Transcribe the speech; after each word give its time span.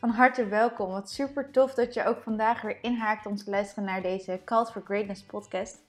Van 0.00 0.10
harte 0.10 0.46
welkom. 0.46 0.90
Wat 0.90 1.10
super 1.10 1.50
tof 1.50 1.74
dat 1.74 1.94
je 1.94 2.04
ook 2.04 2.22
vandaag 2.22 2.62
weer 2.62 2.78
inhaakt 2.82 3.26
om 3.26 3.36
te 3.36 3.50
luisteren 3.50 3.84
naar 3.84 4.02
deze 4.02 4.40
Cult 4.44 4.70
for 4.70 4.82
Greatness 4.84 5.22
podcast. 5.22 5.82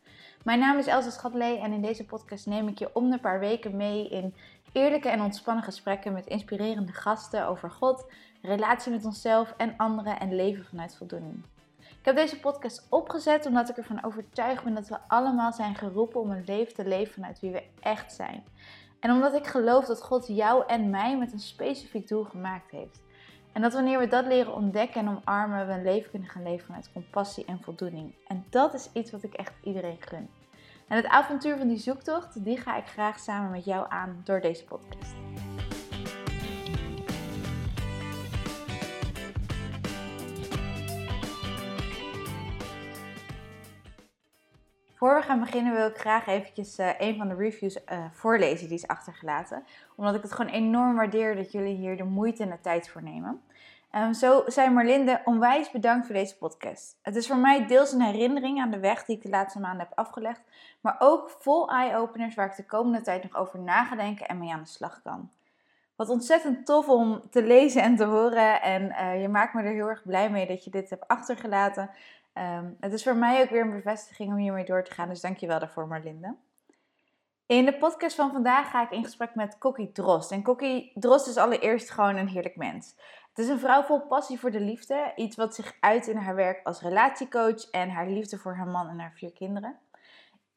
Mijn 0.44 0.60
naam 0.60 0.78
is 0.78 0.88
Elsa 0.88 1.10
Schatlee 1.10 1.60
en 1.60 1.74
in 1.74 1.82
deze 1.82 2.06
podcast 2.06 2.46
neem 2.46 2.68
ik 2.68 2.80
je 2.80 2.96
om 2.96 3.10
de 3.10 3.20
paar 3.20 3.40
weken 3.40 3.76
mee 3.76 4.10
in 4.10 4.34
eerlijke 4.72 5.10
en 5.10 5.22
ontspannen 5.22 5.64
gesprekken 5.64 6.14
met 6.14 6.26
inspirerende 6.26 6.92
gasten 6.92 7.48
over 7.48 7.72
God, 7.72 8.06
relatie 8.42 8.92
met 8.92 9.06
onszelf 9.06 9.54
en 9.58 9.74
anderen 9.78 10.20
en 10.20 10.36
leven 10.36 10.66
vanuit 10.66 10.98
voldoening. 10.98 11.44
Ik 11.80 12.06
heb 12.06 12.16
deze 12.16 12.40
podcast 12.40 12.88
opgezet 12.90 13.46
omdat 13.46 13.70
ik 13.70 13.78
ervan 13.78 14.04
overtuigd 14.04 14.64
ben 14.64 14.74
dat 14.74 14.88
we 14.88 14.98
allemaal 15.08 15.54
zijn 15.54 15.76
geroepen 15.76 16.22
om 16.22 16.32
een 16.32 16.46
leven 16.46 16.74
te 16.74 16.88
leven 16.88 17.14
vanuit 17.14 17.40
wie 17.40 17.52
we 17.52 17.64
echt 17.80 18.14
zijn. 18.14 18.44
En 19.00 19.12
omdat 19.12 19.34
ik 19.34 19.48
geloof 19.48 19.86
dat 19.86 20.02
God 20.02 20.28
jou 20.28 20.64
en 20.68 20.90
mij 20.90 21.18
met 21.18 21.34
een 21.34 21.40
specifiek 21.40 22.08
doel 22.08 22.24
gemaakt 22.24 22.72
heeft. 22.72 23.02
En 23.54 23.62
dat 23.62 23.74
wanneer 23.74 24.00
we 24.00 24.08
dat 24.08 24.26
leren 24.26 24.54
ontdekken 24.54 25.02
en 25.02 25.08
omarmen, 25.08 25.68
we 25.68 25.74
een 25.74 25.84
leven 25.84 26.12
kunnen 26.12 26.30
gaan 26.30 26.44
leven 26.44 26.66
vanuit 26.66 26.92
compassie 26.94 27.46
en 27.46 27.60
voldoening. 27.62 28.14
En 28.28 28.46
dat 28.50 28.74
is 28.74 28.90
iets 28.94 29.12
wat 29.12 29.24
ik 29.24 29.34
echt 29.34 29.54
iedereen 29.64 29.98
gun. 30.00 30.30
En 30.88 30.98
het 30.98 31.08
avontuur 31.08 31.58
van 31.58 31.68
die 31.68 31.78
zoektocht, 31.78 32.44
die 32.44 32.58
ga 32.58 32.78
ik 32.78 32.86
graag 32.86 33.20
samen 33.20 33.52
met 33.52 33.66
jou 33.66 33.86
aan 33.90 34.22
door 34.24 34.42
deze 34.42 34.64
podcast. 34.64 35.14
Voor 45.02 45.16
we 45.16 45.22
gaan 45.22 45.40
beginnen 45.40 45.74
wil 45.74 45.88
ik 45.88 45.98
graag 45.98 46.28
eventjes 46.28 46.80
uh, 46.80 46.90
een 46.98 47.18
van 47.18 47.28
de 47.28 47.36
reviews 47.36 47.76
uh, 47.76 48.06
voorlezen 48.12 48.68
die 48.68 48.78
is 48.78 48.88
achtergelaten. 48.88 49.64
Omdat 49.96 50.16
ik 50.16 50.22
het 50.22 50.32
gewoon 50.32 50.52
enorm 50.52 50.96
waardeer 50.96 51.36
dat 51.36 51.52
jullie 51.52 51.76
hier 51.76 51.98
de 51.98 52.04
moeite 52.04 52.44
en 52.44 52.50
de 52.50 52.62
tijd 52.62 52.90
voor 52.90 53.04
nemen. 53.04 53.42
Um, 53.96 54.14
zo 54.14 54.44
zei 54.46 54.70
Marlinde, 54.70 55.22
onwijs 55.26 55.72
bedankt 55.72 56.06
voor 56.06 56.16
deze 56.16 56.38
podcast. 56.38 56.98
Het 57.02 57.16
is 57.16 57.28
voor 57.28 57.38
mij 57.38 57.68
deels 57.68 57.92
een 57.92 58.02
herinnering 58.02 58.62
aan 58.62 58.72
de 58.72 58.80
weg 58.80 59.06
die 59.06 59.16
ik 59.16 59.22
de 59.22 59.30
laatste 59.30 59.60
maanden 59.60 59.88
heb 59.88 59.98
afgelegd. 59.98 60.42
Maar 60.82 60.96
ook 61.00 61.36
vol 61.40 61.70
eye-openers 61.70 62.36
waar 62.36 62.50
ik 62.50 62.56
de 62.56 62.66
komende 62.66 63.02
tijd 63.02 63.24
nog 63.24 63.36
over 63.36 63.60
na 63.60 63.84
ga 63.84 63.96
denken 63.96 64.28
en 64.28 64.38
mee 64.38 64.54
aan 64.54 64.64
de 64.64 64.70
slag 64.70 65.02
kan. 65.04 65.30
Wat 65.96 66.10
ontzettend 66.10 66.66
tof 66.66 66.90
om 66.90 67.22
te 67.30 67.44
lezen 67.44 67.82
en 67.82 67.96
te 67.96 68.04
horen. 68.04 68.62
En 68.62 68.84
uh, 68.84 69.22
je 69.22 69.28
maakt 69.28 69.54
me 69.54 69.62
er 69.62 69.74
heel 69.74 69.90
erg 69.90 70.04
blij 70.04 70.30
mee 70.30 70.48
dat 70.48 70.64
je 70.64 70.70
dit 70.70 70.90
hebt 70.90 71.08
achtergelaten. 71.08 71.90
Um, 72.34 72.78
het 72.80 72.94
is 72.94 73.04
voor 73.04 73.16
mij 73.16 73.42
ook 73.42 73.50
weer 73.50 73.62
een 73.62 73.72
bevestiging 73.72 74.30
om 74.30 74.38
hiermee 74.38 74.66
door 74.66 74.84
te 74.84 74.92
gaan, 74.92 75.10
dus 75.10 75.22
dankjewel 75.22 75.60
daarvoor 75.60 75.88
Marlinde. 75.88 76.36
In 77.46 77.66
de 77.66 77.78
podcast 77.78 78.16
van 78.16 78.32
vandaag 78.32 78.70
ga 78.70 78.84
ik 78.84 78.92
in 78.92 79.04
gesprek 79.04 79.36
met 79.36 79.58
Kokkie 79.58 79.92
Drost. 79.92 80.32
En 80.32 80.42
Kokkie 80.42 80.92
Drost 80.96 81.28
is 81.28 81.38
allereerst 81.38 81.90
gewoon 81.90 82.16
een 82.16 82.28
heerlijk 82.28 82.56
mens. 82.56 82.96
Het 83.30 83.46
is 83.46 83.48
een 83.48 83.60
vrouw 83.60 83.84
vol 83.84 84.02
passie 84.02 84.40
voor 84.40 84.52
de 84.52 84.60
liefde, 84.60 85.12
iets 85.16 85.36
wat 85.36 85.56
zich 85.56 85.78
uit 85.80 86.08
in 86.08 86.18
haar 86.18 86.36
werk 86.36 86.66
als 86.66 86.82
relatiecoach 86.82 87.70
en 87.70 87.90
haar 87.90 88.08
liefde 88.08 88.38
voor 88.38 88.56
haar 88.56 88.68
man 88.68 88.88
en 88.88 89.00
haar 89.00 89.14
vier 89.14 89.34
kinderen. 89.34 89.80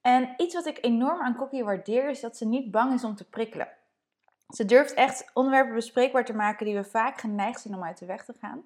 En 0.01 0.35
iets 0.37 0.55
wat 0.55 0.67
ik 0.67 0.79
enorm 0.81 1.21
aan 1.21 1.37
Kokkie 1.37 1.65
waardeer 1.65 2.11
is 2.11 2.21
dat 2.21 2.37
ze 2.37 2.47
niet 2.47 2.71
bang 2.71 2.93
is 2.93 3.05
om 3.05 3.15
te 3.15 3.29
prikkelen. 3.29 3.69
Ze 4.49 4.65
durft 4.65 4.95
echt 4.95 5.31
onderwerpen 5.33 5.75
bespreekbaar 5.75 6.25
te 6.25 6.35
maken 6.35 6.67
die 6.67 6.75
we 6.75 6.85
vaak 6.85 7.21
geneigd 7.21 7.61
zijn 7.61 7.75
om 7.75 7.85
uit 7.85 7.99
de 7.99 8.07
weg 8.07 8.25
te 8.25 8.35
gaan. 8.41 8.65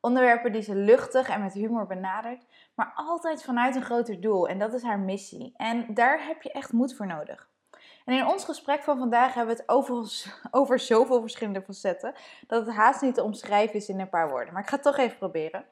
Onderwerpen 0.00 0.52
die 0.52 0.62
ze 0.62 0.74
luchtig 0.74 1.28
en 1.28 1.42
met 1.42 1.52
humor 1.52 1.86
benadert, 1.86 2.46
maar 2.74 2.92
altijd 2.94 3.42
vanuit 3.42 3.76
een 3.76 3.84
groter 3.84 4.20
doel. 4.20 4.48
En 4.48 4.58
dat 4.58 4.74
is 4.74 4.82
haar 4.82 4.98
missie. 4.98 5.54
En 5.56 5.94
daar 5.94 6.26
heb 6.26 6.42
je 6.42 6.52
echt 6.52 6.72
moed 6.72 6.96
voor 6.96 7.06
nodig. 7.06 7.48
En 8.04 8.14
in 8.14 8.26
ons 8.26 8.44
gesprek 8.44 8.82
van 8.82 8.98
vandaag 8.98 9.34
hebben 9.34 9.54
we 9.54 9.60
het 9.60 9.70
over, 9.70 10.24
over 10.60 10.78
zoveel 10.78 11.20
verschillende 11.20 11.62
facetten 11.62 12.14
dat 12.46 12.66
het 12.66 12.74
haast 12.74 13.02
niet 13.02 13.14
te 13.14 13.22
omschrijven 13.22 13.74
is 13.74 13.88
in 13.88 14.00
een 14.00 14.08
paar 14.08 14.30
woorden. 14.30 14.52
Maar 14.52 14.62
ik 14.62 14.68
ga 14.68 14.74
het 14.74 14.84
toch 14.84 14.96
even 14.96 15.18
proberen. 15.18 15.64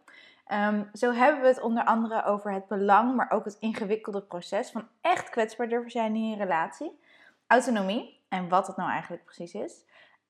Um, 0.53 0.91
zo 0.93 1.13
hebben 1.13 1.41
we 1.41 1.47
het 1.47 1.61
onder 1.61 1.85
andere 1.85 2.25
over 2.25 2.53
het 2.53 2.69
belang, 2.69 3.17
maar 3.17 3.31
ook 3.31 3.45
het 3.45 3.57
ingewikkelde 3.61 4.23
proces 4.23 4.71
van 4.71 4.89
echt 5.01 5.31
kwetsbaar 5.31 5.69
durven 5.69 5.91
zijn 5.91 6.15
in 6.15 6.31
je 6.31 6.37
relatie. 6.37 7.01
Autonomie 7.47 8.21
en 8.29 8.49
wat 8.49 8.67
het 8.67 8.77
nou 8.77 8.91
eigenlijk 8.91 9.25
precies 9.25 9.55
is. 9.55 9.85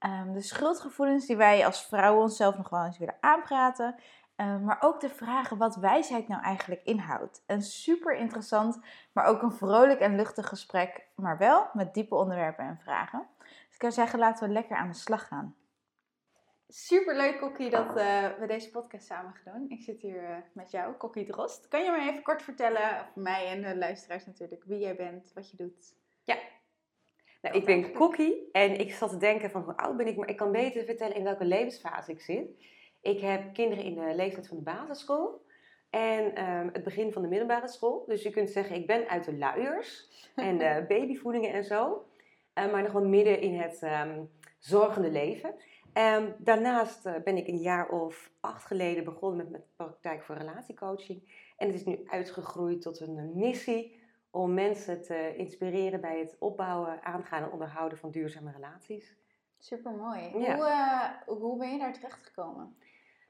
Um, 0.06 0.32
de 0.32 0.40
schuldgevoelens 0.40 1.26
die 1.26 1.36
wij 1.36 1.64
als 1.66 1.86
vrouwen 1.86 2.22
onszelf 2.22 2.56
nog 2.56 2.68
wel 2.68 2.84
eens 2.84 2.98
willen 2.98 3.16
aanpraten. 3.20 3.94
Um, 4.36 4.64
maar 4.64 4.76
ook 4.80 5.00
de 5.00 5.08
vragen 5.08 5.56
wat 5.56 5.76
wijsheid 5.76 6.28
nou 6.28 6.42
eigenlijk 6.42 6.82
inhoudt. 6.84 7.42
Een 7.46 7.62
super 7.62 8.16
interessant, 8.16 8.80
maar 9.12 9.24
ook 9.24 9.42
een 9.42 9.52
vrolijk 9.52 10.00
en 10.00 10.16
luchtig 10.16 10.48
gesprek, 10.48 11.06
maar 11.14 11.38
wel 11.38 11.68
met 11.72 11.94
diepe 11.94 12.14
onderwerpen 12.14 12.64
en 12.64 12.78
vragen. 12.78 13.26
Dus 13.38 13.74
ik 13.74 13.80
zou 13.80 13.92
zeggen, 13.92 14.18
laten 14.18 14.46
we 14.46 14.52
lekker 14.52 14.76
aan 14.76 14.88
de 14.88 14.94
slag 14.94 15.28
gaan. 15.28 15.56
Super 16.68 17.16
leuk, 17.16 17.40
Kokkie, 17.40 17.70
dat 17.70 17.86
uh, 17.86 18.26
we 18.38 18.44
deze 18.46 18.70
podcast 18.70 19.06
samen 19.06 19.34
gaan 19.34 19.52
doen. 19.52 19.70
Ik 19.70 19.82
zit 19.82 20.00
hier 20.00 20.22
uh, 20.22 20.36
met 20.52 20.70
jou, 20.70 20.94
Kokkie 20.94 21.24
Drost. 21.24 21.68
Kan 21.68 21.84
je 21.84 21.90
me 21.90 22.10
even 22.10 22.22
kort 22.22 22.42
vertellen, 22.42 23.00
of 23.00 23.14
mij 23.14 23.46
en 23.46 23.62
de 23.62 23.76
luisteraars 23.76 24.26
natuurlijk, 24.26 24.64
wie 24.64 24.78
jij 24.78 24.96
bent, 24.96 25.32
wat 25.34 25.50
je 25.50 25.56
doet? 25.56 25.94
Ja, 26.22 26.36
nou, 27.42 27.56
ik 27.56 27.64
ben 27.64 27.92
Kokkie 27.92 28.48
en 28.52 28.80
ik 28.80 28.92
zat 28.92 29.10
te 29.10 29.16
denken 29.16 29.50
van 29.50 29.62
hoe 29.62 29.76
oud 29.76 29.96
ben 29.96 30.06
ik, 30.06 30.16
maar 30.16 30.28
ik 30.28 30.36
kan 30.36 30.52
beter 30.52 30.84
vertellen 30.84 31.16
in 31.16 31.24
welke 31.24 31.44
levensfase 31.44 32.10
ik 32.12 32.20
zit. 32.20 32.50
Ik 33.00 33.20
heb 33.20 33.54
kinderen 33.54 33.84
in 33.84 33.94
de 33.94 34.14
leeftijd 34.14 34.48
van 34.48 34.56
de 34.56 34.62
basisschool 34.62 35.44
en 35.90 36.44
um, 36.44 36.70
het 36.72 36.82
begin 36.82 37.12
van 37.12 37.22
de 37.22 37.28
middelbare 37.28 37.68
school. 37.68 38.04
Dus 38.06 38.22
je 38.22 38.30
kunt 38.30 38.50
zeggen, 38.50 38.76
ik 38.76 38.86
ben 38.86 39.08
uit 39.08 39.24
de 39.24 39.36
luiers 39.36 40.08
en 40.34 40.58
de 40.58 40.84
babyvoedingen 40.88 41.52
en 41.52 41.64
zo. 41.64 42.06
Uh, 42.54 42.72
maar 42.72 42.82
nog 42.82 42.92
wel 42.92 43.04
midden 43.04 43.40
in 43.40 43.60
het 43.60 43.82
um, 43.82 44.30
zorgende 44.58 45.10
leven. 45.10 45.54
Um, 45.94 46.34
daarnaast 46.38 47.06
uh, 47.06 47.14
ben 47.24 47.36
ik 47.36 47.46
een 47.46 47.60
jaar 47.60 47.88
of 47.88 48.30
acht 48.40 48.64
geleden 48.64 49.04
begonnen 49.04 49.36
met 49.36 49.50
mijn 49.50 49.62
praktijk 49.76 50.22
voor 50.22 50.36
relatiecoaching. 50.36 51.52
En 51.56 51.66
het 51.66 51.76
is 51.76 51.84
nu 51.84 52.00
uitgegroeid 52.06 52.82
tot 52.82 53.00
een 53.00 53.32
missie 53.34 54.00
om 54.36 54.54
mensen 54.54 55.02
te 55.02 55.36
inspireren 55.36 56.00
bij 56.00 56.18
het 56.18 56.36
opbouwen, 56.38 57.02
aangaan 57.02 57.42
en 57.42 57.50
onderhouden 57.50 57.98
van 57.98 58.10
duurzame 58.10 58.52
relaties. 58.52 59.14
Super 59.58 59.92
mooi. 59.92 60.20
Ja. 60.20 60.56
Hoe, 60.56 60.66
uh, 60.66 61.38
hoe 61.38 61.58
ben 61.58 61.72
je 61.72 61.78
daar 61.78 61.92
terecht 61.92 62.26
gekomen? 62.26 62.76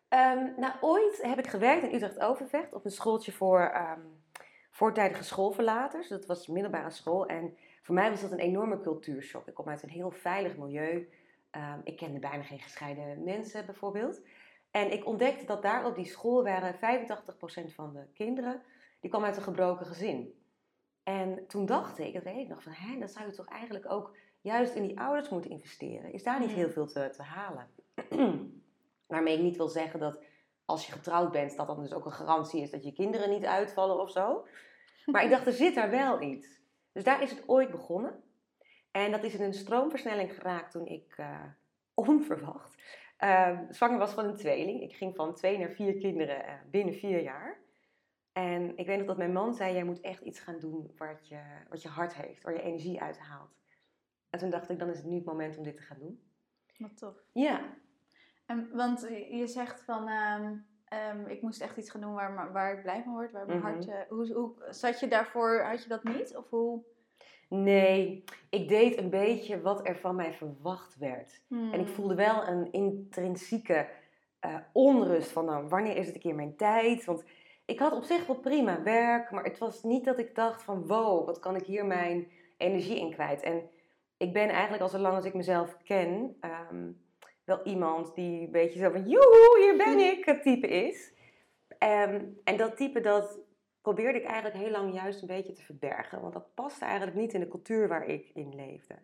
Um, 0.08 0.54
nou, 0.56 0.72
ooit 0.80 1.22
heb 1.22 1.38
ik 1.38 1.46
gewerkt 1.46 1.82
in 1.82 1.94
Utrecht 1.94 2.20
Overvecht 2.20 2.72
op 2.72 2.84
een 2.84 2.90
schooltje 2.90 3.32
voor 3.32 3.74
um, 3.74 4.22
voortijdige 4.70 5.24
schoolverlaters. 5.24 6.08
Dat 6.08 6.26
was 6.26 6.46
middelbare 6.46 6.90
school. 6.90 7.26
En 7.26 7.56
voor 7.82 7.94
mij 7.94 8.10
was 8.10 8.20
dat 8.20 8.32
een 8.32 8.38
enorme 8.38 8.80
cultuurshock. 8.80 9.46
Ik 9.46 9.54
kom 9.54 9.68
uit 9.68 9.82
een 9.82 9.88
heel 9.88 10.10
veilig 10.10 10.56
milieu. 10.56 11.08
Um, 11.50 11.80
ik 11.84 11.96
kende 11.96 12.18
bijna 12.18 12.42
geen 12.42 12.60
gescheiden 12.60 13.24
mensen 13.24 13.66
bijvoorbeeld. 13.66 14.20
En 14.70 14.92
ik 14.92 15.06
ontdekte 15.06 15.44
dat 15.44 15.62
daar 15.62 15.84
op 15.84 15.94
die 15.94 16.04
school 16.04 16.42
waren 16.42 16.74
85% 16.74 17.74
van 17.74 17.92
de 17.92 18.06
kinderen, 18.14 18.62
die 19.00 19.10
kwam 19.10 19.24
uit 19.24 19.36
een 19.36 19.42
gebroken 19.42 19.86
gezin. 19.86 20.44
En 21.08 21.46
toen 21.46 21.66
dacht 21.66 21.98
ik, 21.98 22.14
dat 22.14 22.22
weet 22.22 22.36
ik 22.36 22.48
nog, 22.48 22.62
van 22.62 22.72
hè, 22.72 22.98
dan 22.98 23.08
zou 23.08 23.26
je 23.26 23.32
toch 23.32 23.48
eigenlijk 23.48 23.90
ook 23.90 24.16
juist 24.40 24.74
in 24.74 24.82
die 24.82 25.00
ouders 25.00 25.28
moeten 25.28 25.50
investeren. 25.50 26.12
Is 26.12 26.22
daar 26.22 26.40
niet 26.40 26.50
heel 26.50 26.70
veel 26.70 26.86
te, 26.86 27.10
te 27.10 27.22
halen? 27.22 27.68
Waarmee 29.06 29.34
ik 29.36 29.42
niet 29.42 29.56
wil 29.56 29.68
zeggen 29.68 30.00
dat 30.00 30.22
als 30.64 30.86
je 30.86 30.92
getrouwd 30.92 31.32
bent, 31.32 31.56
dat 31.56 31.66
dan 31.66 31.82
dus 31.82 31.92
ook 31.92 32.04
een 32.04 32.12
garantie 32.12 32.62
is 32.62 32.70
dat 32.70 32.84
je 32.84 32.92
kinderen 32.92 33.30
niet 33.30 33.44
uitvallen 33.44 34.00
of 34.00 34.10
zo. 34.10 34.46
Maar 35.12 35.24
ik 35.24 35.30
dacht, 35.30 35.46
er 35.46 35.52
zit 35.52 35.74
daar 35.74 35.90
wel 35.90 36.20
iets. 36.20 36.60
Dus 36.92 37.04
daar 37.04 37.22
is 37.22 37.30
het 37.30 37.48
ooit 37.48 37.70
begonnen. 37.70 38.22
En 38.90 39.10
dat 39.10 39.24
is 39.24 39.34
in 39.34 39.42
een 39.42 39.54
stroomversnelling 39.54 40.34
geraakt 40.34 40.70
toen 40.70 40.86
ik 40.86 41.14
uh, 41.16 41.42
onverwacht 41.94 42.76
uh, 43.24 43.58
zwanger 43.70 43.98
was 43.98 44.12
van 44.12 44.24
een 44.24 44.36
tweeling. 44.36 44.82
Ik 44.82 44.96
ging 44.96 45.14
van 45.14 45.34
twee 45.34 45.58
naar 45.58 45.70
vier 45.70 45.94
kinderen 45.94 46.44
uh, 46.44 46.52
binnen 46.70 46.94
vier 46.94 47.22
jaar. 47.22 47.58
En 48.36 48.76
ik 48.76 48.86
weet 48.86 48.98
nog 48.98 49.06
dat 49.06 49.16
mijn 49.16 49.32
man 49.32 49.54
zei: 49.54 49.72
Jij 49.72 49.84
moet 49.84 50.00
echt 50.00 50.22
iets 50.22 50.40
gaan 50.40 50.58
doen 50.58 50.92
wat 50.96 51.28
je, 51.28 51.40
wat 51.68 51.82
je 51.82 51.88
hart 51.88 52.14
heeft, 52.14 52.42
waar 52.42 52.54
je 52.54 52.62
energie 52.62 53.00
uit 53.00 53.18
haalt. 53.18 53.56
En 54.30 54.38
toen 54.38 54.50
dacht 54.50 54.70
ik: 54.70 54.78
Dan 54.78 54.88
is 54.88 54.96
het 54.96 55.06
nu 55.06 55.14
het 55.14 55.24
moment 55.24 55.56
om 55.56 55.64
dit 55.64 55.76
te 55.76 55.82
gaan 55.82 55.98
doen. 55.98 56.22
Wat 56.78 56.96
tof. 56.96 57.14
Ja. 57.32 57.60
En, 58.46 58.68
want 58.72 59.00
je 59.30 59.46
zegt 59.46 59.82
van: 59.82 60.08
um, 60.08 60.66
um, 60.92 61.26
Ik 61.26 61.42
moest 61.42 61.60
echt 61.60 61.76
iets 61.76 61.90
gaan 61.90 62.00
doen 62.00 62.14
waar, 62.14 62.52
waar 62.52 62.76
ik 62.76 62.82
blij 62.82 63.02
van 63.02 63.12
word, 63.12 63.32
waar 63.32 63.46
mijn 63.46 63.58
mm 63.58 63.64
-hmm. 63.64 63.74
hart. 63.74 63.86
Uh, 63.86 63.94
hoe, 64.08 64.32
hoe 64.32 64.54
zat 64.70 65.00
je 65.00 65.08
daarvoor? 65.08 65.60
Had 65.60 65.82
je 65.82 65.88
dat 65.88 66.04
niet? 66.04 66.36
Of 66.36 66.50
hoe? 66.50 66.82
Nee, 67.48 68.24
ik 68.50 68.68
deed 68.68 68.98
een 68.98 69.10
beetje 69.10 69.60
wat 69.60 69.88
er 69.88 69.96
van 69.96 70.16
mij 70.16 70.32
verwacht 70.32 70.96
werd. 70.96 71.42
Hmm. 71.48 71.72
En 71.72 71.80
ik 71.80 71.88
voelde 71.88 72.14
wel 72.14 72.46
een 72.46 72.72
intrinsieke 72.72 73.88
uh, 74.46 74.56
onrust 74.72 75.30
van: 75.30 75.44
nou, 75.44 75.68
wanneer 75.68 75.96
is 75.96 76.06
het 76.06 76.14
een 76.14 76.20
keer 76.20 76.34
mijn 76.34 76.56
tijd? 76.56 77.04
Want 77.04 77.24
ik 77.66 77.78
had 77.78 77.92
op 77.92 78.04
zich 78.04 78.26
wel 78.26 78.36
prima 78.38 78.82
werk, 78.82 79.30
maar 79.30 79.44
het 79.44 79.58
was 79.58 79.82
niet 79.82 80.04
dat 80.04 80.18
ik 80.18 80.34
dacht 80.34 80.62
van 80.62 80.86
wow, 80.86 81.26
wat 81.26 81.38
kan 81.38 81.56
ik 81.56 81.66
hier 81.66 81.86
mijn 81.86 82.30
energie 82.56 82.98
in 82.98 83.12
kwijt. 83.12 83.42
En 83.42 83.70
ik 84.16 84.32
ben 84.32 84.48
eigenlijk 84.48 84.82
al 84.82 84.88
zo 84.88 84.98
lang 84.98 85.14
als 85.14 85.24
ik 85.24 85.34
mezelf 85.34 85.76
ken, 85.82 86.36
um, 86.70 87.04
wel 87.44 87.64
iemand 87.64 88.14
die 88.14 88.40
een 88.40 88.50
beetje 88.50 88.78
zo 88.78 88.90
van 88.90 89.08
joehoe, 89.08 89.58
hier 89.60 89.76
ben 89.76 89.98
ik, 89.98 90.24
het 90.24 90.42
type 90.42 90.66
is. 90.66 91.14
Um, 91.78 92.40
en 92.44 92.56
dat 92.56 92.76
type 92.76 93.00
dat 93.00 93.38
probeerde 93.82 94.18
ik 94.18 94.24
eigenlijk 94.24 94.56
heel 94.56 94.70
lang 94.70 94.94
juist 94.94 95.20
een 95.20 95.28
beetje 95.28 95.52
te 95.52 95.62
verbergen, 95.62 96.20
want 96.20 96.32
dat 96.32 96.54
paste 96.54 96.84
eigenlijk 96.84 97.16
niet 97.16 97.32
in 97.34 97.40
de 97.40 97.48
cultuur 97.48 97.88
waar 97.88 98.06
ik 98.06 98.30
in 98.34 98.54
leefde. 98.54 98.94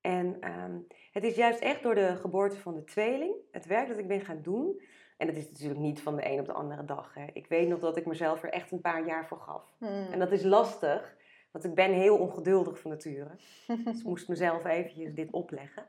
En 0.00 0.52
um, 0.60 0.86
het 1.12 1.24
is 1.24 1.36
juist 1.36 1.60
echt 1.60 1.82
door 1.82 1.94
de 1.94 2.16
geboorte 2.16 2.56
van 2.56 2.74
de 2.74 2.84
tweeling, 2.84 3.34
het 3.50 3.66
werk 3.66 3.88
dat 3.88 3.98
ik 3.98 4.08
ben 4.08 4.20
gaan 4.20 4.42
doen, 4.42 4.80
En 5.18 5.26
dat 5.26 5.36
is 5.36 5.48
natuurlijk 5.48 5.80
niet 5.80 6.00
van 6.00 6.16
de 6.16 6.30
een 6.30 6.40
op 6.40 6.46
de 6.46 6.52
andere 6.52 6.84
dag. 6.84 7.14
Hè. 7.14 7.26
Ik 7.32 7.46
weet 7.46 7.68
nog 7.68 7.78
dat 7.78 7.96
ik 7.96 8.06
mezelf 8.06 8.42
er 8.42 8.50
echt 8.50 8.72
een 8.72 8.80
paar 8.80 9.06
jaar 9.06 9.26
voor 9.26 9.40
gaf. 9.40 9.74
Hmm. 9.78 10.06
En 10.12 10.18
dat 10.18 10.32
is 10.32 10.42
lastig, 10.42 11.16
want 11.52 11.64
ik 11.64 11.74
ben 11.74 11.92
heel 11.92 12.18
ongeduldig 12.18 12.80
van 12.80 12.90
nature. 12.90 13.30
Dus 13.84 13.98
ik 13.98 14.04
moest 14.04 14.28
mezelf 14.28 14.64
eventjes 14.64 15.14
dit 15.14 15.30
opleggen. 15.30 15.86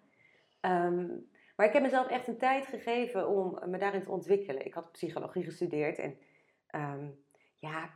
Ehm, 0.59 1.07
maar 1.55 1.67
ik 1.67 1.73
heb 1.73 1.81
mezelf 1.81 2.07
echt 2.07 2.27
een 2.27 2.37
tijd 2.37 2.65
gegeven 2.65 3.27
om 3.27 3.59
me 3.65 3.77
daarin 3.77 4.03
te 4.03 4.11
ontwikkelen. 4.11 4.65
Ik 4.65 4.73
had 4.73 4.91
psychologie 4.91 5.43
gestudeerd 5.43 5.97
en 5.97 6.17
ehm, 6.67 7.07
ja, 7.59 7.89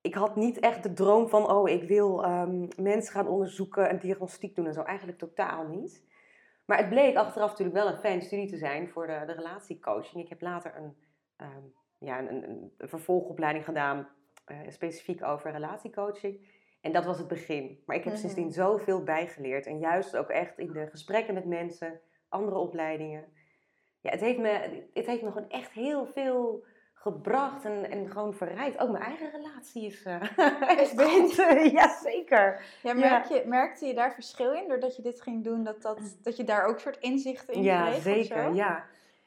ik 0.00 0.14
had 0.14 0.36
niet 0.36 0.58
echt 0.58 0.82
de 0.82 0.92
droom 0.92 1.28
van, 1.28 1.50
oh, 1.50 1.68
ik 1.68 1.82
wil 1.82 2.24
ehm, 2.24 2.68
mensen 2.76 3.12
gaan 3.12 3.28
onderzoeken 3.28 3.88
en 3.88 3.98
diagnostiek 3.98 4.54
doen 4.54 4.66
en 4.66 4.74
zo. 4.74 4.82
Eigenlijk 4.82 5.18
totaal 5.18 5.66
niet. 5.66 6.04
Maar 6.66 6.78
het 6.78 6.88
bleek 6.88 7.16
achteraf 7.16 7.50
natuurlijk 7.50 7.76
wel 7.76 7.88
een 7.88 7.98
fijne 7.98 8.20
studie 8.20 8.48
te 8.48 8.56
zijn 8.56 8.88
voor 8.88 9.06
de, 9.06 9.22
de 9.26 9.32
relatiecoaching. 9.32 10.22
Ik 10.24 10.28
heb 10.28 10.40
later 10.40 10.76
een, 10.76 10.96
ehm, 11.36 11.62
ja, 11.98 12.18
een, 12.18 12.32
een, 12.32 12.72
een 12.78 12.88
vervolgopleiding 12.88 13.64
gedaan, 13.64 14.08
eh, 14.44 14.58
specifiek 14.68 15.24
over 15.24 15.50
relatiecoaching. 15.52 16.54
En 16.80 16.92
dat 16.92 17.04
was 17.04 17.18
het 17.18 17.28
begin. 17.28 17.82
Maar 17.86 17.96
ik 17.96 18.02
heb 18.04 18.12
Mhm. 18.12 18.20
sindsdien 18.22 18.52
zoveel 18.52 19.02
bijgeleerd. 19.02 19.66
En 19.66 19.78
juist 19.78 20.16
ook 20.16 20.28
echt 20.28 20.58
in 20.58 20.72
de 20.72 20.86
gesprekken 20.86 21.34
met 21.34 21.44
mensen, 21.44 22.00
andere 22.28 22.58
opleidingen. 22.58 23.24
Ja, 24.00 24.10
het 24.10 24.20
heeft 24.20 24.38
me, 24.38 24.84
het 24.94 25.06
heeft 25.06 25.22
me 25.22 25.32
gewoon 25.32 25.48
echt 25.48 25.72
heel 25.72 26.06
veel 26.06 26.64
gebracht 27.12 27.64
en, 27.64 27.90
en 27.90 28.10
gewoon 28.10 28.34
verrijkt. 28.34 28.78
Ook 28.78 28.90
mijn 28.90 29.04
eigen 29.04 29.30
relatie 29.30 29.86
is, 29.86 30.02
eh 30.02 30.78
is 30.84 30.94
beter. 30.94 31.66
ja, 31.78 31.98
zeker. 32.02 32.62
Ja, 32.82 32.94
merk 32.94 33.26
Je, 33.26 33.42
merkte 33.46 33.86
je 33.86 33.94
daar 33.94 34.14
verschil 34.14 34.52
in 34.52 34.68
doordat 34.68 34.96
je 34.96 35.02
dit 35.02 35.22
ging 35.22 35.44
doen? 35.44 35.64
Dat, 35.64 35.82
dat, 35.82 35.98
dat 36.22 36.36
je 36.36 36.44
daar 36.44 36.64
ook 36.64 36.80
soort 36.80 36.98
inzichten 36.98 37.54
in 37.54 37.62
Ja, 37.62 37.88
kreeg? 37.88 38.02
zeker. 38.02 38.42
zo? 38.42 38.54
Ja. 38.54 38.84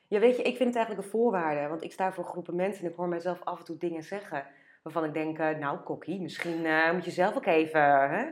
ja, 0.07 0.19
weet 0.19 0.37
je, 0.37 0.43
ik 0.43 0.57
vind 0.57 0.69
het 0.69 0.75
eigenlijk 0.75 1.05
een 1.05 1.11
voorwaarde. 1.11 1.67
Want 1.67 1.83
ik 1.83 1.91
sta 1.91 2.11
voor 2.11 2.23
groepen 2.23 2.55
mensen 2.55 2.83
en 2.83 2.89
ik 2.89 2.95
hoor 2.95 3.07
mijzelf 3.07 3.43
af 3.43 3.59
en 3.59 3.65
toe 3.65 3.77
dingen 3.77 4.03
zeggen. 4.03 4.45
Waarvan 4.83 5.03
ik 5.03 5.13
denk, 5.13 5.39
eh, 5.39 5.57
nou 5.57 5.77
Kokkie, 5.77 6.21
misschien 6.21 6.65
eh, 6.65 6.91
moet 6.91 7.05
je 7.05 7.11
zelf 7.11 7.35
ook 7.35 7.45
even... 7.45 8.09
Hè? 8.09 8.25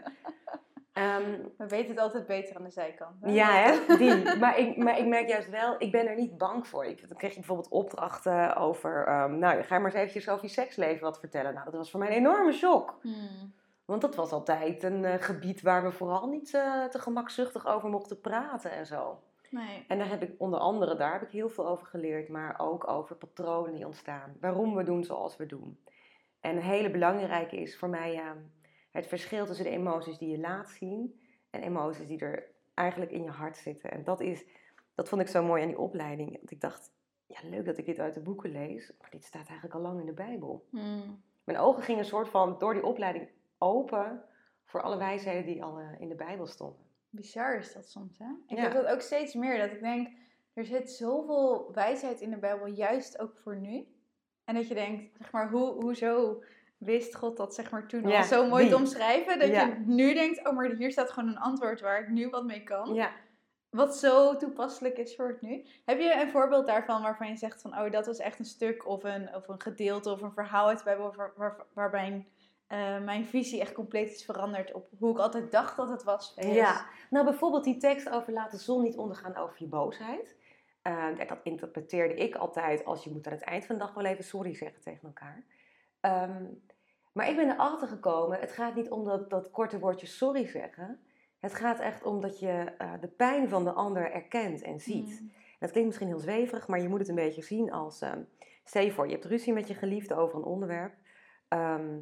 Ehm, 0.98 1.32
We 1.58 1.68
weten 1.68 1.90
het 1.90 2.00
altijd 2.00 2.26
beter 2.28 2.56
aan 2.56 2.64
de 2.64 2.70
zijkant. 2.70 3.22
hè? 3.22 3.32
ja, 3.32 3.52
hè? 3.52 3.96
Die. 3.98 4.36
Maar 4.36 4.58
ik, 4.60 4.78
maar 4.78 4.98
ik 5.00 5.06
merk 5.06 5.28
juist 5.28 5.50
wel, 5.50 5.76
ik 5.78 5.92
ben 5.92 6.08
er 6.08 6.16
niet 6.16 6.38
bang 6.38 6.68
voor. 6.68 6.86
Ik, 6.86 7.08
dan 7.08 7.18
kreeg 7.18 7.32
je 7.32 7.40
bijvoorbeeld 7.40 7.70
opdrachten 7.70 8.56
over... 8.56 9.06
ehm, 9.06 9.40
nou, 9.40 9.62
ga 9.64 9.78
maar 9.78 9.86
eens 9.86 10.00
eventjes 10.00 10.30
over 10.30 10.46
je 10.46 10.52
seksleven 10.52 11.02
wat 11.02 11.20
vertellen. 11.20 11.54
Nou, 11.54 11.66
dat 11.66 11.74
was 11.74 11.92
voor 11.92 12.00
mij 12.00 12.10
een 12.10 12.16
enorme 12.16 12.52
shock. 12.52 13.00
Hmm. 13.02 13.54
Want 13.86 14.02
dat 14.02 14.16
was 14.16 14.32
altijd 14.32 14.84
een 14.84 15.06
eh, 15.06 15.22
gebied 15.22 15.62
waar 15.62 15.84
we 15.84 15.92
vooral 15.92 16.28
niet 16.28 16.54
eh, 16.54 16.84
te 16.86 17.00
gemakzuchtig 17.00 17.68
over 17.68 17.90
mochten 17.90 18.22
praten 18.22 18.72
en 18.72 18.86
zo. 18.86 19.20
Nee. 19.50 19.86
En 19.88 19.98
daar 19.98 20.10
heb 20.10 20.22
ik 20.22 20.32
onder 20.38 20.60
andere, 20.60 20.96
daar 20.96 21.12
heb 21.12 21.22
ik 21.22 21.32
heel 21.32 21.50
veel 21.50 21.68
over 21.68 21.88
geleerd, 21.88 22.30
maar 22.30 22.56
ook 22.60 22.88
over 22.88 23.16
patronen 23.16 23.74
die 23.74 23.86
ontstaan. 23.86 24.36
Waarom 24.40 24.76
we 24.76 24.84
doen 24.84 25.04
zoals 25.04 25.38
we 25.38 25.46
doen. 25.46 25.80
En 26.42 26.56
een 26.56 26.62
hele 26.62 26.92
belangrijke 26.92 27.56
is 27.56 27.78
voor 27.78 27.90
mij 27.90 28.16
eh, 28.16 28.30
het 28.98 29.08
verschil 29.08 29.46
tussen 29.46 29.66
de 29.66 29.72
emoties 29.72 30.18
die 30.18 30.30
je 30.30 30.40
laat 30.40 30.70
zien 30.70 31.20
en 31.50 31.62
emoties 31.62 32.08
die 32.08 32.20
er 32.20 32.52
eigenlijk 32.74 33.12
in 33.12 33.24
je 33.24 33.30
hart 33.30 33.58
zitten. 33.58 33.92
En 33.92 34.04
dat 34.04 34.22
is, 34.22 34.46
dat 34.96 35.10
vond 35.10 35.22
ik 35.22 35.28
zo 35.28 35.44
mooi 35.44 35.62
aan 35.62 35.68
die 35.68 35.80
opleiding. 35.80 36.32
Want 36.38 36.52
ik 36.52 36.62
dacht, 36.62 36.92
ja 37.26 37.38
leuk 37.44 37.66
dat 37.66 37.78
ik 37.78 37.86
dit 37.86 38.00
uit 38.00 38.14
de 38.14 38.20
boeken 38.22 38.52
lees, 38.52 38.92
maar 39.02 39.10
dit 39.10 39.24
staat 39.24 39.46
eigenlijk 39.48 39.76
al 39.76 39.82
lang 39.82 40.00
in 40.00 40.06
de 40.06 40.14
Bijbel. 40.14 40.68
Hmm. 40.70 41.22
Mijn 41.44 41.58
ogen 41.58 41.84
gingen 41.84 42.00
een 42.00 42.08
soort 42.08 42.30
van 42.30 42.56
door 42.60 42.74
die 42.74 42.84
opleiding 42.86 43.30
open 43.58 44.24
voor 44.64 44.82
alle 44.82 44.98
wijsheden 44.98 45.46
die 45.46 45.64
al 45.64 45.80
eh, 45.80 46.00
in 46.00 46.10
de 46.10 46.16
Bijbel 46.16 46.48
stonden. 46.48 46.86
Bizar 47.10 47.58
is 47.58 47.74
dat 47.74 47.90
soms, 47.90 48.18
hè? 48.18 48.30
Ik 48.48 48.58
Ja. 48.58 48.64
heb 48.64 48.74
dat 48.74 48.86
ook 48.86 49.02
steeds 49.02 49.34
meer. 49.34 49.58
Dat 49.58 49.72
ik 49.72 49.80
denk, 49.82 50.10
er 50.54 50.66
zit 50.66 50.92
zoveel 50.92 51.72
wijsheid 51.74 52.22
in 52.22 52.30
de 52.30 52.38
Bijbel, 52.38 52.68
juist 52.68 53.20
ook 53.20 53.38
voor 53.38 53.56
nu. 53.56 53.88
En 54.44 54.56
dat 54.56 54.68
je 54.68 54.74
denkt, 54.74 55.18
zeg 55.18 55.32
maar, 55.32 55.50
hoe, 55.50 55.74
hoezo 55.84 56.44
wist 56.78 57.16
God 57.16 57.38
dat 57.38 57.54
zeg 57.56 57.72
maar 57.72 57.88
toen 57.88 58.08
Ja, 58.08 58.18
al 58.18 58.24
zo 58.24 58.48
mooi 58.48 58.70
te 58.70 58.76
omschrijven? 58.76 59.40
Dat 59.40 59.48
Ja. 59.50 59.66
je 59.66 59.74
nu 59.86 60.14
denkt, 60.14 60.48
oh, 60.48 60.56
maar 60.56 60.70
hier 60.70 60.92
staat 60.92 61.12
gewoon 61.12 61.30
een 61.30 61.38
antwoord 61.40 61.82
waar 61.82 62.02
ik 62.02 62.08
nu 62.10 62.30
wat 62.30 62.46
mee 62.46 62.64
kan. 62.64 62.94
Ja, 62.94 63.12
Wat 63.70 63.98
zo 63.98 64.38
toepasselijk 64.38 64.98
is 64.98 65.16
voor 65.16 65.28
het 65.28 65.42
nu. 65.42 65.66
Heb 65.86 66.00
je 66.00 66.22
een 66.22 66.30
voorbeeld 66.32 66.68
daarvan 66.68 67.02
waarvan 67.02 67.28
je 67.28 67.36
zegt 67.36 67.62
van, 67.62 67.78
oh, 67.80 67.92
dat 67.92 68.06
was 68.06 68.18
echt 68.18 68.40
een 68.40 68.46
stuk 68.46 68.88
of 68.88 69.04
een, 69.04 69.36
of 69.36 69.48
een 69.48 69.62
gedeelte 69.62 70.12
of 70.12 70.22
een 70.22 70.32
verhaal 70.34 70.68
uit 70.68 70.78
de 70.78 70.84
Bijbel 70.84 71.14
waar, 71.16 71.34
waar, 71.36 71.56
waarbij 71.74 72.28
eh, 72.68 73.00
mijn 73.04 73.26
visie 73.26 73.62
echt 73.62 73.74
compleet 73.74 74.12
is 74.12 74.26
veranderd 74.26 74.74
op 74.74 74.88
hoe 75.00 75.12
ik 75.12 75.18
altijd 75.18 75.52
dacht 75.52 75.78
dat 75.78 75.90
het 75.90 76.04
was. 76.04 76.34
Ja, 76.36 76.86
nou 77.10 77.26
bijvoorbeeld 77.26 77.64
die 77.64 77.78
tekst 77.78 78.10
over 78.10 78.34
laat 78.34 78.52
de 78.52 78.58
zon 78.58 78.84
niet 78.84 78.98
ondergaan 78.98 79.36
over 79.36 79.56
je 79.60 79.68
boosheid. 79.68 80.36
Eh, 80.82 80.94
ja, 81.18 81.26
dat 81.26 81.40
interpreteerde 81.44 82.14
ik 82.14 82.36
altijd 82.36 82.86
als 82.86 83.04
je 83.04 83.10
moet 83.12 83.28
aan 83.28 83.34
het 83.34 83.42
eind 83.44 83.66
van 83.66 83.76
de 83.78 83.82
dag 83.82 83.94
wel 83.94 84.06
even 84.06 84.24
sorry 84.24 84.54
zeggen 84.54 84.82
tegen 84.82 85.08
elkaar. 85.08 85.44
Ehm, 86.00 86.44
maar 87.18 87.30
ik 87.30 87.36
ben 87.36 87.50
erachter 87.50 87.88
gekomen, 87.88 88.40
het 88.40 88.52
gaat 88.52 88.76
niet 88.76 88.90
om 88.90 89.04
dat, 89.04 89.30
dat 89.30 89.52
korte 89.52 89.80
woordje 89.80 90.08
sorry 90.08 90.48
zeggen. 90.48 91.00
Het 91.40 91.54
gaat 91.54 91.80
echt 91.80 92.04
om 92.04 92.22
dat 92.22 92.40
je 92.40 92.74
eh, 92.78 92.92
de 93.02 93.08
pijn 93.08 93.50
van 93.50 93.64
de 93.64 93.72
ander 93.72 94.12
erkent 94.12 94.62
en 94.62 94.80
ziet. 94.80 95.18
Hmm. 95.18 95.32
Dat 95.60 95.72
klinkt 95.72 95.88
misschien 95.88 96.08
heel 96.08 96.20
zweverig, 96.20 96.68
maar 96.68 96.82
je 96.82 96.90
moet 96.90 97.00
het 97.00 97.10
een 97.10 97.16
beetje 97.16 97.42
zien 97.42 97.72
als... 97.72 98.02
ehm, 98.02 98.22
stel 98.64 98.84
je 98.84 98.92
voor, 98.92 99.06
je 99.06 99.12
hebt 99.12 99.26
ruzie 99.26 99.54
met 99.54 99.68
je 99.68 99.74
geliefde 99.74 100.16
over 100.16 100.38
een 100.38 100.44
onderwerp. 100.44 100.94
Ehm, 101.48 101.98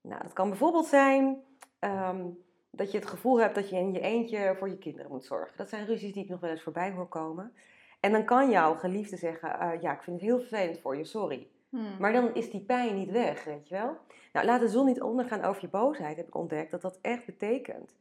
nou, 0.00 0.22
dat 0.22 0.32
kan 0.32 0.48
bijvoorbeeld 0.48 0.86
zijn 0.86 1.42
ehm, 1.78 2.26
dat 2.70 2.90
je 2.92 2.98
het 2.98 3.08
gevoel 3.08 3.40
hebt 3.40 3.54
dat 3.54 3.68
je 3.68 3.76
in 3.76 3.92
je 3.92 4.00
eentje 4.00 4.54
voor 4.58 4.68
je 4.68 4.78
kinderen 4.78 5.10
moet 5.10 5.24
zorgen. 5.24 5.56
Dat 5.56 5.68
zijn 5.68 5.86
ruzies 5.86 6.12
die 6.12 6.22
ik 6.22 6.30
nog 6.30 6.40
wel 6.40 6.50
eens 6.50 6.62
voorbij 6.62 6.90
hoor 6.90 7.08
komen. 7.08 7.52
En 8.00 8.12
dan 8.12 8.24
kan 8.24 8.50
jouw 8.50 8.74
geliefde 8.74 9.16
zeggen, 9.16 9.60
eh, 9.60 9.82
ja, 9.82 9.92
ik 9.92 10.02
vind 10.02 10.20
het 10.20 10.28
heel 10.28 10.38
vervelend 10.38 10.80
voor 10.80 10.96
je, 10.96 11.04
sorry. 11.04 11.48
Hmm. 11.68 11.96
Maar 11.98 12.12
dan 12.12 12.34
is 12.34 12.50
die 12.50 12.60
pijn 12.64 12.94
niet 12.94 13.10
weg, 13.10 13.44
weet 13.44 13.68
je 13.68 13.74
wel? 13.74 13.96
Nou, 14.32 14.46
laat 14.46 14.60
de 14.60 14.68
zon 14.68 14.86
niet 14.86 15.02
ondergaan 15.02 15.44
over 15.44 15.62
je 15.62 15.68
boosheid, 15.68 16.16
heb 16.16 16.26
ik 16.26 16.34
ontdekt 16.34 16.70
dat 16.70 16.80
dat 16.82 16.98
echt 17.02 17.26
betekent. 17.26 17.96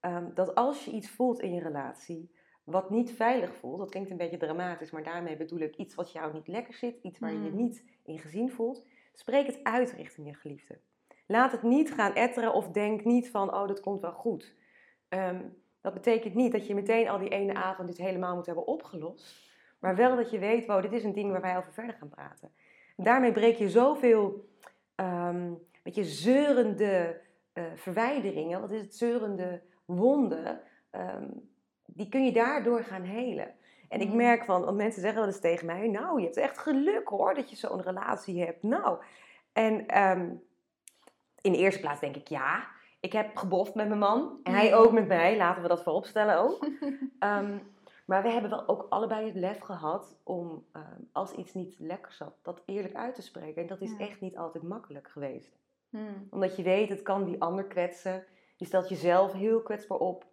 ehm, 0.00 0.34
dat 0.34 0.54
als 0.54 0.84
je 0.84 0.90
iets 0.90 1.10
voelt 1.10 1.40
in 1.40 1.54
je 1.54 1.60
relatie 1.60 2.30
wat 2.64 2.90
niet 2.90 3.12
veilig 3.12 3.54
voelt, 3.56 3.78
dat 3.78 3.90
klinkt 3.90 4.10
een 4.10 4.16
beetje 4.16 4.36
dramatisch, 4.36 4.90
maar 4.90 5.02
daarmee 5.02 5.36
bedoel 5.36 5.58
ik 5.58 5.76
iets 5.76 5.94
wat 5.94 6.12
jou 6.12 6.32
niet 6.32 6.48
lekker 6.48 6.74
zit, 6.74 6.98
iets 7.02 7.18
waar 7.18 7.32
je 7.32 7.42
je 7.42 7.48
Hmm. 7.48 7.56
niet 7.56 7.84
in 8.04 8.18
gezien 8.18 8.50
voelt, 8.50 8.86
spreek 9.12 9.46
het 9.46 9.60
uit 9.62 9.92
richting 9.92 10.26
je 10.26 10.34
geliefde. 10.34 10.78
Laat 11.26 11.52
het 11.52 11.62
niet 11.62 11.92
gaan 11.92 12.14
etteren 12.14 12.52
of 12.54 12.68
denk 12.68 13.04
niet 13.04 13.30
van, 13.30 13.54
oh, 13.54 13.66
dat 13.68 13.80
komt 13.80 14.00
wel 14.00 14.12
goed. 14.12 14.54
Ehm, 15.08 15.40
dat 15.80 15.94
betekent 15.94 16.34
niet 16.34 16.52
dat 16.52 16.66
je 16.66 16.74
meteen 16.74 17.08
al 17.08 17.18
die 17.18 17.28
ene 17.28 17.54
avond 17.54 17.88
dit 17.88 17.98
helemaal 17.98 18.34
moet 18.34 18.46
hebben 18.46 18.66
opgelost. 18.66 19.50
Maar 19.80 19.96
wel 19.96 20.16
dat 20.16 20.30
je 20.30 20.38
weet, 20.38 20.66
wow, 20.66 20.82
dit 20.82 20.92
is 20.92 21.04
een 21.04 21.12
ding 21.12 21.30
waar 21.30 21.40
wij 21.40 21.56
over 21.56 21.72
verder 21.72 21.94
gaan 21.94 22.08
praten. 22.08 22.52
Daarmee 22.96 23.32
breek 23.32 23.56
je 23.56 23.70
zoveel 23.70 24.48
ehm 24.94 25.50
weet 25.82 25.94
je, 25.94 26.04
zeurende 26.04 27.20
eh, 27.52 27.64
verwijderingen, 27.74 28.60
wat 28.60 28.70
is 28.70 28.80
het, 28.80 28.94
zeurende 28.96 29.62
wonden, 29.84 30.60
ehm, 30.90 31.28
die 31.86 32.08
kun 32.08 32.24
je 32.24 32.32
daardoor 32.32 32.82
gaan 32.84 33.02
helen. 33.02 33.54
En 33.88 34.00
ik 34.00 34.08
Mm. 34.08 34.16
merk 34.16 34.44
van, 34.44 34.64
want 34.64 34.76
mensen 34.76 35.00
zeggen 35.00 35.20
wel 35.20 35.28
eens 35.28 35.40
tegen 35.40 35.66
mij, 35.66 35.88
nou, 35.88 36.18
je 36.18 36.24
hebt 36.24 36.36
echt 36.36 36.58
geluk 36.58 37.08
hoor, 37.08 37.34
dat 37.34 37.50
je 37.50 37.56
zo'n 37.56 37.82
relatie 37.82 38.44
hebt. 38.44 38.62
Nou, 38.62 38.98
en 39.52 39.86
ehm, 39.86 40.30
in 41.40 41.52
de 41.52 41.58
eerste 41.58 41.80
plaats 41.80 42.00
denk 42.00 42.16
ik, 42.16 42.28
ja, 42.28 42.66
ik 43.00 43.12
heb 43.12 43.36
geboft 43.36 43.74
met 43.74 43.88
mijn 43.88 44.00
man. 44.00 44.40
En 44.42 44.52
hij 44.52 44.74
ook 44.74 44.92
met 44.92 45.06
mij, 45.08 45.36
laten 45.36 45.62
we 45.62 45.68
dat 45.68 45.82
vooropstellen 45.82 46.38
ook. 46.38 46.66
maar 48.06 48.22
we 48.22 48.30
hebben 48.30 48.50
wel 48.50 48.68
ook 48.68 48.86
allebei 48.88 49.26
het 49.26 49.34
lef 49.34 49.58
gehad 49.60 50.20
om, 50.22 50.66
ehm, 50.72 51.00
als 51.12 51.32
iets 51.32 51.54
niet 51.54 51.78
lekker 51.78 52.12
zat, 52.12 52.34
dat 52.42 52.62
eerlijk 52.66 52.94
uit 52.94 53.14
te 53.14 53.22
spreken. 53.22 53.62
En 53.62 53.68
dat 53.68 53.80
is 53.80 53.90
Ja. 53.90 53.98
echt 53.98 54.20
niet 54.20 54.36
altijd 54.36 54.64
makkelijk 54.64 55.08
geweest. 55.10 55.58
Hmm. 55.88 56.26
Omdat 56.30 56.56
je 56.56 56.62
weet, 56.62 56.88
het 56.88 57.02
kan 57.02 57.24
die 57.24 57.40
ander 57.40 57.64
kwetsen. 57.64 58.24
Je 58.56 58.64
stelt 58.64 58.88
jezelf 58.88 59.32
heel 59.32 59.62
kwetsbaar 59.62 59.98
op. 59.98 60.26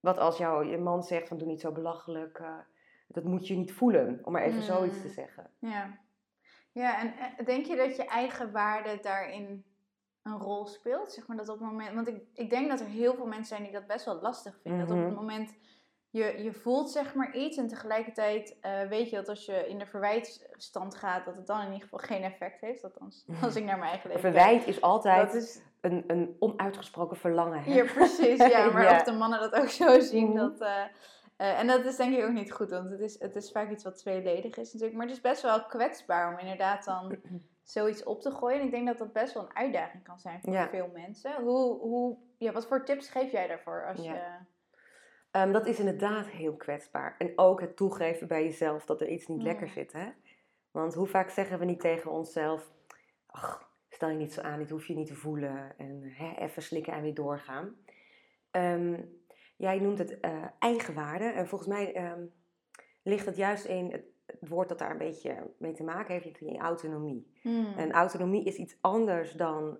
Wat 0.00 0.18
als 0.18 0.38
jouw 0.38 0.62
je 0.62 0.78
man 0.78 1.02
zegt 1.02 1.28
van 1.28 1.38
doe 1.38 1.46
niet 1.48 1.60
zo 1.60 1.72
belachelijk. 1.72 2.38
eh, 2.38 2.58
dat 3.06 3.24
moet 3.24 3.46
je 3.46 3.56
niet 3.56 3.72
voelen, 3.72 4.20
om 4.22 4.32
maar 4.32 4.42
even 4.42 4.62
zoiets 4.62 5.00
te 5.00 5.06
Mm. 5.06 5.12
zeggen. 5.12 5.50
Ja. 5.58 5.98
Ja, 6.72 7.00
en 7.00 7.12
eh, 7.16 7.46
denk 7.46 7.66
je 7.66 7.76
dat 7.76 7.96
je 7.96 8.04
eigen 8.04 8.52
waarde 8.52 8.98
daarin 9.02 9.64
een 10.22 10.38
rol 10.38 10.66
speelt? 10.66 11.12
Zeg 11.12 11.26
maar 11.26 11.36
dat 11.36 11.48
op 11.48 11.58
het 11.58 11.68
moment, 11.68 11.94
want 11.94 12.08
ik, 12.08 12.22
ik 12.34 12.50
denk 12.50 12.68
dat 12.68 12.80
er 12.80 12.86
heel 12.86 13.14
veel 13.14 13.26
mensen 13.26 13.46
zijn 13.46 13.62
die 13.62 13.72
dat 13.72 13.86
best 13.86 14.04
wel 14.04 14.20
lastig 14.20 14.58
vinden. 14.62 14.80
Dat 14.80 14.90
op 14.96 15.02
het 15.02 15.06
Mhm. 15.12 15.18
moment 15.20 15.54
je, 16.10 16.42
je 16.42 16.52
voelt 16.52 16.90
zeg 16.90 17.14
maar 17.14 17.34
iets 17.36 17.56
en 17.56 17.66
tegelijkertijd 17.68 18.56
eh, 18.60 18.80
weet 18.88 19.10
je 19.10 19.16
dat 19.16 19.28
als 19.28 19.44
je 19.46 19.68
in 19.68 19.78
de 19.78 19.86
verwijtstand 19.86 20.94
gaat, 20.94 21.24
dat 21.24 21.36
het 21.36 21.46
dan 21.46 21.58
in 21.60 21.66
ieder 21.66 21.82
geval 21.82 21.98
geen 21.98 22.22
effect 22.22 22.60
heeft. 22.60 22.84
Althans, 22.84 23.24
als 23.42 23.56
ik 23.56 23.64
naar 23.64 23.78
mijn 23.78 23.90
eigen 23.90 24.08
leven 24.10 24.22
verwijt 24.32 24.66
is 24.66 24.80
altijd 24.80 25.34
is, 25.34 25.60
een, 25.80 26.04
een 26.06 26.36
onuitgesproken 26.38 27.16
verlangen. 27.16 27.62
Hè? 27.62 27.74
ja, 27.74 27.84
precies. 27.92 28.38
Ja, 28.38 28.70
maar 28.72 28.82
Ja. 28.82 28.96
of 28.96 29.02
de 29.02 29.12
mannen 29.12 29.40
dat 29.40 29.54
ook 29.54 29.68
zo 29.68 30.00
zien, 30.10 30.28
Mhm. 30.28 30.36
dat... 30.36 30.60
eh, 30.60 30.82
eh, 31.36 31.58
en 31.58 31.66
dat 31.66 31.84
is 31.84 31.96
denk 31.96 32.16
ik 32.16 32.24
ook 32.24 32.32
niet 32.32 32.52
goed, 32.52 32.70
want 32.70 32.90
het 32.90 33.00
is, 33.00 33.20
het 33.20 33.36
is 33.36 33.50
vaak 33.50 33.70
iets 33.70 33.84
wat 33.84 33.96
tweeledig 33.98 34.56
is 34.56 34.72
natuurlijk. 34.72 34.98
Maar 34.98 35.06
het 35.06 35.16
is 35.16 35.22
best 35.22 35.42
wel 35.42 35.64
kwetsbaar 35.66 36.32
om 36.32 36.38
inderdaad 36.38 36.84
dan 36.84 37.16
zoiets 37.62 38.02
op 38.04 38.20
te 38.20 38.30
gooien. 38.30 38.58
En 38.60 38.64
ik 38.66 38.70
denk 38.70 38.86
dat 38.86 38.98
dat 38.98 39.12
best 39.12 39.34
wel 39.34 39.42
een 39.42 39.56
uitdaging 39.56 40.02
kan 40.04 40.18
zijn 40.18 40.40
voor 40.42 40.52
Ja. 40.52 40.68
veel 40.68 40.90
mensen. 40.94 41.42
Hoe, 41.42 41.78
hoe, 41.78 42.16
ja, 42.38 42.52
wat 42.52 42.66
voor 42.66 42.84
tips 42.84 43.08
geef 43.08 43.32
jij 43.32 43.46
daarvoor? 43.46 43.86
Als 43.86 44.04
Ja. 44.04 44.12
je, 44.14 44.20
Ehm, 45.30 45.52
dat 45.52 45.66
is 45.66 45.78
inderdaad 45.78 46.26
heel 46.26 46.56
kwetsbaar. 46.56 47.14
En 47.18 47.32
ook 47.36 47.60
het 47.60 47.76
toegeven 47.76 48.28
bij 48.28 48.44
jezelf 48.44 48.84
dat 48.84 49.00
er 49.00 49.08
iets 49.08 49.26
niet 49.26 49.38
Mm. 49.38 49.44
lekker 49.44 49.68
zit. 49.68 49.92
Hè? 49.92 50.08
Want 50.70 50.94
hoe 50.94 51.06
vaak 51.06 51.30
zeggen 51.30 51.58
we 51.58 51.64
niet 51.64 51.80
tegen 51.80 52.10
onszelf: 52.10 52.72
ach, 53.26 53.72
stel 53.88 54.08
je 54.08 54.16
niet 54.16 54.32
zo 54.32 54.40
aan, 54.40 54.58
dit 54.58 54.70
hoef 54.70 54.86
je 54.86 54.94
niet 54.94 55.06
te 55.06 55.14
voelen. 55.14 55.74
En 55.78 56.02
hè, 56.02 56.34
even 56.36 56.62
slikken 56.62 56.92
en 56.92 57.02
weer 57.02 57.14
doorgaan. 57.14 57.76
Ehm, 58.50 59.02
jij 59.56 59.78
noemt 59.78 59.98
het 59.98 60.18
uh, 60.20 60.44
eigenwaarde. 60.58 61.24
En 61.24 61.48
volgens 61.48 61.70
mij 61.70 61.94
ehm, 61.94 62.24
ligt 63.02 63.26
het 63.26 63.36
juist 63.36 63.64
in 63.64 63.90
het, 63.90 64.04
het, 64.26 64.48
woord 64.48 64.68
dat 64.68 64.78
daar 64.78 64.90
een 64.90 64.98
beetje 64.98 65.50
mee 65.58 65.72
te 65.72 65.82
maken 65.82 66.14
heeft, 66.14 66.40
in 66.40 66.60
autonomie. 66.60 67.32
Hmm. 67.42 67.72
En 67.76 67.92
autonomie 67.92 68.44
is 68.44 68.56
iets 68.56 68.76
anders 68.80 69.32
dan 69.32 69.78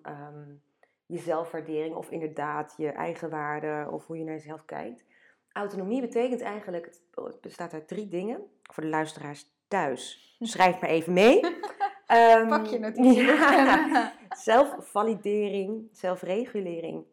je 1.07 1.19
zelfwaardering 1.19 1.95
of 1.95 2.11
inderdaad 2.11 2.75
je 2.76 2.88
eigenwaarde 2.88 3.88
of 3.90 4.07
hoe 4.07 4.19
je 4.19 4.25
naar 4.25 4.35
jezelf 4.35 4.64
kijkt. 4.64 5.04
Autonomie 5.52 6.00
betekent 6.00 6.40
eigenlijk, 6.40 6.90
het 7.14 7.40
bestaat 7.40 7.73
uit 7.73 7.88
drie 7.88 8.09
dingen. 8.09 8.42
Voor 8.62 8.83
de 8.83 8.88
luisteraars 8.88 9.47
thuis, 9.69 10.37
schrijf 10.40 10.80
maar 10.80 10.90
even 10.90 11.12
mee. 11.12 11.45
Um, 11.45 12.49
Pak 12.57 12.66
je 12.66 12.78
natuurlijk. 12.78 13.38
Ja, 13.50 14.12
zelfvalidering, 14.30 15.88
zelfregulering 15.92 17.04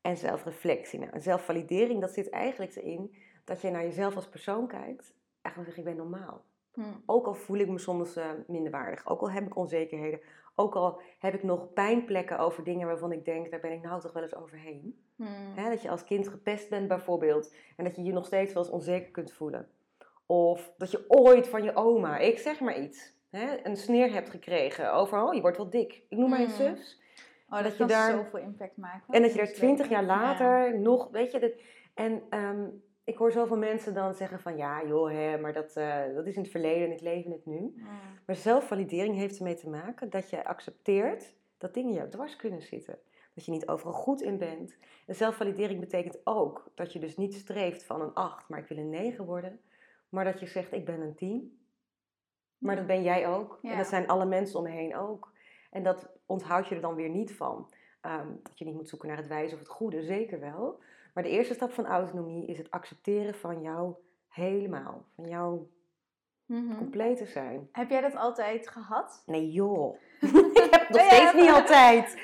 en 0.00 0.16
zelfreflectie. 0.16 0.98
Nou, 0.98 1.20
zelfvalidering, 1.20 2.00
dat 2.00 2.12
zit 2.12 2.30
eigenlijk 2.30 2.76
erin 2.76 3.14
dat 3.44 3.60
je 3.60 3.70
naar 3.70 3.82
jezelf 3.82 4.16
als 4.16 4.28
persoon 4.28 4.66
kijkt. 4.66 5.14
Eigenlijk 5.42 5.74
zeg 5.74 5.84
ik 5.84 5.90
ben 5.90 5.96
normaal. 5.96 6.44
Hmm. 6.72 7.02
Ook 7.06 7.26
al 7.26 7.34
voel 7.34 7.56
ik 7.56 7.68
me 7.68 7.78
soms 7.78 8.16
uh, 8.16 8.30
minderwaardig, 8.46 9.06
ook 9.06 9.20
al 9.20 9.30
heb 9.30 9.46
ik 9.46 9.56
onzekerheden, 9.56 10.20
ook 10.56 10.74
al 10.74 11.00
heb 11.18 11.34
ik 11.34 11.42
nog 11.42 11.72
pijnplekken 11.72 12.38
over 12.38 12.64
dingen 12.64 12.86
waarvan 12.86 13.12
ik 13.12 13.24
denk, 13.24 13.50
daar 13.50 13.60
ben 13.60 13.72
ik 13.72 13.82
nou 13.82 14.00
toch 14.00 14.12
wel 14.12 14.22
eens 14.22 14.34
overheen. 14.36 15.04
Hmm. 15.16 15.54
dat 15.70 15.82
je 15.82 15.90
als 15.90 16.04
kind 16.04 16.28
gepest 16.28 16.68
bent 16.68 16.88
bijvoorbeeld 16.88 17.54
en 17.76 17.84
dat 17.84 17.96
je 17.96 18.02
je 18.02 18.12
nog 18.12 18.26
steeds 18.26 18.52
wel 18.52 18.62
eens 18.62 18.72
onzeker 18.72 19.10
kunt 19.10 19.32
voelen. 19.32 19.68
Of 20.26 20.72
dat 20.78 20.90
je 20.90 21.04
ooit 21.08 21.48
van 21.48 21.62
je 21.62 21.74
oma, 21.76 22.18
ik 22.18 22.38
zeg 22.38 22.60
maar 22.60 22.78
iets, 22.80 23.14
een 23.62 23.76
sneer 23.76 24.12
hebt 24.12 24.30
gekregen 24.30 24.92
over, 24.92 25.22
oh 25.22 25.34
je 25.34 25.40
wordt 25.40 25.56
wel 25.56 25.70
dik. 25.70 26.02
Ik 26.08 26.18
noem 26.18 26.30
maar 26.30 26.40
een 26.40 26.46
Hmm. 26.50 26.76
zus. 26.76 27.00
Oh, 27.48 27.54
dat, 27.54 27.62
Dat 27.62 27.72
je 27.72 27.78
kan 27.78 27.88
daar- 27.88 28.10
zoveel 28.10 28.38
impact 28.40 28.76
maken. 28.76 29.14
En 29.14 29.22
dat 29.22 29.30
je 29.32 29.36
daar 29.38 29.52
twintig 29.52 29.88
jaar 29.88 30.04
Ja. 30.06 30.06
later 30.06 30.78
nog, 30.80 31.08
weet 31.10 31.32
je, 31.32 31.38
dat, 31.38 31.52
en 31.94 32.22
ehm, 32.30 32.66
ik 33.06 33.16
hoor 33.16 33.32
zoveel 33.32 33.56
mensen 33.56 33.94
dan 33.94 34.14
zeggen 34.14 34.40
van, 34.40 34.56
ja 34.56 34.86
joh, 34.86 35.10
hè, 35.10 35.38
maar 35.38 35.52
dat, 35.52 35.76
eh, 35.76 36.14
dat 36.14 36.26
is 36.26 36.36
in 36.36 36.42
het 36.42 36.50
verleden 36.50 36.84
en 36.84 36.92
ik 36.92 37.00
leef 37.00 37.24
in 37.24 37.30
het 37.30 37.46
nu. 37.46 37.58
Hmm. 37.58 37.88
Maar 38.26 38.36
zelfvalidering 38.36 39.16
heeft 39.16 39.36
ermee 39.36 39.54
te 39.54 39.68
maken 39.68 40.10
dat 40.10 40.30
je 40.30 40.44
accepteert 40.44 41.34
dat 41.58 41.74
dingen 41.74 41.92
je 41.92 42.08
dwars 42.08 42.36
kunnen 42.36 42.62
zitten. 42.62 42.98
Dat 43.34 43.44
je 43.44 43.50
niet 43.50 43.68
overal 43.68 43.92
goed 43.92 44.22
in 44.22 44.38
bent. 44.38 44.78
En 45.06 45.14
zelfvalidering 45.14 45.80
betekent 45.80 46.20
ook 46.24 46.70
dat 46.74 46.92
je 46.92 46.98
dus 46.98 47.16
niet 47.16 47.34
streeft 47.34 47.84
van 47.84 48.00
een 48.00 48.14
8, 48.14 48.48
maar 48.48 48.58
ik 48.58 48.68
wil 48.68 48.78
een 48.78 48.90
9 48.90 49.24
worden. 49.24 49.60
Maar 50.08 50.24
dat 50.24 50.40
je 50.40 50.46
zegt, 50.46 50.72
ik 50.72 50.84
ben 50.84 51.00
een 51.00 51.14
10. 51.14 51.60
Maar 52.58 52.76
dat 52.76 52.86
ben 52.86 53.02
jij 53.02 53.28
ook. 53.28 53.58
Ja. 53.62 53.70
En 53.70 53.76
dat 53.76 53.86
zijn 53.86 54.06
alle 54.06 54.26
mensen 54.26 54.58
om 54.58 54.64
me 54.64 54.70
heen 54.70 54.96
ook. 54.96 55.32
En 55.70 55.82
dat 55.82 56.10
onthoud 56.26 56.68
je 56.68 56.74
er 56.74 56.80
dan 56.80 56.94
weer 56.94 57.10
niet 57.10 57.34
van. 57.34 57.72
Ehm, 58.00 58.28
dat 58.42 58.58
je 58.58 58.64
niet 58.64 58.74
moet 58.74 58.88
zoeken 58.88 59.08
naar 59.08 59.16
het 59.16 59.26
wijze 59.26 59.54
of 59.54 59.60
het 59.60 59.68
goede, 59.68 60.02
zeker 60.02 60.40
wel. 60.40 60.80
Maar 61.16 61.24
de 61.24 61.30
eerste 61.30 61.54
stap 61.54 61.72
van 61.72 61.86
autonomie 61.86 62.46
is 62.46 62.58
het 62.58 62.70
accepteren 62.70 63.34
van 63.34 63.60
jou 63.62 63.94
helemaal. 64.28 65.04
Van 65.14 65.28
jou 65.28 65.66
Mhm. 66.46 66.76
compleet 66.76 67.16
te 67.16 67.26
zijn. 67.26 67.68
Heb 67.72 67.90
jij 67.90 68.00
dat 68.00 68.16
altijd 68.16 68.68
gehad? 68.68 69.22
Nee 69.26 69.50
joh, 69.50 69.96
ik 70.20 70.68
heb 70.70 70.80
het 70.80 70.88
nog 70.88 70.90
Ben 70.90 71.06
steeds 71.06 71.32
niet 71.34 71.50
altijd. 71.50 72.20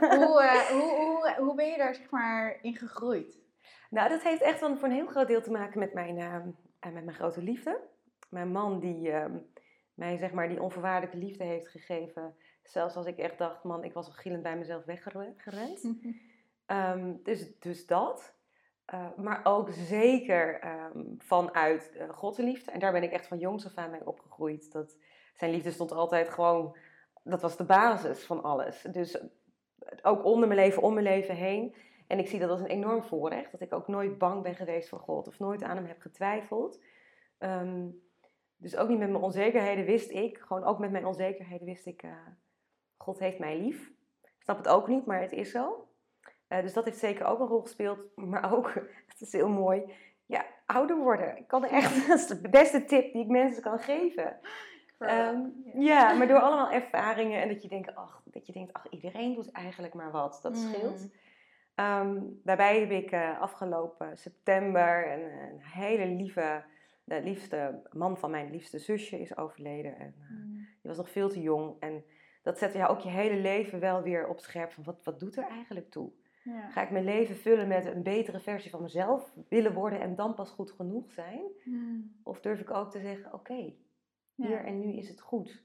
hoe, 0.00 0.42
eh, 0.50 0.60
hoe, 0.60 0.90
hoe, 0.96 1.34
hoe 1.38 1.54
ben 1.54 1.66
je 1.66 1.76
daar 1.76 1.94
zeg 1.94 2.10
maar 2.10 2.58
in 2.62 2.76
gegroeid? 2.76 3.38
Nou, 3.90 4.08
dat 4.08 4.22
heeft 4.22 4.42
echt 4.42 4.58
voor 4.58 4.68
een 4.82 4.90
heel 4.90 5.06
groot 5.06 5.26
deel 5.28 5.42
te 5.42 5.50
maken 5.50 5.78
met 5.78 5.92
mijn, 5.94 6.18
eh, 6.18 6.92
met 6.92 7.04
mijn 7.04 7.14
grote 7.16 7.42
liefde. 7.42 7.80
Mijn 8.30 8.48
man 8.52 8.80
die 8.80 9.10
ehm, 9.10 9.36
mij 9.94 10.16
zeg 10.16 10.32
maar 10.32 10.48
die 10.48 10.62
onvoorwaardelijke 10.62 11.18
liefde 11.26 11.44
heeft 11.44 11.68
gegeven. 11.68 12.34
Zelfs 12.62 12.96
als 12.96 13.06
ik 13.06 13.18
echt 13.18 13.38
dacht, 13.38 13.64
man, 13.64 13.84
ik 13.84 13.92
was 13.92 14.06
al 14.06 14.12
gillend 14.12 14.42
bij 14.42 14.56
mezelf 14.56 14.84
weggerend. 14.84 15.82
Ehm, 16.72 17.14
dus, 17.22 17.58
dus 17.58 17.86
dat. 17.86 18.34
Eh, 18.84 19.14
maar 19.16 19.40
ook 19.44 19.70
zeker 19.70 20.60
ehm, 20.60 21.04
vanuit 21.18 21.92
uh, 21.96 22.08
Gods 22.08 22.38
liefde. 22.38 22.70
En 22.70 22.80
daar 22.80 22.92
ben 22.92 23.02
ik 23.02 23.12
echt 23.12 23.26
van 23.26 23.38
jongs 23.38 23.66
af 23.66 23.76
aan 23.76 23.90
mee 23.90 24.06
opgegroeid. 24.06 24.72
Dat, 24.72 24.98
zijn 25.34 25.50
liefde 25.50 25.70
stond 25.70 25.92
altijd 25.92 26.28
gewoon... 26.28 26.76
Dat 27.24 27.42
was 27.42 27.56
de 27.56 27.64
basis 27.64 28.24
van 28.24 28.42
alles. 28.42 28.82
Dus 28.82 29.20
eh, 29.20 29.28
ook 30.02 30.24
onder 30.24 30.48
mijn 30.48 30.60
leven, 30.60 30.82
om 30.82 30.94
mijn 30.94 31.06
leven 31.06 31.34
heen. 31.34 31.74
En 32.06 32.18
ik 32.18 32.28
zie 32.28 32.38
dat 32.38 32.50
als 32.50 32.60
een 32.60 32.66
enorm 32.66 33.02
voorrecht. 33.02 33.52
Dat 33.52 33.60
ik 33.60 33.72
ook 33.72 33.88
nooit 33.88 34.18
bang 34.18 34.42
ben 34.42 34.54
geweest 34.54 34.88
voor 34.88 35.00
God. 35.00 35.28
Of 35.28 35.38
nooit 35.38 35.62
aan 35.62 35.76
hem 35.76 35.86
heb 35.86 36.00
getwijfeld. 36.00 36.82
Ehm, 37.38 37.88
dus 38.56 38.76
ook 38.76 38.88
niet 38.88 38.98
met 38.98 39.10
mijn 39.10 39.22
onzekerheden 39.22 39.84
wist 39.84 40.10
ik. 40.10 40.38
Gewoon 40.38 40.64
ook 40.64 40.78
met 40.78 40.90
mijn 40.90 41.06
onzekerheden 41.06 41.66
wist 41.66 41.86
ik... 41.86 42.04
God 42.96 43.18
heeft 43.18 43.38
mij 43.38 43.58
lief. 43.58 43.92
Ik 44.22 44.42
snap 44.42 44.56
het 44.56 44.68
ook 44.68 44.88
niet, 44.88 45.06
maar 45.06 45.20
het 45.20 45.32
is 45.32 45.50
zo. 45.50 45.86
Uh, 46.52 46.62
dus 46.62 46.72
dat 46.72 46.84
heeft 46.84 46.98
zeker 46.98 47.26
ook 47.26 47.40
een 47.40 47.46
rol 47.46 47.60
gespeeld. 47.60 47.98
Maar 48.16 48.52
ook, 48.52 48.74
het 49.12 49.20
is 49.20 49.32
heel 49.32 49.48
mooi, 49.48 49.92
ja, 50.26 50.44
ouder 50.66 50.96
worden. 50.96 51.36
Ik 51.36 51.46
kan 51.46 51.64
er 51.64 51.70
echt, 51.70 52.06
dat 52.08 52.18
is 52.18 52.26
de 52.26 52.48
beste 52.48 52.84
tip 52.84 53.12
die 53.12 53.22
ik 53.22 53.28
mensen 53.28 53.62
kan 53.62 53.78
geven. 53.78 54.36
Um, 54.98 55.52
ja, 55.74 56.12
maar 56.16 56.28
door 56.28 56.40
allemaal 56.40 56.70
ervaringen 56.70 57.42
en 57.42 57.48
dat 57.48 57.62
je 57.62 57.68
denkt, 57.68 57.94
ach, 57.94 58.22
dat 58.24 58.46
je 58.46 58.52
denkt, 58.52 58.72
ach, 58.72 58.88
iedereen 58.90 59.34
doet 59.34 59.50
eigenlijk 59.50 59.94
maar 59.94 60.10
wat. 60.10 60.38
Dat 60.42 60.56
scheelt. 60.56 61.00
Mm. 61.00 61.10
Um, 61.84 62.40
daarbij 62.44 62.80
heb 62.80 62.90
ik 62.90 63.12
uh, 63.12 63.40
afgelopen 63.40 64.16
september 64.16 65.12
een, 65.12 65.42
een, 65.42 65.60
hele 65.60 66.06
lieve, 66.06 66.64
de 67.04 67.22
liefste 67.22 67.82
man 67.92 68.16
van 68.16 68.30
mijn 68.30 68.50
liefste 68.50 68.78
zusje 68.78 69.20
is 69.20 69.36
overleden. 69.36 69.98
En 69.98 70.14
uh, 70.18 70.30
mm. 70.30 70.54
die 70.56 70.90
was 70.90 70.96
nog 70.96 71.10
veel 71.10 71.28
te 71.28 71.40
jong. 71.40 71.76
En 71.80 72.04
dat 72.42 72.58
zet 72.58 72.72
jou 72.72 72.90
ook 72.90 73.00
je 73.00 73.08
hele 73.08 73.36
leven 73.36 73.80
wel 73.80 74.02
weer 74.02 74.28
op 74.28 74.38
scherp 74.38 74.72
van, 74.72 74.84
wat, 74.84 75.04
wat 75.04 75.20
doet 75.20 75.36
er 75.36 75.48
eigenlijk 75.48 75.90
toe? 75.90 76.12
Ja. 76.44 76.70
Ga 76.70 76.82
ik 76.82 76.90
mijn 76.90 77.04
leven 77.04 77.36
vullen 77.36 77.68
met 77.68 77.86
een 77.86 78.02
betere 78.02 78.40
versie 78.40 78.70
van 78.70 78.82
mezelf 78.82 79.34
willen 79.48 79.74
worden 79.74 80.00
en 80.00 80.14
dan 80.14 80.34
pas 80.34 80.50
goed 80.50 80.70
genoeg 80.70 81.12
zijn? 81.12 81.42
Mm. 81.64 82.20
Of 82.22 82.40
durf 82.40 82.60
ik 82.60 82.70
ook 82.70 82.90
te 82.90 83.00
zeggen, 83.00 83.26
oké, 83.26 83.52
okay, 83.52 83.76
Ja. 84.34 84.46
hier 84.46 84.64
en 84.64 84.80
nu 84.80 84.92
is 84.92 85.08
het 85.08 85.20
goed. 85.20 85.62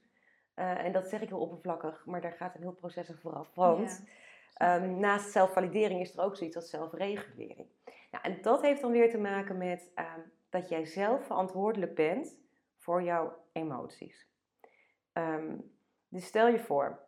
Uh, 0.54 0.84
en 0.84 0.92
dat 0.92 1.08
zeg 1.08 1.20
ik 1.20 1.28
heel 1.28 1.40
oppervlakkig, 1.40 2.06
maar 2.06 2.20
daar 2.20 2.32
gaat 2.32 2.54
een 2.54 2.60
heel 2.60 2.72
proces 2.72 3.10
aan 3.10 3.18
vooraf. 3.18 3.54
Want 3.54 4.04
um, 4.62 4.98
naast 4.98 5.30
zelfvalidering 5.30 6.00
is 6.00 6.16
er 6.16 6.24
ook 6.24 6.36
zoiets 6.36 6.56
als 6.56 6.70
zelfregulering. 6.70 7.66
Nou, 8.10 8.24
en 8.24 8.42
dat 8.42 8.62
heeft 8.62 8.80
dan 8.80 8.90
weer 8.90 9.10
te 9.10 9.18
maken 9.18 9.58
met 9.58 9.90
um, 9.96 10.32
dat 10.48 10.68
jij 10.68 10.84
zelf 10.84 11.26
verantwoordelijk 11.26 11.94
bent 11.94 12.38
voor 12.76 13.02
jouw 13.02 13.36
emoties. 13.52 14.28
Um, 15.12 15.76
dus 16.08 16.26
stel 16.26 16.48
je 16.48 16.58
voor, 16.58 17.07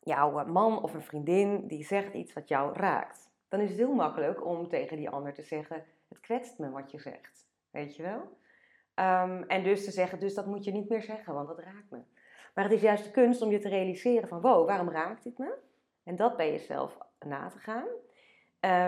jouw 0.00 0.46
man 0.46 0.82
of 0.82 0.94
een 0.94 1.02
vriendin 1.02 1.66
die 1.66 1.84
zegt 1.84 2.14
iets 2.14 2.32
wat 2.32 2.48
jou 2.48 2.74
raakt. 2.74 3.30
Dan 3.48 3.60
is 3.60 3.68
het 3.68 3.78
heel 3.78 3.94
makkelijk 3.94 4.46
om 4.46 4.68
tegen 4.68 4.96
die 4.96 5.10
ander 5.10 5.32
te 5.32 5.42
zeggen, 5.42 5.84
het 6.08 6.20
kwetst 6.20 6.58
me 6.58 6.70
wat 6.70 6.90
je 6.90 6.98
zegt. 6.98 7.48
Weet 7.70 7.96
je 7.96 8.02
wel? 8.02 8.38
Um, 8.94 9.42
en 9.42 9.62
dus 9.62 9.84
te 9.84 9.90
zeggen, 9.90 10.20
dus 10.20 10.34
dat 10.34 10.46
moet 10.46 10.64
je 10.64 10.72
niet 10.72 10.88
meer 10.88 11.02
zeggen, 11.02 11.34
want 11.34 11.48
dat 11.48 11.58
raakt 11.58 11.90
me. 11.90 11.98
Maar 12.54 12.64
het 12.64 12.72
is 12.72 12.80
juist 12.80 13.04
de 13.04 13.10
kunst 13.10 13.42
om 13.42 13.50
je 13.50 13.58
te 13.58 13.68
realiseren 13.68 14.28
van, 14.28 14.40
wow, 14.40 14.66
waarom 14.66 14.90
raakt 14.90 15.22
dit 15.22 15.38
me? 15.38 15.54
En 16.04 16.16
dat 16.16 16.36
bij 16.36 16.50
jezelf 16.50 16.98
na 17.18 17.48
te 17.48 17.58
gaan. 17.58 17.86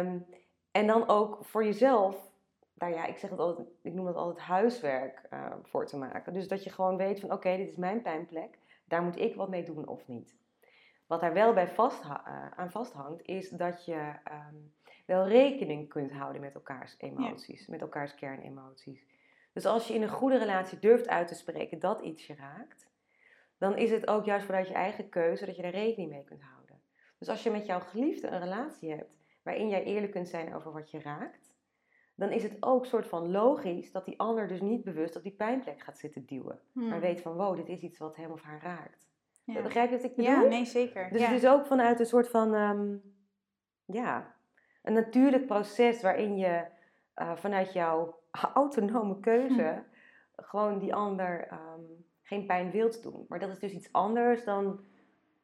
Um, 0.06 0.26
en 0.70 0.86
dan 0.86 1.08
ook 1.08 1.44
voor 1.44 1.64
jezelf, 1.64 2.32
nou 2.74 2.92
ja, 2.92 3.04
ik, 3.04 3.18
zeg 3.18 3.30
het 3.30 3.38
altijd, 3.38 3.68
ik 3.82 3.92
noem 3.92 4.06
het 4.06 4.16
altijd 4.16 4.46
huiswerk 4.46 5.22
uh, 5.30 5.52
voor 5.62 5.86
te 5.86 5.96
maken. 5.96 6.32
Dus 6.32 6.48
dat 6.48 6.64
je 6.64 6.70
gewoon 6.70 6.96
weet 6.96 7.20
van, 7.20 7.32
oké, 7.32 7.56
dit 7.56 7.68
is 7.68 7.76
mijn 7.76 8.02
pijnplek, 8.02 8.58
daar 8.84 9.02
moet 9.02 9.18
ik 9.18 9.34
wat 9.34 9.48
mee 9.48 9.64
doen 9.64 9.88
of 9.88 10.08
niet. 10.08 10.34
Wat 11.06 11.20
daar 11.20 11.32
wel 11.32 11.52
bij 11.52 11.68
vast, 11.68 12.04
uh, 12.04 12.50
aan 12.50 12.70
vasthangt, 12.70 13.22
is 13.22 13.48
dat 13.50 13.84
je 13.84 14.12
um, 14.30 14.74
wel 15.06 15.28
rekening 15.28 15.88
kunt 15.88 16.12
houden 16.12 16.40
met 16.40 16.54
elkaars 16.54 16.94
emoties, 16.98 17.60
ja. 17.60 17.66
met 17.68 17.80
elkaars 17.80 18.14
kernemoties. 18.14 19.06
Dus 19.52 19.66
als 19.66 19.88
je 19.88 19.94
in 19.94 20.02
een 20.02 20.08
goede 20.08 20.38
relatie 20.38 20.78
durft 20.78 21.08
uit 21.08 21.28
te 21.28 21.34
spreken 21.34 21.78
dat 21.78 22.00
iets 22.00 22.26
je 22.26 22.34
raakt, 22.34 22.90
dan 23.58 23.76
is 23.76 23.90
het 23.90 24.06
ook 24.06 24.24
juist 24.24 24.46
vanuit 24.46 24.68
je 24.68 24.74
eigen 24.74 25.08
keuze 25.08 25.46
dat 25.46 25.56
je 25.56 25.62
daar 25.62 25.70
rekening 25.70 26.10
mee 26.10 26.24
kunt 26.24 26.42
houden. 26.42 26.80
Dus 27.18 27.28
als 27.28 27.42
je 27.42 27.50
met 27.50 27.66
jouw 27.66 27.80
geliefde 27.80 28.28
een 28.28 28.40
relatie 28.40 28.90
hebt 28.90 29.10
waarin 29.42 29.68
jij 29.68 29.84
eerlijk 29.84 30.12
kunt 30.12 30.28
zijn 30.28 30.54
over 30.54 30.72
wat 30.72 30.90
je 30.90 31.00
raakt, 31.00 31.54
dan 32.14 32.30
is 32.30 32.42
het 32.42 32.56
ook 32.60 32.86
soort 32.86 33.06
van 33.06 33.30
logisch 33.30 33.92
dat 33.92 34.04
die 34.04 34.18
ander 34.18 34.48
dus 34.48 34.60
niet 34.60 34.84
bewust 34.84 35.16
op 35.16 35.22
die 35.22 35.32
pijnplek 35.32 35.80
gaat 35.80 35.98
zitten 35.98 36.26
duwen. 36.26 36.60
Hmm. 36.72 36.88
Maar 36.88 37.00
weet 37.00 37.20
van, 37.20 37.34
wow, 37.34 37.56
dit 37.56 37.68
is 37.68 37.80
iets 37.80 37.98
wat 37.98 38.16
hem 38.16 38.30
of 38.30 38.42
haar 38.42 38.62
raakt. 38.62 39.11
Ja. 39.44 39.62
Begrijp 39.62 39.90
je 39.90 39.96
wat 39.96 40.04
ik 40.04 40.16
bedoel? 40.16 40.30
Ja, 40.32 40.40
nee, 40.40 40.64
zeker. 40.64 41.10
Dus 41.10 41.20
ja. 41.20 41.26
het 41.26 41.42
is 41.42 41.48
ook 41.48 41.66
vanuit 41.66 42.00
een 42.00 42.06
soort 42.06 42.28
van, 42.28 42.54
um, 42.54 43.02
ja, 43.84 44.34
een 44.82 44.92
natuurlijk 44.92 45.46
proces 45.46 46.02
waarin 46.02 46.36
je 46.36 46.66
uh, 47.16 47.36
vanuit 47.36 47.72
jouw 47.72 48.20
autonome 48.54 49.20
keuze 49.20 49.82
Hm. 50.34 50.42
gewoon 50.42 50.78
die 50.78 50.94
ander 50.94 51.52
um, 51.52 52.06
geen 52.22 52.46
pijn 52.46 52.70
wilt 52.70 53.02
doen. 53.02 53.24
Maar 53.28 53.38
dat 53.38 53.50
is 53.50 53.58
dus 53.58 53.72
iets 53.72 53.92
anders 53.92 54.44
dan 54.44 54.84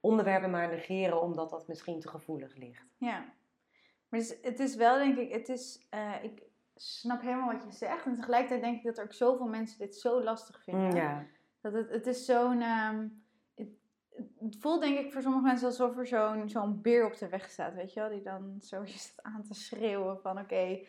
onderwerpen 0.00 0.50
maar 0.50 0.68
negeren 0.68 1.22
omdat 1.22 1.50
dat 1.50 1.68
misschien 1.68 2.00
te 2.00 2.08
gevoelig 2.08 2.56
ligt. 2.56 2.84
Ja, 2.96 3.18
maar 4.08 4.20
het 4.20 4.30
is, 4.30 4.38
het 4.42 4.60
is 4.60 4.76
wel 4.76 4.98
denk 4.98 5.16
ik, 5.16 5.32
het 5.32 5.48
is, 5.48 5.86
uh, 5.94 6.24
ik 6.24 6.42
snap 6.74 7.20
helemaal 7.20 7.52
wat 7.52 7.64
je 7.64 7.72
zegt. 7.72 8.06
En 8.06 8.14
tegelijkertijd 8.14 8.60
denk 8.60 8.76
ik 8.76 8.84
dat 8.84 8.98
er 8.98 9.04
ook 9.04 9.12
zoveel 9.12 9.46
mensen 9.46 9.78
dit 9.78 9.96
zo 9.96 10.22
lastig 10.22 10.62
vinden. 10.62 10.88
Mm, 10.88 10.96
ja. 10.96 11.26
Dat 11.60 11.72
het, 11.72 11.90
het 11.90 12.06
is 12.06 12.24
zo'n... 12.24 12.60
ehm, 12.60 13.06
het, 14.38 14.56
voelt 14.60 14.80
denk 14.80 14.98
ik 14.98 15.12
voor 15.12 15.22
sommige 15.22 15.44
mensen 15.44 15.66
alsof 15.66 15.96
er 15.96 16.06
zo'n 16.06 16.48
zo'n 16.48 16.80
beer 16.82 17.06
op 17.06 17.18
de 17.18 17.28
weg 17.28 17.50
staat, 17.50 17.74
weet 17.74 17.92
je 17.92 18.00
wel? 18.00 18.08
Die 18.08 18.22
dan 18.22 18.58
zo 18.60 18.84
staat 18.84 19.24
aan 19.24 19.42
te 19.42 19.54
schreeuwen 19.54 20.20
van 20.20 20.38
oké, 20.38 20.80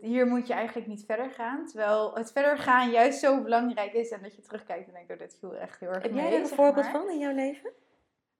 hier 0.00 0.26
moet 0.26 0.46
je 0.46 0.52
eigenlijk 0.52 0.86
niet 0.86 1.04
verder 1.04 1.30
gaan. 1.30 1.66
Terwijl 1.66 2.14
het 2.14 2.32
verder 2.32 2.58
gaan 2.58 2.90
juist 2.90 3.18
zo 3.18 3.42
belangrijk 3.42 3.92
is 3.92 4.10
en 4.10 4.22
dat 4.22 4.36
je 4.36 4.42
terugkijkt 4.42 4.86
en 4.86 4.92
denkt, 4.92 5.10
oh, 5.10 5.18
dit 5.18 5.36
viel 5.40 5.56
echt 5.56 5.80
heel 5.80 5.88
erg 5.88 6.02
Heb 6.02 6.12
mee, 6.12 6.22
jij 6.22 6.30
daar 6.30 6.40
een 6.40 6.46
voorbeeld 6.46 6.84
maar. 6.84 6.94
van 6.94 7.10
in 7.10 7.18
jouw 7.18 7.34
leven? 7.34 7.70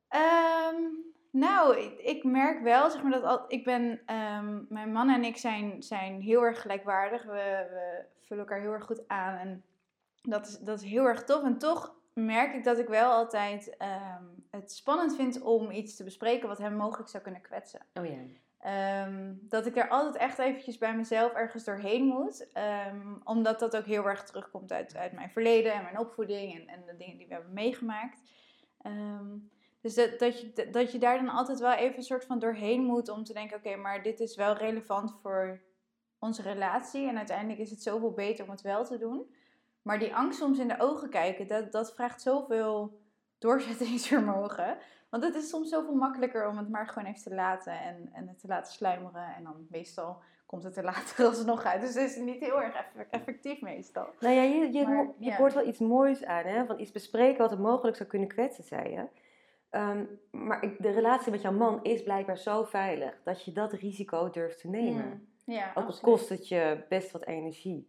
Ehm, 0.08 0.82
nou, 1.30 1.78
ik, 1.78 1.98
ik 1.98 2.24
merk 2.24 2.62
wel, 2.62 2.90
zeg 2.90 3.02
maar, 3.02 3.12
dat 3.12 3.22
al, 3.22 3.44
ik 3.48 3.64
ben, 3.64 4.00
ehm, 4.06 4.62
mijn 4.68 4.92
man 4.92 5.08
en 5.08 5.24
ik 5.24 5.36
zijn, 5.36 5.82
zijn 5.82 6.20
heel 6.20 6.42
erg 6.42 6.60
gelijkwaardig. 6.60 7.24
We, 7.24 7.66
we 7.70 8.04
vullen 8.20 8.44
elkaar 8.44 8.60
heel 8.60 8.72
erg 8.72 8.84
goed 8.84 9.08
aan 9.08 9.36
en 9.36 9.64
dat 10.22 10.46
is, 10.46 10.58
dat 10.58 10.80
is 10.80 10.90
heel 10.90 11.04
erg 11.04 11.24
tof. 11.24 11.42
En 11.42 11.58
toch 11.58 11.94
merk 12.14 12.54
ik 12.54 12.64
dat 12.64 12.78
ik 12.78 12.88
wel 12.88 13.10
altijd 13.10 13.76
ehm, 13.76 14.24
het 14.50 14.72
spannend 14.72 15.16
vind 15.16 15.40
om 15.40 15.70
iets 15.70 15.96
te 15.96 16.04
bespreken 16.04 16.48
wat 16.48 16.58
hem 16.58 16.76
mogelijk 16.76 17.08
zou 17.08 17.22
kunnen 17.22 17.40
kwetsen. 17.40 17.80
Oh 17.94 18.06
ja. 18.06 18.18
Ehm, 18.58 19.34
dat 19.40 19.66
ik 19.66 19.76
er 19.76 19.88
altijd 19.88 20.16
echt 20.16 20.38
eventjes 20.38 20.78
bij 20.78 20.96
mezelf 20.96 21.32
ergens 21.32 21.64
doorheen 21.64 22.04
moet. 22.04 22.52
Ehm, 22.52 23.14
omdat 23.24 23.58
dat 23.58 23.76
ook 23.76 23.84
heel 23.84 24.08
erg 24.08 24.24
terugkomt 24.24 24.72
uit, 24.72 24.96
uit 24.96 25.12
mijn 25.12 25.30
verleden 25.30 25.72
en 25.72 25.82
mijn 25.82 25.98
opvoeding 25.98 26.54
en, 26.54 26.66
en 26.68 26.82
de 26.86 26.96
dingen 26.96 27.16
die 27.16 27.26
we 27.26 27.34
hebben 27.34 27.52
meegemaakt. 27.52 28.22
Dus 29.80 29.94
dat, 29.94 30.18
dat, 30.18 30.40
je, 30.40 30.68
dat 30.70 30.92
je 30.92 30.98
daar 30.98 31.18
dan 31.18 31.28
altijd 31.28 31.58
wel 31.58 31.72
even 31.72 31.96
een 31.96 32.02
soort 32.02 32.24
van 32.24 32.38
doorheen 32.38 32.82
moet 32.82 33.08
om 33.08 33.24
te 33.24 33.32
denken: 33.32 33.56
oké, 33.56 33.76
maar 33.76 34.02
dit 34.02 34.20
is 34.20 34.36
wel 34.36 34.56
relevant 34.56 35.14
voor 35.22 35.60
onze 36.18 36.42
relatie. 36.42 37.08
En 37.08 37.16
uiteindelijk 37.16 37.58
is 37.58 37.70
het 37.70 37.82
zoveel 37.82 38.12
beter 38.12 38.44
om 38.44 38.50
het 38.50 38.60
wel 38.60 38.84
te 38.84 38.98
doen. 38.98 39.34
Maar 39.84 39.98
die 39.98 40.14
angst 40.14 40.38
soms 40.38 40.58
in 40.58 40.68
de 40.68 40.78
ogen 40.80 41.10
kijken, 41.10 41.46
dat, 41.46 41.72
dat 41.72 41.94
vraagt 41.94 42.22
zoveel 42.22 43.00
doorzettingsvermogen. 43.38 44.76
Want 45.10 45.24
het 45.24 45.34
is 45.34 45.48
soms 45.48 45.68
zoveel 45.68 45.94
makkelijker 45.94 46.48
om 46.48 46.56
het 46.56 46.68
maar 46.68 46.88
gewoon 46.88 47.08
even 47.08 47.22
te 47.22 47.34
laten 47.34 47.80
en, 47.80 48.08
en 48.12 48.28
het 48.28 48.38
te 48.40 48.46
laten 48.46 48.72
sluimeren. 48.72 49.34
En 49.36 49.42
dan 49.44 49.66
meestal 49.70 50.22
komt 50.46 50.62
het 50.62 50.76
er 50.76 50.84
later 50.94 51.26
alsnog 51.26 51.64
uit. 51.64 51.80
Dus 51.80 51.94
het 51.94 52.10
is 52.10 52.16
niet 52.16 52.40
heel 52.40 52.62
erg 52.62 52.74
eff- 52.74 53.06
effectief 53.10 53.60
meestal. 53.60 54.06
Nou 54.20 54.34
ja, 54.34 54.42
je, 54.42 54.72
je, 54.72 54.84
Maar, 54.86 55.06
je 55.18 55.24
ja. 55.30 55.36
hoort 55.36 55.54
wel 55.54 55.66
iets 55.66 55.78
moois 55.78 56.24
aan, 56.24 56.44
hè? 56.44 56.66
Van 56.66 56.78
iets 56.80 56.92
bespreken 56.92 57.38
wat 57.38 57.52
er 57.52 57.60
mogelijk 57.60 57.96
zou 57.96 58.08
kunnen 58.08 58.28
kwetsen, 58.28 58.64
zei 58.64 58.90
je. 58.90 59.04
Ehm, 59.70 60.04
maar 60.30 60.62
ik- 60.62 60.82
de 60.82 60.90
relatie 60.90 61.30
met 61.30 61.42
jouw 61.42 61.52
man 61.52 61.82
is 61.82 62.02
blijkbaar 62.02 62.38
zo 62.38 62.62
veilig 62.64 63.20
dat 63.24 63.44
je 63.44 63.52
dat 63.52 63.72
risico 63.72 64.30
durft 64.30 64.60
te 64.60 64.68
nemen. 64.68 65.04
Mm, 65.06 65.32
Ja, 65.54 65.70
Ook 65.74 65.86
al 65.86 65.98
kost 66.02 66.28
het 66.28 66.48
je 66.48 66.84
best 66.88 67.10
wat 67.12 67.24
energie. 67.26 67.86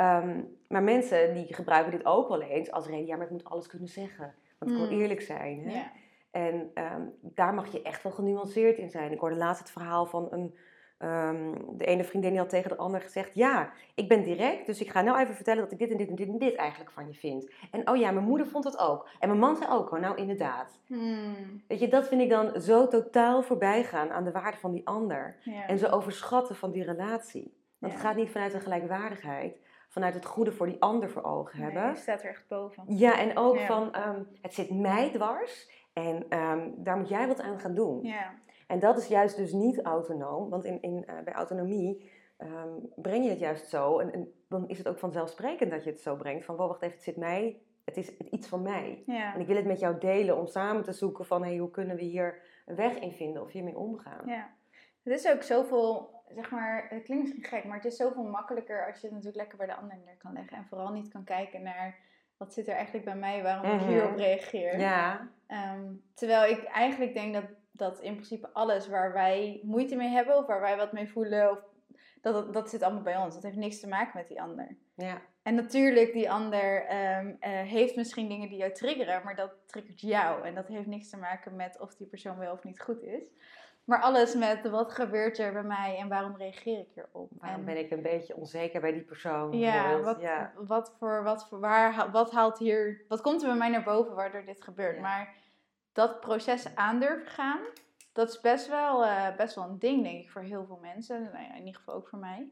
Ehm, 0.00 0.40
maar 0.68 0.82
mensen 0.82 1.34
die 1.34 1.54
gebruiken 1.54 1.92
dit 1.92 2.04
ook 2.04 2.28
wel 2.28 2.42
eens 2.42 2.70
als 2.70 2.86
reden. 2.86 3.06
Ja, 3.06 3.16
maar 3.16 3.26
ik 3.26 3.32
moet 3.32 3.44
alles 3.44 3.66
kunnen 3.66 3.88
zeggen. 3.88 4.34
Want 4.58 4.70
ik 4.70 4.76
wil 4.76 4.86
Mm. 4.86 5.00
eerlijk 5.00 5.20
zijn. 5.20 5.62
Hè? 5.68 5.82
En 6.30 6.70
ehm, 6.74 7.02
daar 7.20 7.54
mag 7.54 7.72
je 7.72 7.82
echt 7.82 8.02
wel 8.02 8.12
genuanceerd 8.12 8.78
in 8.78 8.90
zijn. 8.90 9.12
Ik 9.12 9.20
hoorde 9.20 9.36
laatst 9.36 9.62
het 9.62 9.70
verhaal 9.70 10.06
van 10.06 10.26
een, 10.30 10.54
ehm, 10.98 11.52
de 11.76 11.84
ene 11.84 12.04
vriendin 12.04 12.30
die 12.30 12.38
had 12.38 12.48
tegen 12.48 12.68
de 12.70 12.76
ander 12.76 13.00
gezegd... 13.00 13.34
Ja, 13.34 13.72
ik 13.94 14.08
ben 14.08 14.22
direct, 14.22 14.66
dus 14.66 14.80
ik 14.80 14.90
ga 14.90 15.00
nou 15.02 15.18
even 15.20 15.34
vertellen 15.34 15.62
dat 15.62 15.72
ik 15.72 15.78
dit 15.78 15.90
en 15.90 15.96
dit 15.96 16.08
en 16.08 16.14
dit 16.14 16.28
en 16.28 16.38
dit 16.38 16.54
eigenlijk 16.54 16.90
van 16.90 17.06
je 17.06 17.14
vind. 17.14 17.50
En 17.70 17.88
oh 17.90 17.96
ja, 17.96 18.10
mijn 18.10 18.26
moeder 18.26 18.46
vond 18.46 18.64
dat 18.64 18.78
ook. 18.78 19.08
En 19.18 19.28
mijn 19.28 19.40
man 19.40 19.56
zei 19.56 19.70
ook, 19.70 19.92
oh 19.92 20.00
nou 20.00 20.16
inderdaad. 20.16 20.80
Mm, 20.86 21.62
Weet 21.68 21.80
je, 21.80 21.88
dat 21.88 22.08
vind 22.08 22.20
ik 22.20 22.28
dan 22.30 22.60
zo 22.60 22.86
totaal 22.88 23.42
voorbij 23.42 23.84
gaan 23.84 24.10
aan 24.10 24.24
de 24.24 24.32
waarde 24.32 24.56
van 24.58 24.72
die 24.72 24.86
ander. 24.86 25.36
En 25.66 25.78
zo 25.78 25.86
overschatten 25.86 26.56
van 26.56 26.70
die 26.70 26.84
relatie. 26.84 27.58
Want 27.78 27.92
het 27.92 28.02
gaat 28.02 28.16
niet 28.16 28.30
vanuit 28.30 28.54
een 28.54 28.60
gelijkwaardigheid, 28.60 29.60
vanuit 29.90 30.14
het 30.14 30.24
goede 30.24 30.52
voor 30.52 30.66
die 30.66 30.80
ander 30.82 31.10
voor 31.10 31.22
ogen 31.24 31.60
Nee, 31.60 31.70
hebben. 31.70 31.92
die 31.92 32.02
staat 32.02 32.22
er 32.22 32.28
echt 32.28 32.48
boven. 32.48 32.84
Ja, 32.86 33.18
en 33.18 33.36
ook 33.36 33.56
Ja. 33.58 33.66
van 33.66 33.92
ehm, 33.92 34.22
het 34.42 34.54
zit 34.54 34.70
mij 34.70 35.10
dwars 35.10 35.70
en 35.92 36.26
ehm, 36.28 36.70
daar 36.76 36.96
moet 36.96 37.08
jij 37.08 37.26
wat 37.26 37.40
aan 37.40 37.58
gaan 37.60 37.74
doen. 37.74 38.02
Ja. 38.02 38.34
En 38.66 38.78
dat 38.78 38.98
is 38.98 39.06
juist 39.06 39.36
dus 39.36 39.52
niet 39.52 39.80
autonoom, 39.82 40.50
want 40.50 40.64
in, 40.64 40.82
in, 40.82 41.04
eh, 41.06 41.14
bij 41.24 41.32
autonomie 41.32 42.10
ehm, 42.36 42.68
breng 42.96 43.24
je 43.24 43.30
het 43.30 43.38
juist 43.38 43.68
zo. 43.68 43.98
En, 43.98 44.12
en 44.12 44.32
dan 44.48 44.68
is 44.68 44.78
het 44.78 44.88
ook 44.88 44.98
vanzelfsprekend 44.98 45.70
dat 45.70 45.84
je 45.84 45.90
het 45.90 46.00
zo 46.00 46.16
brengt. 46.16 46.44
Van, 46.44 46.56
wow, 46.56 46.68
wacht 46.68 46.82
even, 46.82 46.94
het 46.94 47.04
zit 47.04 47.16
mij, 47.16 47.60
het 47.84 47.96
is 47.96 48.16
iets 48.16 48.48
van 48.48 48.62
mij. 48.62 49.02
Ja. 49.06 49.34
En 49.34 49.40
ik 49.40 49.46
wil 49.46 49.56
het 49.56 49.64
met 49.66 49.80
jou 49.80 49.98
delen 49.98 50.36
om 50.38 50.46
samen 50.46 50.82
te 50.82 50.92
zoeken 50.92 51.24
van, 51.24 51.42
hey, 51.44 51.56
hoe 51.56 51.70
kunnen 51.70 51.96
we 51.96 52.02
hier 52.02 52.42
een 52.66 52.76
weg 52.76 52.98
in 52.98 53.12
vinden 53.12 53.42
of 53.42 53.50
hiermee 53.52 53.76
omgaan. 53.78 54.22
Ja. 54.26 54.48
Het 55.02 55.12
is 55.12 55.32
ook 55.32 55.42
zoveel, 55.42 56.19
zeg 56.34 56.50
maar, 56.50 56.86
het 56.88 57.02
klinkt 57.02 57.24
misschien 57.24 57.44
gek, 57.44 57.64
maar 57.64 57.76
het 57.76 57.84
is 57.84 57.96
zoveel 57.96 58.22
makkelijker 58.24 58.86
als 58.86 58.94
je 59.00 59.06
het 59.06 59.10
natuurlijk 59.16 59.36
lekker 59.36 59.58
bij 59.58 59.66
de 59.66 59.74
ander 59.74 59.98
neer 60.04 60.16
kan 60.16 60.32
leggen. 60.32 60.56
En 60.56 60.66
vooral 60.68 60.92
niet 60.92 61.08
kan 61.08 61.24
kijken 61.24 61.62
naar 61.62 61.98
wat 62.36 62.52
zit 62.54 62.68
er 62.68 62.74
eigenlijk 62.74 63.04
bij 63.04 63.16
mij, 63.16 63.42
waarom 63.42 63.70
ik 63.70 63.80
Mhm. 63.80 63.88
hierop 63.90 64.16
reageer. 64.16 64.78
Ja, 64.78 65.28
Ehm, 65.46 65.84
terwijl 66.14 66.52
ik 66.52 66.64
eigenlijk 66.64 67.14
denk 67.14 67.34
dat, 67.34 67.44
dat 67.72 68.00
in 68.00 68.12
principe 68.14 68.50
alles 68.52 68.88
waar 68.88 69.12
wij 69.12 69.60
moeite 69.62 69.96
mee 69.96 70.08
hebben 70.08 70.36
of 70.36 70.46
waar 70.46 70.60
wij 70.60 70.76
wat 70.76 70.92
mee 70.92 71.08
voelen, 71.08 71.50
of, 71.50 71.58
dat, 72.20 72.34
dat, 72.34 72.52
dat 72.54 72.70
zit 72.70 72.82
allemaal 72.82 73.02
bij 73.02 73.16
ons. 73.16 73.34
Dat 73.34 73.42
heeft 73.42 73.56
niks 73.56 73.80
te 73.80 73.88
maken 73.88 74.12
met 74.18 74.28
die 74.28 74.40
ander. 74.42 74.76
ja. 74.94 75.20
En 75.42 75.54
natuurlijk, 75.54 76.12
die 76.12 76.30
ander 76.30 76.84
ehm, 76.86 77.34
eh, 77.40 77.50
heeft 77.60 77.96
misschien 77.96 78.28
dingen 78.28 78.48
die 78.48 78.58
jou 78.58 78.72
triggeren, 78.72 79.24
maar 79.24 79.36
dat 79.36 79.52
triggert 79.66 80.00
jou. 80.00 80.46
En 80.46 80.54
dat 80.54 80.68
heeft 80.68 80.86
niks 80.86 81.10
te 81.10 81.16
maken 81.16 81.56
met 81.56 81.78
of 81.80 81.94
die 81.94 82.06
persoon 82.06 82.38
wel 82.38 82.52
of 82.52 82.64
niet 82.64 82.80
goed 82.80 83.02
is. 83.02 83.24
Maar 83.90 84.00
alles 84.00 84.34
met 84.34 84.68
wat 84.68 84.92
gebeurt 84.92 85.38
er 85.38 85.52
bij 85.52 85.62
mij 85.62 85.96
en 85.98 86.08
waarom 86.08 86.36
reageer 86.36 86.78
ik 86.78 86.88
hierop. 86.94 87.30
Waarom 87.38 87.58
en, 87.58 87.64
ben 87.64 87.78
ik 87.78 87.90
een 87.90 88.02
beetje 88.02 88.36
onzeker 88.36 88.80
bij 88.80 88.92
die 88.92 89.02
persoon? 89.02 89.58
ja, 89.58 90.00
wat, 90.00 90.20
ja. 90.20 90.52
wat 90.56 90.94
voor, 90.98 91.22
wat 91.22 91.48
voor, 91.48 91.60
waar, 91.60 92.10
wat 92.10 92.30
haalt 92.32 92.58
hier, 92.58 93.04
wat 93.08 93.20
komt 93.20 93.42
er 93.42 93.48
bij 93.48 93.56
mij 93.56 93.68
naar 93.68 93.82
boven 93.82 94.14
waardoor 94.14 94.44
dit 94.44 94.62
gebeurt. 94.62 94.96
Ja. 94.96 95.02
Maar 95.02 95.34
dat 95.92 96.20
proces 96.20 96.74
aandurven 96.74 97.26
gaan, 97.26 97.60
dat 98.12 98.28
is 98.28 98.40
best 98.40 98.68
wel, 98.68 99.04
eh, 99.04 99.36
best 99.36 99.54
wel 99.54 99.64
een 99.64 99.78
ding, 99.78 100.02
denk 100.02 100.22
ik, 100.22 100.30
voor 100.30 100.42
heel 100.42 100.64
veel 100.66 100.78
mensen. 100.82 101.22
Nou 101.22 101.44
ja, 101.44 101.52
in 101.52 101.64
ieder 101.64 101.74
geval 101.74 101.94
ook 101.94 102.08
voor 102.08 102.18
mij. 102.18 102.50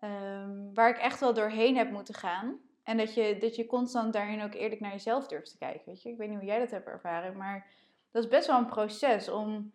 Ehm, 0.00 0.74
waar 0.74 0.88
ik 0.88 0.98
echt 0.98 1.20
wel 1.20 1.34
doorheen 1.34 1.76
heb 1.76 1.90
moeten 1.90 2.14
gaan. 2.14 2.58
En 2.82 2.96
dat 2.96 3.14
je, 3.14 3.38
dat 3.38 3.56
je 3.56 3.66
constant 3.66 4.12
daarin 4.12 4.42
ook 4.42 4.54
eerlijk 4.54 4.80
naar 4.80 4.92
jezelf 4.92 5.26
durft 5.26 5.50
te 5.50 5.58
kijken. 5.58 5.82
Weet 5.84 6.02
je? 6.02 6.08
Ik 6.08 6.16
weet 6.16 6.28
niet 6.28 6.38
hoe 6.38 6.46
jij 6.46 6.58
dat 6.58 6.70
hebt 6.70 6.86
ervaren, 6.86 7.36
maar 7.36 7.66
dat 8.10 8.24
is 8.24 8.30
best 8.30 8.46
wel 8.46 8.58
een 8.58 8.66
proces 8.66 9.28
om 9.28 9.72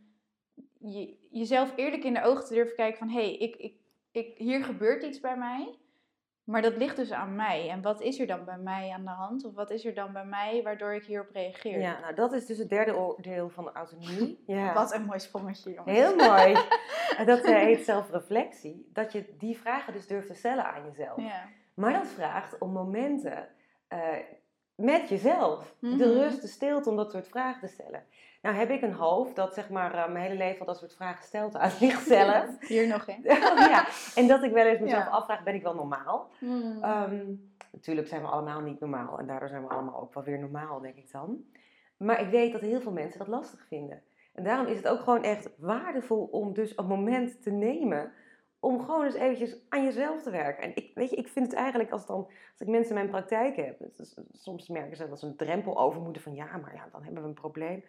je, 0.79 1.17
jezelf 1.31 1.73
eerlijk 1.75 2.03
in 2.03 2.13
de 2.13 2.23
ogen 2.23 2.45
te 2.45 2.53
durven 2.53 2.75
kijken 2.75 2.97
van... 2.97 3.09
hé, 3.09 3.21
hey, 3.21 3.37
ik, 3.37 3.55
ik, 3.55 3.73
ik, 4.11 4.37
hier 4.37 4.63
gebeurt 4.63 5.03
iets 5.03 5.19
bij 5.19 5.37
mij, 5.37 5.77
maar 6.43 6.61
dat 6.61 6.77
ligt 6.77 6.95
dus 6.95 7.11
aan 7.11 7.35
mij. 7.35 7.69
En 7.69 7.81
wat 7.81 8.01
is 8.01 8.19
er 8.19 8.27
dan 8.27 8.45
bij 8.45 8.57
mij 8.57 8.89
aan 8.89 9.03
de 9.03 9.09
hand? 9.09 9.45
Of 9.45 9.53
wat 9.53 9.71
is 9.71 9.85
er 9.85 9.93
dan 9.93 10.13
bij 10.13 10.25
mij 10.25 10.63
waardoor 10.63 10.93
ik 10.93 11.03
hierop 11.03 11.29
reageer? 11.33 11.79
Ja, 11.79 11.99
nou 11.99 12.15
dat 12.15 12.33
is 12.33 12.45
dus 12.45 12.57
het 12.57 12.69
derde 12.69 12.95
oordeel 12.95 13.49
van 13.49 13.63
de 13.63 13.71
autonomie. 13.71 14.43
Ja. 14.47 14.73
Wat 14.73 14.93
een 14.93 15.05
mooi 15.05 15.19
sprongetje, 15.19 15.73
jongens. 15.73 15.97
Heel 15.97 16.15
mooi. 16.15 16.55
En 17.17 17.25
dat 17.25 17.43
eh, 17.43 17.55
heet 17.55 17.85
zelfreflectie. 17.85 18.89
Dat 18.93 19.11
je 19.11 19.35
die 19.37 19.57
vragen 19.57 19.93
dus 19.93 20.07
durft 20.07 20.27
te 20.27 20.33
stellen 20.33 20.65
aan 20.65 20.85
jezelf. 20.85 21.21
Ja. 21.21 21.47
Maar 21.73 21.93
dat 21.93 22.07
vraagt 22.07 22.57
om 22.57 22.71
momenten 22.71 23.47
eh, 23.87 23.99
met 24.75 25.09
jezelf. 25.09 25.75
Mhm. 25.79 25.97
De 25.97 26.13
rust, 26.13 26.41
de 26.41 26.47
stilte 26.47 26.89
om 26.89 26.95
dat 26.95 27.11
soort 27.11 27.27
vragen 27.27 27.67
te 27.67 27.73
stellen. 27.73 28.03
Nou 28.41 28.55
heb 28.55 28.69
ik 28.69 28.81
een 28.81 28.93
hoofd 28.93 29.35
dat 29.35 29.53
zeg 29.53 29.69
maar 29.69 29.93
eh, 29.93 30.11
mijn 30.11 30.23
hele 30.23 30.37
leven 30.37 30.59
al 30.59 30.65
dat 30.65 30.77
soort 30.77 30.95
vragen 30.95 31.23
stelt 31.23 31.55
aan 31.55 31.69
zichzelf. 31.85 32.45
Hier 32.67 32.87
nog 32.87 33.07
in. 33.07 33.21
ja. 33.73 33.87
En 34.15 34.27
dat 34.27 34.43
ik 34.43 34.51
wel 34.51 34.65
eens 34.65 34.79
mezelf 34.79 35.03
Ja. 35.03 35.09
afvraag, 35.09 35.43
ben 35.43 35.55
ik 35.55 35.63
wel 35.63 35.75
normaal? 35.75 36.29
Hmm. 36.39 36.83
Ehm, 36.83 37.25
natuurlijk 37.71 38.07
zijn 38.07 38.21
we 38.21 38.27
allemaal 38.27 38.61
niet 38.61 38.79
normaal 38.79 39.19
en 39.19 39.27
daardoor 39.27 39.49
zijn 39.49 39.63
we 39.63 39.69
allemaal 39.69 40.01
ook 40.01 40.13
wel 40.13 40.23
weer 40.23 40.39
normaal, 40.39 40.79
denk 40.79 40.95
ik 40.95 41.11
dan. 41.11 41.43
Maar 41.97 42.21
ik 42.21 42.29
weet 42.29 42.51
dat 42.51 42.61
heel 42.61 42.81
veel 42.81 42.91
mensen 42.91 43.19
dat 43.19 43.27
lastig 43.27 43.65
vinden. 43.67 44.01
En 44.33 44.43
daarom 44.43 44.65
is 44.67 44.77
het 44.77 44.87
ook 44.87 44.99
gewoon 44.99 45.23
echt 45.23 45.49
waardevol 45.57 46.23
om 46.31 46.53
dus 46.53 46.77
een 46.77 46.85
moment 46.85 47.41
te 47.41 47.51
nemen 47.51 48.11
om 48.59 48.79
gewoon 48.79 49.03
eens 49.03 49.13
eventjes 49.13 49.57
aan 49.69 49.83
jezelf 49.83 50.21
te 50.23 50.29
werken. 50.31 50.63
En 50.63 50.75
ik, 50.75 50.91
weet 50.93 51.09
je, 51.09 51.15
ik 51.15 51.27
vind 51.27 51.45
het 51.45 51.55
eigenlijk 51.55 51.91
als, 51.91 52.05
dan, 52.05 52.17
als 52.51 52.61
ik 52.61 52.67
mensen 52.67 52.89
in 52.89 52.95
mijn 52.95 53.09
praktijk 53.09 53.55
heb, 53.55 53.79
dus 53.95 54.17
soms 54.31 54.67
merken 54.67 54.97
ze 54.97 55.09
dat 55.09 55.19
ze 55.19 55.25
een 55.25 55.35
drempel 55.35 55.79
over 55.79 56.01
moeten 56.01 56.21
van 56.21 56.35
ja, 56.35 56.57
maar 56.57 56.73
ja, 56.73 56.87
dan 56.91 57.03
hebben 57.03 57.21
we 57.21 57.27
een 57.27 57.33
probleem. 57.33 57.83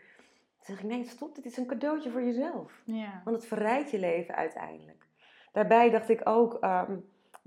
Dan 0.66 0.77
zeg 0.77 0.85
ik 0.85 0.90
nee, 0.90 1.05
stop, 1.05 1.35
dit 1.35 1.44
is 1.44 1.57
een 1.57 1.66
cadeautje 1.66 2.11
voor 2.11 2.23
jezelf. 2.23 2.83
ja. 2.85 3.20
Want 3.25 3.37
het 3.37 3.46
verrijkt 3.46 3.90
je 3.90 3.99
leven 3.99 4.35
uiteindelijk. 4.35 5.07
Daarbij 5.53 5.90
dacht 5.90 6.09
ik 6.09 6.20
ook, 6.29 6.55
ehm, 6.55 6.96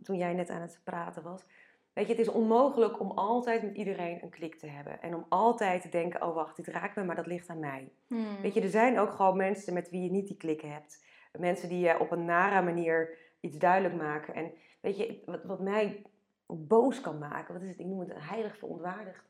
toen 0.03 0.17
jij 0.17 0.33
net 0.33 0.49
aan 0.49 0.61
het 0.61 0.81
praten 0.83 1.23
was. 1.23 1.45
Weet 1.93 2.05
je, 2.05 2.11
het 2.11 2.21
is 2.21 2.33
onmogelijk 2.33 2.99
om 2.99 3.11
altijd 3.11 3.63
met 3.63 3.75
iedereen 3.75 4.23
een 4.23 4.29
klik 4.29 4.55
te 4.55 4.67
hebben. 4.67 5.01
En 5.01 5.15
om 5.15 5.25
altijd 5.29 5.81
te 5.81 5.89
denken, 5.89 6.21
oh 6.21 6.35
wacht, 6.35 6.55
dit 6.55 6.67
raakt 6.67 6.95
me, 6.95 7.03
maar 7.03 7.15
dat 7.15 7.27
ligt 7.27 7.49
aan 7.49 7.59
mij. 7.59 7.91
Hmm. 8.07 8.41
Weet 8.41 8.53
je, 8.53 8.61
er 8.61 8.69
zijn 8.69 8.99
ook 8.99 9.11
gewoon 9.11 9.37
mensen 9.37 9.73
met 9.73 9.89
wie 9.89 10.01
je 10.01 10.11
niet 10.11 10.27
die 10.27 10.37
klik 10.37 10.61
hebt. 10.61 11.05
Mensen 11.31 11.69
die 11.69 11.79
je 11.79 11.99
op 11.99 12.11
een 12.11 12.25
nare 12.25 12.61
manier 12.61 13.17
iets 13.39 13.57
duidelijk 13.57 13.95
maken. 13.95 14.33
En 14.33 14.51
weet 14.81 14.97
je, 14.97 15.21
wat, 15.25 15.43
wat 15.43 15.59
mij 15.59 16.01
boos 16.47 17.01
kan 17.01 17.17
maken, 17.17 17.53
wat 17.53 17.63
is 17.63 17.69
het, 17.69 17.79
ik 17.79 17.85
noem 17.85 17.99
het 17.99 18.09
een 18.09 18.21
heilig 18.21 18.57
verontwaardigd, 18.57 19.25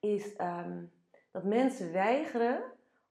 is 0.00 0.36
ehm, 0.36 0.82
dat 1.30 1.44
mensen 1.44 1.92
weigeren 1.92 2.62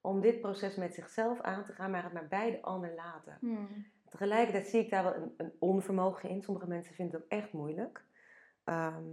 om 0.04 0.22
dit 0.22 0.42
proces 0.42 0.76
met 0.76 0.94
zichzelf 0.94 1.42
aan 1.42 1.66
te 1.66 1.74
gaan, 1.74 1.92
maar 1.92 2.04
het 2.04 2.14
maar 2.14 2.28
bij 2.28 2.52
de 2.52 2.62
ander 2.62 2.94
laten. 2.96 3.38
Hmm. 3.40 3.86
Tegelijkertijd 4.10 4.68
zie 4.68 4.80
ik 4.80 4.90
daar 4.90 5.04
wel 5.04 5.16
een, 5.16 5.34
een 5.38 5.54
onvermogen 5.60 6.30
in. 6.30 6.42
Sommige 6.42 6.68
mensen 6.68 6.96
vinden 6.96 7.16
het 7.16 7.24
ook 7.24 7.30
echt 7.30 7.54
moeilijk. 7.54 8.04
Ehm, 8.64 9.04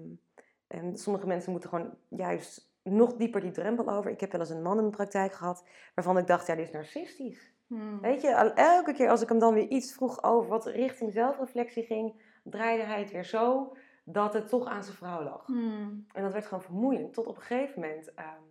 en 0.66 0.96
sommige 0.96 1.26
mensen 1.26 1.50
moeten 1.52 1.70
gewoon 1.70 1.94
juist 2.08 2.72
nog 2.82 3.16
dieper 3.16 3.40
die 3.40 3.50
drempel 3.50 3.88
over. 3.90 4.10
Ik 4.10 4.20
heb 4.20 4.32
wel 4.32 4.40
eens 4.40 4.50
een 4.50 4.62
man 4.62 4.76
in 4.76 4.82
mijn 4.82 4.90
praktijk 4.90 5.32
gehad 5.32 5.64
waarvan 5.94 6.18
ik 6.18 6.26
dacht, 6.26 6.46
ja, 6.46 6.54
dit 6.54 6.66
is 6.66 6.72
narcistisch. 6.72 7.52
Hmm. 7.66 8.00
Weet 8.00 8.22
je, 8.22 8.28
elke 8.54 8.92
keer 8.92 9.08
als 9.08 9.22
ik 9.22 9.28
hem 9.28 9.38
dan 9.38 9.54
weer 9.54 9.68
iets 9.68 9.94
vroeg 9.94 10.22
over 10.22 10.50
wat 10.50 10.66
richting 10.66 11.12
zelfreflectie 11.12 11.82
ging, 11.84 12.22
draaide 12.42 12.84
hij 12.84 13.00
het 13.00 13.10
weer 13.10 13.24
zo 13.24 13.76
dat 14.04 14.32
het 14.32 14.48
toch 14.48 14.66
aan 14.66 14.84
zijn 14.84 14.96
vrouw 14.96 15.22
lag. 15.22 15.46
Hmm. 15.46 16.06
En 16.12 16.22
dat 16.22 16.32
werd 16.32 16.46
gewoon 16.46 16.62
vermoeiend. 16.62 17.14
Tot 17.14 17.26
op 17.26 17.36
een 17.36 17.42
gegeven 17.42 17.80
moment 17.80 18.14
ehm, 18.14 18.49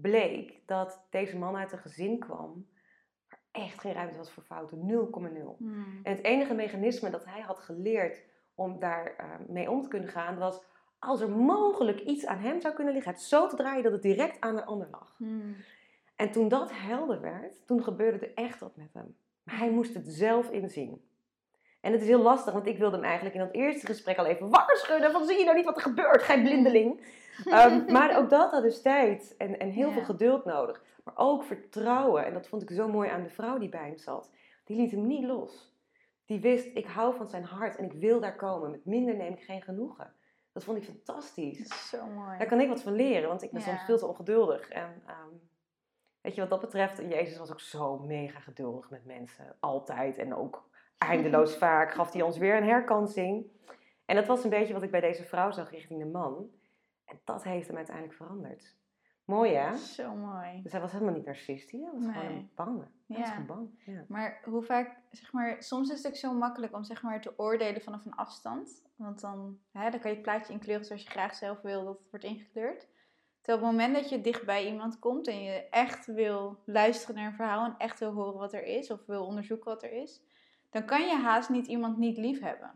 bleek 0.00 0.60
dat 0.66 1.06
deze 1.10 1.38
man 1.38 1.56
uit 1.56 1.72
een 1.72 1.78
gezin 1.78 2.18
kwam 2.18 2.66
waar 3.28 3.40
echt 3.50 3.80
geen 3.80 3.92
ruimte 3.92 4.16
was 4.16 4.30
voor 4.30 4.42
fouten. 4.42 4.78
0,0. 4.78 5.56
Hmm. 5.58 6.00
En 6.02 6.12
het 6.12 6.24
enige 6.24 6.54
mechanisme 6.54 7.10
dat 7.10 7.24
hij 7.24 7.40
had 7.40 7.58
geleerd 7.58 8.22
om 8.54 8.78
daar 8.78 9.14
eh, 9.16 9.30
mee 9.48 9.70
om 9.70 9.82
te 9.82 9.88
kunnen 9.88 10.08
gaan 10.08 10.38
was 10.38 10.60
als 10.98 11.20
er 11.20 11.30
mogelijk 11.30 12.00
iets 12.00 12.26
aan 12.26 12.38
hem 12.38 12.60
zou 12.60 12.74
kunnen 12.74 12.94
liggen, 12.94 13.12
het 13.12 13.22
zo 13.22 13.46
te 13.48 13.56
draaien 13.56 13.82
dat 13.82 13.92
het 13.92 14.02
direct 14.02 14.40
aan 14.40 14.56
de 14.56 14.64
ander 14.64 14.88
lag. 14.90 15.14
Hmm. 15.16 15.56
En 16.16 16.30
toen 16.30 16.48
dat 16.48 16.70
helder 16.72 17.20
werd, 17.20 17.66
toen 17.66 17.82
gebeurde 17.82 18.26
er 18.26 18.34
echt 18.34 18.60
wat 18.60 18.76
met 18.76 18.92
hem. 18.92 19.16
Maar 19.42 19.58
hij 19.58 19.70
moest 19.70 19.94
het 19.94 20.08
zelf 20.08 20.50
inzien. 20.50 21.06
En 21.80 21.92
het 21.92 22.00
is 22.00 22.06
heel 22.08 22.22
lastig, 22.22 22.52
want 22.52 22.66
ik 22.66 22.78
wilde 22.78 22.96
hem 22.96 23.04
eigenlijk 23.04 23.34
in 23.34 23.40
dat 23.40 23.54
eerste 23.54 23.86
gesprek 23.86 24.18
al 24.18 24.26
even 24.26 24.48
wakker 24.48 24.76
schudden. 24.76 25.12
Van 25.12 25.26
zie 25.26 25.38
je 25.38 25.44
nou 25.44 25.56
niet 25.56 25.64
wat 25.64 25.76
er 25.76 25.82
gebeurt, 25.82 26.22
gij 26.22 26.42
blindeling. 26.42 27.00
Ehm, 27.44 27.84
maar 27.92 28.16
ook 28.18 28.30
dat 28.30 28.50
had 28.50 28.62
dus 28.62 28.82
tijd 28.82 29.34
en, 29.38 29.58
en 29.58 29.68
heel 29.70 29.86
Ja. 29.88 29.92
veel 29.92 30.04
geduld 30.04 30.44
nodig. 30.44 30.82
Maar 31.04 31.14
ook 31.16 31.42
vertrouwen. 31.44 32.24
En 32.24 32.32
dat 32.32 32.46
vond 32.48 32.62
ik 32.62 32.70
zo 32.70 32.88
mooi 32.88 33.08
aan 33.08 33.22
de 33.22 33.28
vrouw 33.28 33.58
die 33.58 33.68
bij 33.68 33.86
hem 33.86 33.98
zat. 33.98 34.30
Die 34.64 34.76
liet 34.76 34.90
hem 34.90 35.06
niet 35.06 35.24
los. 35.24 35.76
Die 36.24 36.40
wist, 36.40 36.76
ik 36.76 36.86
hou 36.86 37.14
van 37.16 37.28
zijn 37.28 37.44
hart 37.44 37.76
en 37.76 37.84
ik 37.84 37.92
wil 37.92 38.20
daar 38.20 38.36
komen. 38.36 38.70
Met 38.70 38.84
minder 38.84 39.16
neem 39.16 39.32
ik 39.32 39.42
geen 39.42 39.62
genoegen. 39.62 40.12
Dat 40.52 40.64
vond 40.64 40.78
ik 40.78 40.84
fantastisch. 40.84 41.58
Dat 41.58 41.66
is 41.78 41.88
zo 41.88 42.06
mooi. 42.06 42.38
Daar 42.38 42.46
kan 42.46 42.60
ik 42.60 42.68
wat 42.68 42.82
van 42.82 42.92
leren, 42.92 43.28
want 43.28 43.42
ik 43.42 43.50
ben 43.50 43.60
Ja. 43.60 43.66
soms 43.66 43.82
veel 43.84 43.98
te 43.98 44.06
ongeduldig. 44.06 44.68
En 44.68 45.02
ehm, 45.06 45.28
weet 46.20 46.34
je 46.34 46.40
wat 46.40 46.50
dat 46.50 46.60
betreft, 46.60 46.98
Jezus 46.98 47.38
was 47.38 47.50
ook 47.50 47.60
zo 47.60 47.98
mega 47.98 48.40
geduldig 48.40 48.90
met 48.90 49.04
mensen. 49.04 49.56
Altijd 49.60 50.18
en 50.18 50.34
ook 50.34 50.68
eindeloos 50.98 51.56
vaak 51.66 51.92
gaf 51.92 52.12
hij 52.12 52.22
ons 52.22 52.38
weer 52.38 52.56
een 52.56 52.68
herkansing. 52.68 53.46
En 54.04 54.16
dat 54.16 54.26
was 54.26 54.44
een 54.44 54.50
beetje 54.50 54.72
wat 54.74 54.82
ik 54.82 54.90
bij 54.90 55.00
deze 55.00 55.24
vrouw 55.24 55.50
zag 55.50 55.70
richting 55.70 55.98
de 56.00 56.06
man. 56.10 56.50
En 57.08 57.20
dat 57.24 57.44
heeft 57.44 57.66
hem 57.66 57.76
uiteindelijk 57.76 58.16
veranderd. 58.16 58.76
Mooi 59.24 59.52
hè? 59.54 59.76
Zo 59.76 60.14
mooi. 60.14 60.62
Dus 60.62 60.72
hij 60.72 60.80
was 60.80 60.92
helemaal 60.92 61.14
niet 61.14 61.24
narcistisch, 61.24 61.80
hij 61.80 61.90
was 61.92 62.04
gewoon 62.04 62.24
Nee. 62.24 62.36
een 62.36 62.50
bange. 62.54 62.86
Hij 63.06 63.18
was 63.18 63.28
Ja. 63.28 63.32
gewoon 63.32 63.46
bang. 63.46 63.68
Ja. 63.84 64.04
Maar 64.08 64.40
hoe 64.44 64.62
vaak, 64.62 64.96
zeg 65.10 65.32
maar, 65.32 65.62
soms 65.62 65.90
is 65.90 65.96
het 66.02 66.06
ook 66.06 66.16
zo 66.18 66.32
makkelijk 66.32 66.74
om 66.74 66.84
zeg 66.84 67.02
maar 67.02 67.20
te 67.20 67.32
oordelen 67.38 67.82
vanaf 67.82 68.04
een 68.04 68.14
afstand. 68.14 68.82
Want 68.96 69.20
dan, 69.20 69.58
hè, 69.72 69.90
dan 69.90 70.00
kan 70.00 70.10
je 70.10 70.16
het 70.16 70.24
plaatje 70.24 70.52
inkleuren 70.52 70.84
zoals 70.84 71.02
je 71.02 71.10
graag 71.10 71.34
zelf 71.34 71.60
wil 71.60 71.84
dat 71.84 71.98
het 71.98 72.10
wordt 72.10 72.24
ingekleurd. 72.24 72.88
Terwijl 73.40 73.64
op 73.66 73.70
het 73.72 73.78
moment 73.78 73.94
dat 74.02 74.08
je 74.10 74.20
dicht 74.20 74.44
bij 74.44 74.66
iemand 74.66 74.98
komt 74.98 75.26
en 75.28 75.42
je 75.42 75.68
echt 75.70 76.06
wil 76.06 76.62
luisteren 76.64 77.14
naar 77.14 77.26
een 77.26 77.34
verhaal 77.34 77.64
en 77.64 77.74
echt 77.78 77.98
wil 77.98 78.12
horen 78.12 78.38
wat 78.38 78.52
er 78.52 78.64
is 78.64 78.90
of 78.90 79.06
wil 79.06 79.26
onderzoeken 79.26 79.70
wat 79.70 79.82
er 79.82 79.92
is, 79.92 80.22
dan 80.70 80.84
kan 80.84 81.00
je 81.06 81.14
haast 81.14 81.48
niet 81.48 81.66
iemand 81.66 81.98
niet 81.98 82.16
lief 82.16 82.40
hebben. 82.40 82.70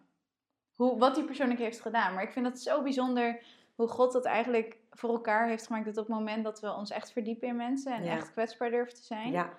Hoe, 0.74 0.98
wat 0.98 1.14
die 1.14 1.24
persoon 1.24 1.52
ook 1.52 1.58
heeft 1.58 1.80
gedaan. 1.80 2.14
Maar 2.14 2.22
ik 2.22 2.32
vind 2.32 2.46
het 2.46 2.60
zo 2.60 2.82
bijzonder 2.82 3.44
hoe 3.74 3.88
God 3.88 4.12
dat 4.12 4.24
eigenlijk 4.24 4.76
voor 4.90 5.10
elkaar 5.10 5.48
heeft 5.48 5.66
gemaakt. 5.66 5.84
Dat 5.84 5.98
op 5.98 6.06
het 6.06 6.16
moment 6.16 6.44
dat 6.44 6.60
we 6.60 6.74
ons 6.74 6.90
echt 6.90 7.12
verdiepen 7.12 7.48
in 7.48 7.56
mensen 7.56 7.94
en 7.94 8.04
Ja. 8.04 8.12
echt 8.12 8.32
kwetsbaar 8.32 8.70
durven 8.70 8.94
te 8.94 9.02
zijn, 9.02 9.32
ja, 9.32 9.52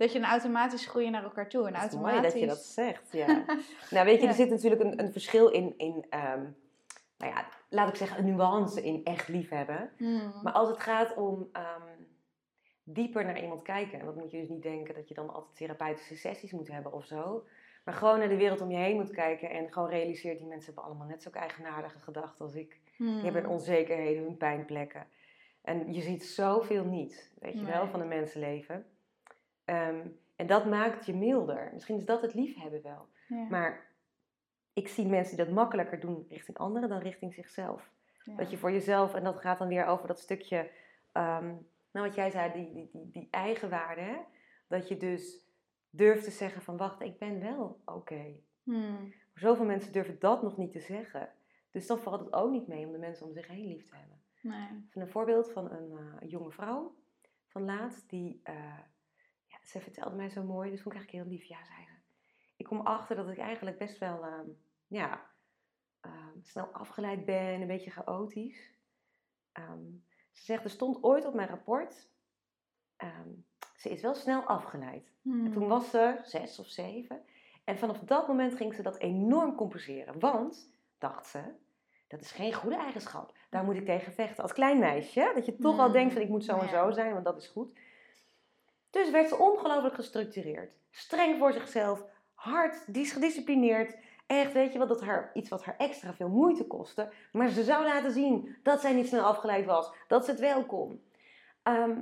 dat 0.00 0.12
je 0.12 0.20
dan 0.20 0.30
automatisch 0.30 0.86
groeien 0.86 1.12
naar 1.12 1.22
elkaar 1.22 1.48
toe. 1.48 1.66
En 1.66 1.74
het 1.74 1.92
is 1.92 1.98
mooi 1.98 2.12
automatisch... 2.12 2.32
dat 2.32 2.40
je 2.40 2.46
dat 2.46 2.64
zegt. 2.64 3.12
Ja. 3.12 3.26
nou 3.90 4.04
weet 4.06 4.20
je, 4.20 4.26
er 4.26 4.34
zit 4.34 4.50
natuurlijk 4.50 4.82
een, 4.82 5.00
een 5.00 5.12
verschil 5.12 5.48
in, 5.48 5.74
in 5.76 6.06
ehm, 6.08 6.42
nou 7.16 7.32
ja, 7.32 7.48
laat 7.68 7.88
ik 7.88 7.94
zeggen, 7.94 8.18
een 8.18 8.24
nuance 8.24 8.82
in 8.82 9.04
echt 9.04 9.28
liefhebben. 9.28 9.90
Hmm. 9.96 10.32
Maar 10.42 10.52
als 10.52 10.68
het 10.68 10.80
gaat 10.80 11.14
om 11.14 11.48
ehm, 11.52 11.82
dieper 12.84 13.24
naar 13.24 13.42
iemand 13.42 13.62
kijken, 13.62 14.00
en 14.00 14.06
dat 14.06 14.16
moet 14.16 14.30
je 14.30 14.40
dus 14.40 14.48
niet 14.48 14.62
denken 14.62 14.94
dat 14.94 15.08
je 15.08 15.14
dan 15.14 15.30
altijd 15.30 15.56
therapeutische 15.56 16.16
sessies 16.16 16.52
moet 16.52 16.68
hebben 16.68 16.92
of 16.92 17.04
zo. 17.04 17.44
Maar 17.84 17.94
gewoon 17.94 18.18
naar 18.18 18.28
de 18.28 18.36
wereld 18.36 18.60
om 18.60 18.70
je 18.70 18.76
heen 18.76 18.96
moet 18.96 19.10
kijken 19.10 19.50
en 19.50 19.72
gewoon 19.72 19.88
realiseert, 19.88 20.38
die 20.38 20.46
mensen 20.46 20.66
hebben 20.66 20.84
allemaal 20.84 21.06
net 21.06 21.22
zulke 21.22 21.38
eigenaardige 21.38 21.98
gedachten 21.98 22.44
als 22.44 22.54
ik. 22.54 22.80
Hmm. 23.00 23.14
Die 23.14 23.24
hebben 23.24 23.50
onzekerheden, 23.50 24.22
hun 24.22 24.36
pijnplekken. 24.36 25.06
En 25.62 25.92
je 25.92 26.00
ziet 26.00 26.24
zoveel 26.24 26.84
niet, 26.84 27.32
weet 27.38 27.58
je 27.58 27.64
wel, 27.64 27.88
van 27.88 28.00
een 28.00 28.08
mensenleven. 28.08 28.86
Ehm, 29.64 30.06
en 30.36 30.46
dat 30.46 30.66
maakt 30.66 31.06
je 31.06 31.14
milder. 31.14 31.70
Misschien 31.72 31.96
is 31.96 32.04
dat 32.04 32.22
het 32.22 32.34
liefhebben 32.34 32.82
wel. 32.82 33.08
Ja. 33.28 33.46
Maar 33.48 33.86
ik 34.72 34.88
zie 34.88 35.06
mensen 35.06 35.36
die 35.36 35.44
dat 35.44 35.54
makkelijker 35.54 36.00
doen 36.00 36.26
richting 36.28 36.58
anderen 36.58 36.88
dan 36.88 36.98
richting 36.98 37.34
zichzelf. 37.34 37.90
Ja. 38.24 38.36
Dat 38.36 38.50
je 38.50 38.58
voor 38.58 38.72
jezelf, 38.72 39.14
en 39.14 39.24
dat 39.24 39.40
gaat 39.40 39.58
dan 39.58 39.68
weer 39.68 39.86
over 39.86 40.06
dat 40.06 40.20
stukje, 40.20 40.70
ehm, 41.12 41.54
nou 41.92 42.06
wat 42.06 42.14
jij 42.14 42.30
zei, 42.30 42.52
die, 42.52 42.72
die, 42.72 42.88
die, 42.92 43.10
die 43.10 43.28
eigenwaarde. 43.30 44.00
Hè? 44.00 44.16
Dat 44.68 44.88
je 44.88 44.96
dus 44.96 45.46
durft 45.90 46.24
te 46.24 46.30
zeggen 46.30 46.62
van 46.62 46.76
wacht, 46.76 47.00
ik 47.00 47.18
ben 47.18 47.40
wel 47.40 47.80
oké. 47.84 48.36
Hmm. 48.62 49.12
Zoveel 49.34 49.64
mensen 49.64 49.92
durven 49.92 50.16
dat 50.18 50.42
nog 50.42 50.56
niet 50.56 50.72
te 50.72 50.80
zeggen. 50.80 51.28
Dus 51.70 51.86
dan 51.86 51.98
valt 51.98 52.20
het 52.20 52.32
ook 52.32 52.50
niet 52.50 52.66
mee 52.66 52.86
om 52.86 52.92
de 52.92 52.98
mensen 52.98 53.26
om 53.26 53.32
zich 53.32 53.46
heen 53.46 53.66
lief 53.66 53.88
te 53.88 53.96
hebben. 53.96 54.22
Nee. 54.42 54.84
Even 54.88 55.00
een 55.00 55.10
voorbeeld 55.10 55.52
van 55.52 55.70
een 55.70 55.98
eh, 55.98 56.30
jonge 56.30 56.50
vrouw 56.50 56.94
van 57.46 57.64
laatst. 57.64 58.10
Die, 58.10 58.40
eh, 58.42 58.78
ja, 59.46 59.58
ze 59.64 59.80
vertelde 59.80 60.16
mij 60.16 60.28
zo 60.28 60.42
mooi, 60.42 60.70
dus 60.70 60.82
vond 60.82 60.94
ik 60.94 61.00
eigenlijk 61.00 61.24
heel 61.28 61.38
lief. 61.38 61.48
Ja, 61.48 61.64
zei 61.64 61.86
ze. 61.86 61.92
Ik 62.56 62.66
kom 62.66 62.80
achter 62.80 63.16
dat 63.16 63.28
ik 63.28 63.38
eigenlijk 63.38 63.78
best 63.78 63.98
wel 63.98 64.24
ehm, 64.24 64.48
ja, 64.86 65.30
ehm, 66.00 66.40
snel 66.42 66.66
afgeleid 66.66 67.24
ben, 67.24 67.60
een 67.60 67.66
beetje 67.66 67.90
chaotisch. 67.90 68.78
Ehm, 69.52 69.84
ze 70.32 70.44
zegt, 70.44 70.64
er 70.64 70.70
stond 70.70 71.02
ooit 71.02 71.24
op 71.26 71.34
mijn 71.34 71.48
rapport, 71.48 72.08
ze 73.80 73.90
is 73.90 74.00
wel 74.00 74.14
snel 74.14 74.42
afgeleid. 74.42 75.12
Hmm. 75.22 75.44
En 75.44 75.52
toen 75.52 75.68
was 75.68 75.90
ze 75.90 76.18
zes 76.22 76.58
of 76.58 76.66
zeven. 76.66 77.22
En 77.64 77.78
vanaf 77.78 77.98
dat 77.98 78.28
moment 78.28 78.54
ging 78.54 78.74
ze 78.74 78.82
dat 78.82 78.98
enorm 78.98 79.54
compenseren. 79.54 80.18
Want, 80.18 80.70
dacht 81.00 81.26
ze, 81.26 81.40
dat 82.08 82.20
is 82.20 82.30
geen 82.32 82.52
goede 82.52 82.76
eigenschap. 82.76 83.32
Daar 83.50 83.64
moet 83.64 83.76
ik 83.76 83.84
tegen 83.84 84.12
vechten. 84.12 84.42
Als 84.42 84.52
klein 84.52 84.78
meisje, 84.78 85.30
dat 85.34 85.46
je 85.46 85.56
toch 85.56 85.78
al 85.78 85.84
Hmm, 85.84 85.92
denkt 85.92 86.12
van 86.12 86.22
ik 86.22 86.28
moet 86.28 86.44
zo 86.44 86.58
en 86.58 86.68
zo 86.68 86.90
zijn, 86.90 87.12
want 87.12 87.24
dat 87.24 87.36
is 87.36 87.46
goed. 87.46 87.78
Dus 88.90 89.10
werd 89.10 89.28
ze 89.28 89.36
ongelooflijk 89.36 89.94
gestructureerd. 89.94 90.72
Streng 90.90 91.38
voor 91.38 91.52
zichzelf, 91.52 92.04
hard, 92.34 92.94
dis- 92.94 93.12
gedisciplineerd. 93.12 93.96
Echt, 94.26 94.52
weet 94.52 94.72
je 94.72 94.78
wel, 94.78 94.86
dat 94.86 95.00
haar, 95.00 95.30
iets 95.34 95.48
wat 95.48 95.64
haar 95.64 95.76
extra 95.76 96.14
veel 96.14 96.28
moeite 96.28 96.64
kostte. 96.66 97.12
Maar 97.32 97.48
ze 97.48 97.64
zou 97.64 97.84
laten 97.84 98.12
zien 98.12 98.56
dat 98.62 98.80
zij 98.80 98.92
niet 98.92 99.06
snel 99.08 99.24
afgeleid 99.24 99.64
was. 99.66 99.92
Dat 100.08 100.24
ze 100.24 100.30
het 100.30 100.40
wel 100.40 100.64
kon. 100.64 101.04
Ehm, 101.62 101.98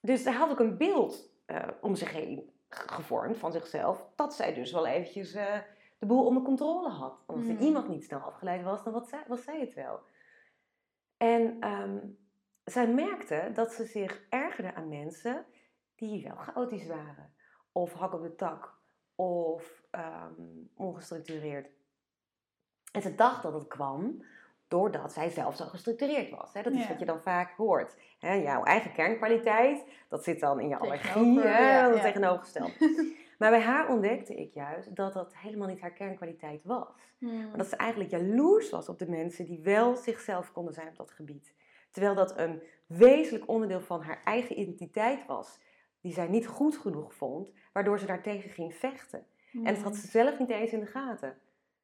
dus 0.00 0.24
daar 0.24 0.34
had 0.34 0.50
ik 0.50 0.58
een 0.58 0.76
beeld 0.76 1.30
eh, 1.46 1.68
om 1.80 1.94
zich 1.94 2.12
heen 2.12 2.50
ge- 2.68 2.88
gevormd 2.88 3.36
van 3.38 3.52
zichzelf. 3.52 4.04
Dat 4.16 4.34
zij 4.34 4.54
dus 4.54 4.72
wel 4.72 4.86
eventjes 4.86 5.34
eh, 5.34 5.54
de 5.98 6.06
boel 6.06 6.26
onder 6.26 6.42
controle 6.42 6.88
had. 6.88 7.22
Want 7.26 7.38
als 7.38 7.48
er 7.48 7.54
Hmm. 7.56 7.66
iemand 7.66 7.88
niet 7.88 8.04
snel 8.04 8.20
afgeleid 8.20 8.62
was, 8.62 8.84
dan 8.84 8.92
was 8.92 9.08
zij, 9.08 9.24
was 9.26 9.44
zij 9.44 9.60
het 9.60 9.74
wel. 9.74 10.00
En 11.16 11.56
ehm, 11.60 11.98
zij 12.64 12.88
merkte 12.88 13.50
dat 13.54 13.72
ze 13.72 13.84
zich 13.84 14.26
ergerde 14.28 14.74
aan 14.74 14.88
mensen 14.88 15.46
die 15.96 16.24
wel 16.24 16.36
chaotisch 16.36 16.86
waren. 16.86 17.32
Of 17.72 17.92
hak 17.92 18.12
op 18.14 18.22
de 18.22 18.34
tak. 18.34 18.76
Of 19.14 19.82
ehm, 19.90 20.42
ongestructureerd. 20.76 21.68
En 22.92 23.02
ze 23.02 23.14
dacht 23.14 23.42
dat 23.42 23.52
het 23.52 23.66
kwam 23.66 24.24
doordat 24.68 25.12
zij 25.12 25.30
zelf 25.30 25.56
zo 25.56 25.64
gestructureerd 25.64 26.30
was. 26.30 26.52
Hè? 26.52 26.62
Dat 26.62 26.72
is 26.72 26.82
Ja. 26.82 26.88
wat 26.88 26.98
je 26.98 27.04
dan 27.04 27.22
vaak 27.22 27.56
hoort. 27.56 27.96
Hè? 28.18 28.32
Jouw 28.32 28.62
eigen 28.64 28.92
kernkwaliteit, 28.92 29.84
dat 30.08 30.24
zit 30.24 30.40
dan 30.40 30.60
in 30.60 30.68
je 30.68 30.76
allergie, 30.78 31.32
ja, 31.32 31.86
ja. 31.86 32.00
tegenovergesteld. 32.00 32.72
maar 33.38 33.50
bij 33.50 33.60
haar 33.60 33.88
ontdekte 33.88 34.34
ik 34.34 34.54
juist 34.54 34.96
dat 34.96 35.12
dat 35.12 35.36
helemaal 35.36 35.68
niet 35.68 35.80
haar 35.80 35.92
kernkwaliteit 35.92 36.64
was. 36.64 36.88
Hmm. 37.18 37.48
Maar 37.48 37.56
dat 37.56 37.68
ze 37.68 37.76
eigenlijk 37.76 38.10
jaloers 38.10 38.70
was 38.70 38.88
op 38.88 38.98
de 38.98 39.08
mensen 39.08 39.44
die 39.44 39.60
wel 39.60 39.96
zichzelf 39.96 40.52
konden 40.52 40.74
zijn 40.74 40.88
op 40.88 40.96
dat 40.96 41.10
gebied. 41.10 41.54
Terwijl 41.90 42.14
dat 42.14 42.38
een 42.38 42.62
wezenlijk 42.86 43.48
onderdeel 43.48 43.80
van 43.80 44.02
haar 44.02 44.20
eigen 44.24 44.58
identiteit 44.58 45.26
was, 45.26 45.58
die 46.00 46.12
zij 46.12 46.28
niet 46.28 46.46
goed 46.46 46.76
genoeg 46.76 47.14
vond, 47.14 47.52
waardoor 47.72 47.98
ze 47.98 48.06
daartegen 48.06 48.50
ging 48.50 48.74
vechten. 48.74 49.26
En 49.52 49.74
dat 49.74 49.82
had 49.82 49.96
ze 49.96 50.06
zelf 50.06 50.38
niet 50.38 50.50
eens 50.50 50.72
in 50.72 50.80
de 50.80 50.86
gaten. 50.86 51.38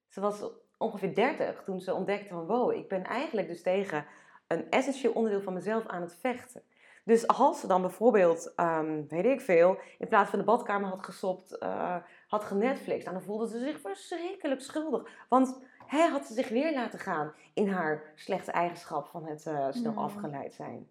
Ze 0.08 0.20
was 0.20 0.50
ongeveer 0.78 1.14
30 1.14 1.62
toen 1.64 1.80
ze 1.80 1.94
ontdekte 1.94 2.28
van 2.28 2.46
wow, 2.46 2.72
ik 2.72 2.88
ben 2.88 3.04
eigenlijk 3.04 3.48
dus 3.48 3.62
tegen 3.62 4.06
een 4.46 4.70
essentieel 4.70 5.12
onderdeel 5.12 5.42
van 5.42 5.52
mezelf 5.52 5.86
aan 5.86 6.02
het 6.02 6.16
vechten. 6.16 6.62
Dus 7.04 7.26
als 7.26 7.60
ze 7.60 7.66
dan 7.66 7.80
bijvoorbeeld, 7.80 8.52
ehm, 8.56 9.02
weet 9.08 9.24
ik 9.24 9.40
veel, 9.40 9.76
in 9.98 10.08
plaats 10.08 10.30
van 10.30 10.38
de 10.38 10.44
badkamer 10.44 10.88
had 10.88 11.04
gesopt, 11.04 11.58
eh, 11.58 11.96
had 12.28 12.44
genetflixt, 12.44 13.04
dan 13.12 13.22
voelde 13.22 13.48
ze 13.48 13.58
zich 13.58 13.80
verschrikkelijk 13.80 14.60
schuldig. 14.60 15.10
Want 15.28 15.60
hij 15.86 16.08
had 16.08 16.26
ze 16.26 16.34
zich 16.34 16.48
weer 16.48 16.72
laten 16.74 16.98
gaan 16.98 17.32
in 17.54 17.68
haar 17.68 18.12
slechte 18.14 18.50
eigenschap 18.50 19.06
van 19.06 19.26
het 19.26 19.46
eh, 19.46 19.66
snel 19.70 19.92
Mm. 19.92 19.98
afgeleid 19.98 20.54
zijn. 20.54 20.88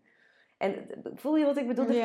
En 0.57 0.87
voel 1.15 1.35
je 1.37 1.45
wat 1.45 1.57
ik 1.57 1.67
bedoel? 1.67 1.85
Dat 1.85 1.95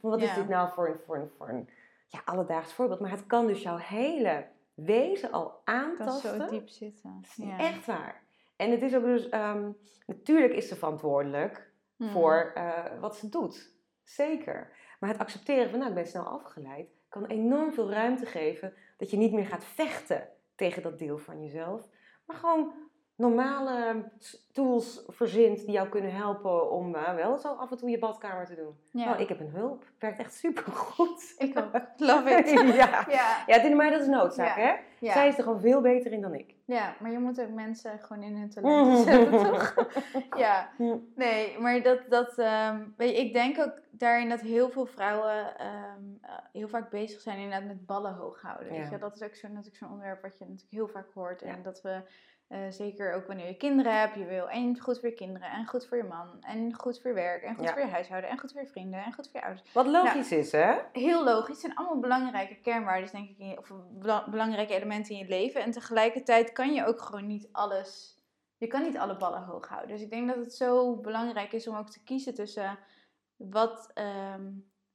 van 0.00 0.10
wat 0.10 0.22
is 0.22 0.34
dit 0.34 0.48
nou 0.48 0.72
voor, 0.72 0.88
een- 0.88 1.00
voor, 1.06 1.16
een- 1.16 1.30
voor 1.36 1.48
een 1.48 1.68
ja, 2.06 2.20
alledaags 2.24 2.72
voorbeeld? 2.72 3.00
Maar 3.00 3.10
het 3.10 3.26
kan 3.26 3.46
dus 3.46 3.62
jouw 3.62 3.76
hele 3.76 4.46
wezen 4.74 5.32
al 5.32 5.60
aantasten. 5.64 6.40
zo 6.40 6.46
diep 6.50 6.68
zitten. 6.68 7.18
Dat 7.36 7.46
Ja. 7.46 7.58
echt 7.58 7.86
waar. 7.86 8.22
En 8.56 8.70
het 8.70 8.82
is 8.82 8.94
ook 8.96 9.02
dus, 9.04 9.28
ehm, 9.28 9.70
natuurlijk 10.06 10.52
is 10.52 10.68
ze 10.68 10.76
verantwoordelijk 10.76 11.67
Voor 11.98 12.52
eh, 12.54 13.00
wat 13.00 13.16
ze 13.16 13.28
doet. 13.28 13.76
Zeker. 14.02 14.76
Maar 15.00 15.10
het 15.10 15.18
accepteren 15.18 15.70
van, 15.70 15.78
nou, 15.78 15.90
ik 15.90 15.96
ben 15.96 16.06
snel 16.06 16.24
afgeleid, 16.24 16.88
kan 17.08 17.26
enorm 17.26 17.72
veel 17.72 17.90
ruimte 17.90 18.26
geven 18.26 18.74
dat 18.96 19.10
je 19.10 19.16
niet 19.16 19.32
meer 19.32 19.46
gaat 19.46 19.64
vechten 19.64 20.28
tegen 20.54 20.82
dat 20.82 20.98
deel 20.98 21.18
van 21.18 21.42
jezelf. 21.42 21.88
Maar 22.26 22.36
gewoon 22.36 22.72
normale 23.18 24.04
tools 24.52 25.02
verzint 25.08 25.58
die 25.60 25.70
jou 25.70 25.88
kunnen 25.88 26.12
helpen 26.14 26.70
om 26.70 26.94
eh, 26.94 27.14
wel 27.14 27.38
zo 27.38 27.48
af 27.54 27.70
en 27.70 27.76
toe 27.76 27.90
je 27.90 27.98
badkamer 27.98 28.46
te 28.46 28.54
doen. 28.54 28.76
Ja. 28.90 29.12
Oh, 29.12 29.20
ik 29.20 29.28
heb 29.28 29.40
een 29.40 29.50
hulp. 29.50 29.80
Het 29.80 29.94
werkt 29.98 30.18
echt 30.18 30.34
supergoed. 30.34 31.34
Ik 31.38 31.58
ook. 31.58 31.80
Love 32.08 32.30
it. 32.30 32.50
ja. 32.74 33.04
Ja, 33.08 33.42
ja, 33.46 33.74
maar 33.74 33.90
dat 33.90 34.00
is 34.00 34.06
noodzaak, 34.06 34.56
Ja. 34.56 34.62
hè? 34.62 34.74
ja. 35.06 35.12
Zij 35.12 35.28
is 35.28 35.36
er 35.36 35.42
gewoon 35.42 35.60
veel 35.60 35.80
beter 35.80 36.12
in 36.12 36.20
dan 36.20 36.34
ik. 36.34 36.54
ja, 36.64 36.94
maar 37.00 37.10
je 37.10 37.18
moet 37.18 37.40
ook 37.40 37.50
mensen 37.50 37.98
gewoon 37.98 38.22
in 38.22 38.36
hun 38.36 38.50
talenten 38.50 39.04
zetten, 39.04 39.30
toch? 39.52 39.74
ja, 40.44 40.68
nee, 41.14 41.58
maar 41.58 41.82
dat, 41.82 41.98
dat 42.08 42.38
ehm, 42.38 42.80
weet 42.96 43.10
je, 43.16 43.16
ik 43.24 43.32
denk 43.32 43.58
ook 43.58 43.72
daarin 43.90 44.28
dat 44.28 44.40
heel 44.40 44.70
veel 44.70 44.86
vrouwen 44.86 45.58
ehm, 45.58 46.02
eh, 46.22 46.30
heel 46.52 46.68
vaak 46.68 46.90
bezig 46.90 47.20
zijn 47.20 47.38
inderdaad 47.38 47.66
met 47.68 47.86
ballen 47.86 48.14
hoog 48.14 48.40
houden. 48.42 48.68
Weet 48.68 48.78
Ja. 48.84 48.90
je? 48.90 48.98
Dat 48.98 49.14
is 49.14 49.22
ook 49.22 49.34
zo, 49.34 49.48
natuurlijk 49.48 49.76
zo'n 49.76 49.90
onderwerp 49.90 50.22
wat 50.22 50.38
je 50.38 50.44
natuurlijk 50.44 50.72
heel 50.72 50.88
vaak 50.88 51.08
hoort. 51.14 51.42
En 51.42 51.62
dat 51.62 51.82
we, 51.82 52.00
eh, 52.48 52.58
zeker 52.68 53.14
ook 53.14 53.26
wanneer 53.26 53.46
je 53.46 53.56
kinderen 53.56 53.98
hebt, 54.00 54.14
je 54.14 54.24
wil 54.24 54.48
en 54.48 54.78
goed 54.80 55.00
voor 55.00 55.08
je 55.08 55.14
kinderen, 55.14 55.50
en 55.50 55.66
goed 55.66 55.86
voor 55.86 55.96
je 55.96 56.04
man, 56.04 56.42
en 56.42 56.74
goed 56.74 57.00
voor 57.00 57.10
je 57.10 57.16
werk, 57.16 57.42
en 57.42 57.54
goed 57.54 57.64
Ja. 57.64 57.72
voor 57.72 57.80
je 57.82 57.88
huishouden, 57.88 58.30
en 58.30 58.38
goed 58.38 58.52
voor 58.52 58.60
je 58.60 58.66
vrienden, 58.66 59.04
en 59.04 59.12
goed 59.12 59.28
voor 59.30 59.40
je 59.40 59.46
ouders. 59.46 59.72
Wat 59.72 59.86
logisch 59.86 60.32
is, 60.32 60.52
hè? 60.52 60.74
Heel 60.92 61.24
logisch, 61.24 61.48
het 61.48 61.58
zijn 61.60 61.74
allemaal 61.74 61.98
belangrijke 62.00 62.54
kernwaarden, 62.60 63.10
denk 63.12 63.28
ik, 63.38 63.58
of 63.58 63.72
bela- 63.90 64.30
belangrijke 64.30 64.74
elementen 64.74 65.14
in 65.14 65.18
je 65.20 65.28
leven. 65.28 65.62
En 65.62 65.70
tegelijkertijd 65.70 66.52
kan 66.52 66.72
je 66.72 66.86
ook 66.86 67.00
gewoon 67.00 67.26
niet 67.26 67.48
alles, 67.52 68.18
je 68.56 68.66
kan 68.66 68.82
niet 68.82 68.98
alle 68.98 69.16
ballen 69.16 69.42
hoog 69.42 69.68
houden. 69.68 69.90
Dus 69.90 70.02
ik 70.02 70.10
denk 70.10 70.28
dat 70.28 70.36
het 70.36 70.54
zo 70.54 70.96
belangrijk 70.96 71.52
is 71.52 71.68
om 71.68 71.76
ook 71.76 71.90
te 71.90 72.02
kiezen 72.04 72.34
tussen 72.34 72.78
wat, 73.36 73.90
ehm, 73.94 74.46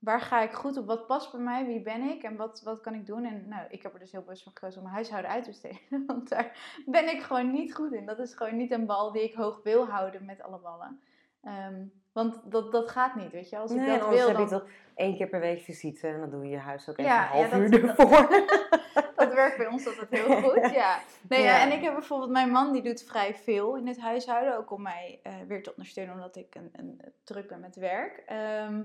waar 0.03 0.21
ga 0.21 0.41
ik 0.41 0.51
goed 0.51 0.77
op, 0.77 0.85
wat 0.85 1.07
past 1.07 1.31
bij 1.31 1.41
mij, 1.41 1.65
wie 1.65 1.81
ben 1.81 2.01
ik 2.01 2.23
en 2.23 2.35
wat, 2.35 2.61
wat 2.63 2.81
kan 2.81 2.93
ik 2.93 3.05
doen. 3.05 3.25
En 3.25 3.45
nou, 3.47 3.65
ik 3.69 3.83
heb 3.83 3.93
er 3.93 3.99
dus 3.99 4.11
heel 4.11 4.21
bewust 4.21 4.43
voor 4.43 4.51
gekozen 4.55 4.77
om 4.77 4.83
mijn 4.83 4.95
huishouden 4.95 5.31
uit 5.31 5.43
te 5.43 5.49
besteden, 5.49 6.03
want 6.07 6.29
daar 6.29 6.81
ben 6.85 7.09
ik 7.09 7.21
gewoon 7.21 7.51
niet 7.51 7.75
goed 7.75 7.93
in. 7.93 8.05
Dat 8.05 8.19
is 8.19 8.33
gewoon 8.33 8.55
niet 8.55 8.71
een 8.71 8.85
bal 8.85 9.11
die 9.11 9.23
ik 9.23 9.33
hoog 9.33 9.59
wil 9.63 9.87
houden 9.87 10.25
met 10.25 10.41
alle 10.41 10.59
ballen. 10.59 11.01
Ehm, 11.43 11.85
want 12.11 12.41
dat, 12.51 12.71
dat 12.71 12.89
gaat 12.89 13.15
niet, 13.15 13.31
weet 13.31 13.49
je. 13.49 13.57
Als 13.57 13.71
ik 13.71 13.77
Nee, 13.77 13.99
dat 13.99 14.09
wil, 14.09 14.27
heb 14.27 14.37
je 14.37 14.45
dan... 14.45 14.59
toch 14.59 14.69
één 14.95 15.15
keer 15.15 15.27
per 15.27 15.39
week 15.39 15.61
visite 15.61 16.07
en 16.07 16.19
dan 16.19 16.29
doe 16.29 16.43
je 16.43 16.49
je 16.49 16.57
huis 16.57 16.89
ook 16.89 16.97
even 16.97 17.11
Ja, 17.11 17.21
een 17.23 17.27
half 17.27 17.51
ja, 17.51 17.57
uur 17.57 17.71
dat- 17.71 17.81
ervoor. 17.81 18.29
Dat 19.15 19.33
werkt 19.33 19.57
bij 19.57 19.67
ons 19.67 19.87
altijd 19.87 20.09
heel 20.09 20.41
goed, 20.41 20.71
ja. 20.73 20.99
Nee, 21.29 21.41
ja. 21.41 21.61
En 21.61 21.71
ik 21.71 21.81
heb 21.83 21.93
bijvoorbeeld, 21.93 22.31
mijn 22.31 22.49
man 22.49 22.71
die 22.71 22.81
doet 22.81 23.03
vrij 23.03 23.35
veel 23.35 23.75
in 23.75 23.87
het 23.87 23.99
huishouden. 23.99 24.57
Ook 24.57 24.71
om 24.71 24.81
mij 24.81 25.19
eh, 25.23 25.33
weer 25.47 25.63
te 25.63 25.69
ondersteunen, 25.69 26.13
omdat 26.13 26.35
ik 26.35 26.55
een, 26.55 26.69
een, 26.73 27.01
druk 27.23 27.47
ben 27.47 27.59
met 27.59 27.75
werk. 27.75 28.23
Ehm, 28.25 28.81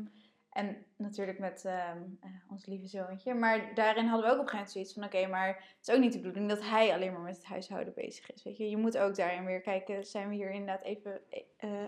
en 0.58 0.76
natuurlijk 0.96 1.38
met 1.38 1.64
ehm, 1.64 1.98
eh, 2.20 2.30
ons 2.50 2.66
lieve 2.66 2.86
zoontje. 2.86 3.34
Maar 3.34 3.74
daarin 3.74 4.06
hadden 4.06 4.26
we 4.28 4.34
ook 4.34 4.40
op 4.40 4.44
een 4.44 4.50
gegeven 4.50 4.56
moment 4.56 4.70
zoiets 4.70 4.92
van... 4.92 5.04
Oké, 5.04 5.26
maar 5.26 5.46
het 5.48 5.88
is 5.88 5.94
ook 5.94 6.00
niet 6.00 6.12
de 6.12 6.18
bedoeling 6.18 6.48
dat 6.48 6.62
hij 6.62 6.92
alleen 6.92 7.12
maar 7.12 7.20
met 7.20 7.36
het 7.36 7.44
huishouden 7.44 7.94
bezig 7.94 8.32
is. 8.32 8.42
Weet 8.42 8.56
je, 8.56 8.70
je 8.70 8.76
moet 8.76 8.98
ook 8.98 9.16
daarin 9.16 9.44
weer 9.44 9.60
kijken... 9.60 10.04
Zijn 10.06 10.28
we 10.28 10.34
hier 10.34 10.50
inderdaad 10.50 10.82
even... 10.82 11.20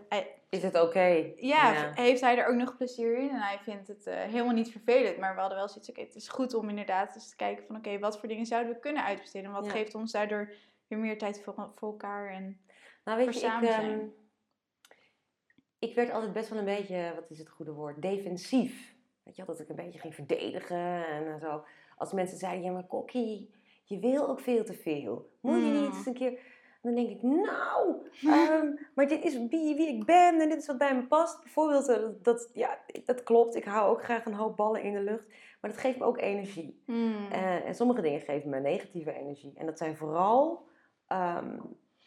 eh, 0.08 0.18
Is 0.48 0.62
het 0.62 0.80
oké? 0.80 1.32
ja, 1.36 1.92
heeft 1.94 2.20
hij 2.20 2.38
er 2.38 2.46
ook 2.46 2.56
nog 2.56 2.76
plezier 2.76 3.18
in? 3.18 3.28
En 3.30 3.40
hij 3.40 3.58
vindt 3.62 3.88
het 3.88 4.04
helemaal 4.04 4.54
niet 4.54 4.70
vervelend. 4.70 5.16
Maar 5.18 5.34
we 5.34 5.40
hadden 5.40 5.58
wel 5.58 5.68
zoiets, 5.68 5.90
oké, 5.90 6.00
het 6.00 6.14
is 6.14 6.28
goed 6.28 6.54
om 6.54 6.68
inderdaad 6.68 7.14
eens 7.14 7.28
te 7.28 7.36
kijken 7.36 7.64
van... 7.66 7.76
Oké, 7.76 7.98
wat 7.98 8.18
voor 8.18 8.28
dingen 8.28 8.46
zouden 8.46 8.72
we 8.72 8.78
kunnen 8.80 9.04
uitbesteden? 9.04 9.46
En 9.48 9.54
wat 9.54 9.64
Ja. 9.66 9.70
geeft 9.70 9.94
ons 9.94 10.12
daardoor 10.12 10.52
weer 10.88 10.98
meer 10.98 11.18
tijd 11.18 11.40
voor, 11.42 11.54
voor 11.74 11.90
elkaar? 11.90 12.30
En, 12.30 12.60
Nou, 13.04 13.18
weet 13.18 13.40
voor 13.40 13.50
je, 13.50 13.66
ik, 13.66 14.19
ik 15.80 15.94
werd 15.94 16.10
altijd 16.10 16.32
best 16.32 16.48
wel 16.48 16.58
een 16.58 16.64
beetje, 16.64 17.12
wat 17.14 17.30
is 17.30 17.38
het 17.38 17.48
goede 17.48 17.72
woord, 17.72 18.02
defensief. 18.02 18.94
Weet 19.22 19.36
je, 19.36 19.44
dat 19.44 19.60
ik 19.60 19.68
een 19.68 19.76
beetje 19.76 19.98
ging 19.98 20.14
verdedigen 20.14 21.06
en 21.06 21.40
zo. 21.40 21.64
Als 21.96 22.12
mensen 22.12 22.38
zeiden, 22.38 22.64
ja 22.64 22.72
maar 22.72 22.86
Kokkie, 22.86 23.54
je 23.84 23.98
wil 23.98 24.28
ook 24.28 24.40
veel 24.40 24.64
te 24.64 24.74
veel. 24.74 25.30
Moet 25.40 25.54
je 25.54 25.60
niet 25.60 25.80
Mm. 25.80 25.84
eens 25.84 26.06
een 26.06 26.14
keer... 26.14 26.58
Dan 26.82 26.94
denk 26.94 27.08
ik, 27.08 27.22
nou, 27.22 28.08
ehm, 28.36 28.66
maar 28.94 29.08
dit 29.08 29.24
is 29.24 29.38
wie, 29.38 29.74
wie 29.74 29.88
ik 29.88 30.04
ben 30.04 30.40
en 30.40 30.48
dit 30.48 30.58
is 30.58 30.66
wat 30.66 30.78
bij 30.78 30.94
me 30.94 31.06
past. 31.06 31.42
Bijvoorbeeld, 31.42 31.88
eh, 31.88 32.08
dat, 32.22 32.50
ja, 32.54 32.78
dat 33.04 33.22
klopt. 33.22 33.54
Ik 33.54 33.64
hou 33.64 33.90
ook 33.90 34.04
graag 34.04 34.24
een 34.24 34.34
hoop 34.34 34.56
ballen 34.56 34.82
in 34.82 34.92
de 34.92 35.00
lucht. 35.00 35.26
Maar 35.60 35.70
dat 35.70 35.80
geeft 35.80 35.98
me 35.98 36.04
ook 36.04 36.18
energie. 36.20 36.82
Hmm. 36.86 37.26
Eh, 37.30 37.66
en 37.66 37.74
sommige 37.74 38.02
dingen 38.02 38.20
geven 38.20 38.50
me 38.50 38.60
negatieve 38.60 39.12
energie. 39.12 39.52
En 39.56 39.66
dat 39.66 39.78
zijn 39.78 39.96
vooral 39.96 40.68
ehm, 41.06 41.58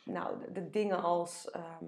nou, 0.05 0.39
de, 0.39 0.51
de 0.51 0.69
dingen 0.69 1.01
als 1.03 1.51
ehm, 1.51 1.85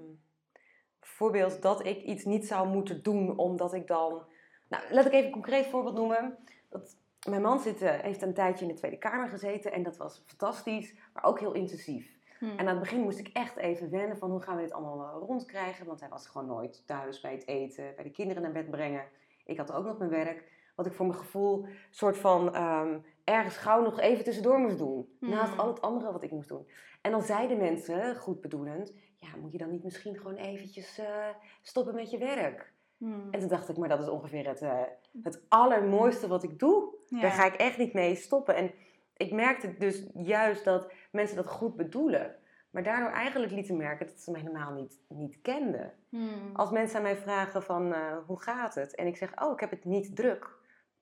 bijvoorbeeld 1.06 1.62
dat 1.62 1.86
ik 1.86 2.02
iets 2.02 2.24
niet 2.24 2.48
zou 2.48 2.68
moeten 2.68 3.04
doen 3.04 3.38
omdat 3.38 3.74
ik 3.74 3.88
dan. 3.88 4.24
Nou, 4.68 4.84
laat 4.90 5.06
ik 5.06 5.12
even 5.12 5.26
een 5.26 5.32
concreet 5.32 5.68
voorbeeld 5.68 5.96
noemen. 5.96 6.38
Dat, 6.70 6.98
mijn 7.30 7.42
man 7.42 7.60
zit, 7.60 7.82
eh, 7.82 8.00
heeft 8.00 8.22
een 8.22 8.34
tijdje 8.34 8.66
in 8.66 8.72
de 8.72 8.78
Tweede 8.78 8.98
Kamer 8.98 9.30
gezeten 9.30 9.72
en 9.72 9.84
dat 9.84 9.98
was 9.98 10.24
fantastisch, 10.26 10.96
maar 11.14 11.24
ook 11.24 11.40
heel 11.40 11.54
intensief. 11.54 12.14
Hmm. 12.40 12.50
En 12.50 12.60
aan 12.60 12.68
het 12.68 12.80
begin 12.80 13.02
moest 13.02 13.20
ik 13.20 13.28
echt 13.28 13.58
even 13.58 13.90
wennen 13.90 14.18
van 14.18 14.32
hoe 14.32 14.42
gaan 14.42 14.56
we 14.56 14.62
dit 14.62 14.74
allemaal 14.74 15.06
eh, 15.06 15.28
rondkrijgen. 15.28 15.86
Want 15.86 16.00
hij 16.00 16.10
was 16.10 16.28
gewoon 16.28 16.48
nooit 16.48 16.84
thuis 16.86 17.22
bij 17.22 17.32
het 17.32 17.48
eten, 17.48 17.94
bij 17.96 18.04
de 18.04 18.12
kinderen 18.12 18.42
naar 18.42 18.52
bed 18.52 18.70
brengen. 18.70 19.06
Ik 19.46 19.58
had 19.58 19.72
ook 19.72 19.86
nog 19.86 19.98
mijn 19.98 20.10
werk. 20.10 20.54
Wat 20.76 20.86
ik 20.86 20.94
voor 20.94 21.06
mijn 21.06 21.20
gevoel 21.20 21.66
soort 21.90 22.18
van 22.18 22.56
ehm, 22.56 22.98
ergens 23.24 23.58
gauw 23.58 23.82
nog 23.82 24.00
even 24.00 24.24
tussendoor 24.24 24.60
moest 24.60 24.78
doen. 24.78 25.16
Hmm. 25.20 25.30
Naast 25.30 25.58
al 25.58 25.68
het 25.68 25.82
andere 25.82 26.12
wat 26.12 26.24
ik 26.24 26.32
moest 26.32 26.50
doen. 26.50 26.68
En 27.02 27.12
dan 27.12 27.22
zeiden 27.22 27.58
mensen, 27.58 28.16
goed 28.16 28.42
bedoelend, 28.42 28.94
ja, 29.20 29.28
moet 29.42 29.52
je 29.52 29.58
dan 29.58 29.72
niet 29.72 29.84
misschien 29.84 30.16
gewoon 30.16 30.36
eventjes 30.36 30.98
eh, 30.98 31.30
stoppen 31.62 31.96
met 31.96 32.12
je 32.12 32.18
werk? 32.18 32.74
Hmm. 32.98 33.28
En 33.32 33.40
toen 33.40 33.50
dacht 33.50 33.70
ik, 33.70 33.78
maar 33.78 33.90
dat 33.90 34.02
is 34.02 34.08
ongeveer 34.08 34.48
het, 34.48 34.62
eh, 34.62 34.82
het 35.24 35.46
allermooiste 35.48 36.28
wat 36.28 36.44
ik 36.44 36.60
doe. 36.60 36.96
Ja. 37.06 37.22
Daar 37.22 37.32
ga 37.32 37.46
ik 37.46 37.54
echt 37.54 37.78
niet 37.78 37.94
mee 37.94 38.16
stoppen. 38.16 38.56
En 38.56 38.72
ik 39.18 39.32
merkte 39.32 39.78
dus 39.78 40.04
juist 40.14 40.64
dat 40.64 40.92
mensen 41.12 41.36
dat 41.36 41.48
goed 41.48 41.76
bedoelen. 41.76 42.36
Maar 42.70 42.84
daardoor 42.84 43.10
eigenlijk 43.10 43.52
lieten 43.52 43.78
merken 43.78 44.08
dat 44.08 44.20
ze 44.20 44.32
me 44.32 44.38
helemaal 44.38 44.72
niet, 44.72 45.00
niet 45.08 45.42
kenden. 45.42 45.94
Hmm. 46.10 46.50
Als 46.54 46.72
mensen 46.72 46.98
aan 46.98 47.04
mij 47.04 47.18
vragen 47.18 47.64
van 47.64 47.94
eh, 47.94 48.18
hoe 48.26 48.42
gaat 48.42 48.76
het? 48.76 48.96
En 48.96 49.08
ik 49.08 49.18
zeg, 49.18 49.42
oh 49.42 49.54
ik 49.54 49.60
heb 49.60 49.70
het 49.70 49.86
niet 49.86 50.16
druk. 50.16 50.50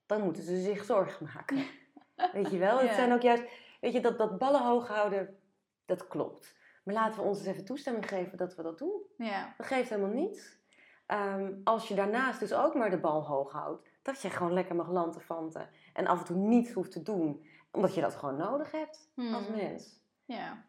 Dan 0.06 0.22
moeten 0.22 0.44
ze 0.44 0.62
zich 0.62 0.84
zorgen 0.84 1.30
maken. 1.34 1.64
weet 2.34 2.52
je 2.52 2.58
wel? 2.58 2.80
Ja. 2.80 2.86
Het 2.86 2.96
zijn 2.96 3.14
ook 3.14 3.22
juist, 3.22 3.44
weet 3.82 3.94
je, 3.94 4.00
dat, 4.00 4.18
dat 4.18 4.38
ballen 4.38 4.62
hoog 4.62 4.88
houden, 4.88 5.38
dat 5.86 6.08
klopt. 6.08 6.56
Maar 6.84 6.94
laten 6.94 7.20
we 7.22 7.28
ons 7.28 7.38
eens 7.38 7.48
even 7.48 7.66
toestemming 7.66 8.08
geven 8.10 8.38
dat 8.38 8.56
we 8.56 8.64
dat 8.64 8.78
doen. 8.78 9.02
Ja. 9.18 9.54
Dat 9.58 9.66
geeft 9.68 9.90
helemaal 9.90 10.14
niets. 10.14 10.62
Ehm, 11.06 11.54
als 11.64 11.88
je 11.88 11.96
daarnaast 11.96 12.40
dus 12.40 12.54
ook 12.54 12.74
maar 12.76 12.90
de 12.90 13.00
bal 13.00 13.26
hoog 13.26 13.52
houdt, 13.52 13.90
dat 14.02 14.22
je 14.22 14.30
gewoon 14.30 14.54
lekker 14.54 14.76
mag 14.76 14.90
lanterfanten 14.90 15.70
en 15.94 16.08
af 16.08 16.20
en 16.20 16.26
toe 16.26 16.38
niets 16.38 16.72
hoeft 16.72 16.92
te 16.92 17.02
doen, 17.02 17.46
omdat 17.72 17.96
je 17.96 18.02
dat 18.02 18.16
gewoon 18.16 18.38
nodig 18.38 18.72
hebt 18.72 19.10
als 19.16 19.48
Hmm. 19.48 19.56
mens. 19.56 20.02
Ja. 20.26 20.66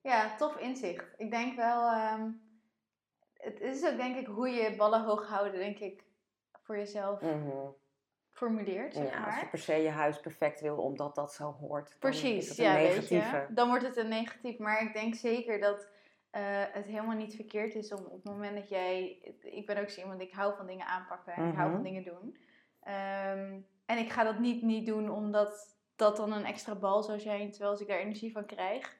ja, 0.00 0.36
tof 0.36 0.56
inzicht. 0.56 1.14
Ik 1.16 1.30
denk 1.30 1.56
wel, 1.56 1.88
ehm, 1.90 2.30
het 3.34 3.60
is 3.60 3.86
ook 3.86 3.96
denk 3.96 4.16
ik 4.16 4.26
hoe 4.26 4.48
je 4.48 4.76
ballen 4.76 5.04
hoog 5.04 5.28
houden, 5.28 5.52
denk 5.60 5.78
ik, 5.78 6.04
voor 6.62 6.76
jezelf 6.76 7.20
Mhm. 7.20 7.66
Formuleert, 8.46 8.94
zeg 8.94 9.10
Ja, 9.10 9.24
als 9.24 9.34
je 9.34 9.40
maar. 9.40 9.48
per 9.50 9.58
se 9.58 9.74
je 9.74 9.88
huis 9.88 10.20
perfect 10.20 10.60
wil 10.60 10.76
omdat 10.76 11.14
dat 11.14 11.32
zo 11.32 11.56
hoort, 11.60 11.96
Precies, 11.98 12.56
ja, 12.56 12.74
weet 12.74 12.88
negatieve. 12.88 13.36
je. 13.36 13.46
Dan 13.54 13.68
wordt 13.68 13.84
het 13.86 13.96
een 13.96 14.08
negatief. 14.08 14.58
Maar 14.58 14.82
ik 14.82 14.92
denk 14.92 15.14
zeker 15.14 15.60
dat 15.60 15.88
eh, 16.30 16.42
het 16.72 16.86
helemaal 16.86 17.16
niet 17.16 17.34
verkeerd 17.34 17.74
is 17.74 17.92
om 17.92 18.04
op 18.04 18.12
het 18.12 18.24
moment 18.24 18.56
dat 18.56 18.68
jij... 18.68 19.18
Ik 19.42 19.66
ben 19.66 19.76
ook 19.78 19.88
zo 19.90 20.00
iemand, 20.00 20.20
ik 20.20 20.32
hou 20.32 20.56
van 20.56 20.66
dingen 20.66 20.86
aanpakken 20.86 21.32
en 21.32 21.48
ik 21.48 21.54
hou 21.54 21.66
Mhm. 21.66 21.74
van 21.74 21.82
dingen 21.84 22.04
doen. 22.04 22.36
Ehm, 22.82 23.58
en 23.86 23.98
ik 23.98 24.10
ga 24.10 24.24
dat 24.24 24.38
niet, 24.38 24.62
niet 24.62 24.86
doen 24.86 25.10
omdat 25.10 25.76
dat 25.96 26.16
dan 26.16 26.32
een 26.32 26.44
extra 26.44 26.74
bal 26.74 27.02
zou 27.02 27.18
zijn, 27.20 27.50
terwijl 27.50 27.70
als 27.70 27.80
ik 27.80 27.88
daar 27.88 27.98
energie 27.98 28.32
van 28.32 28.46
krijg, 28.46 28.96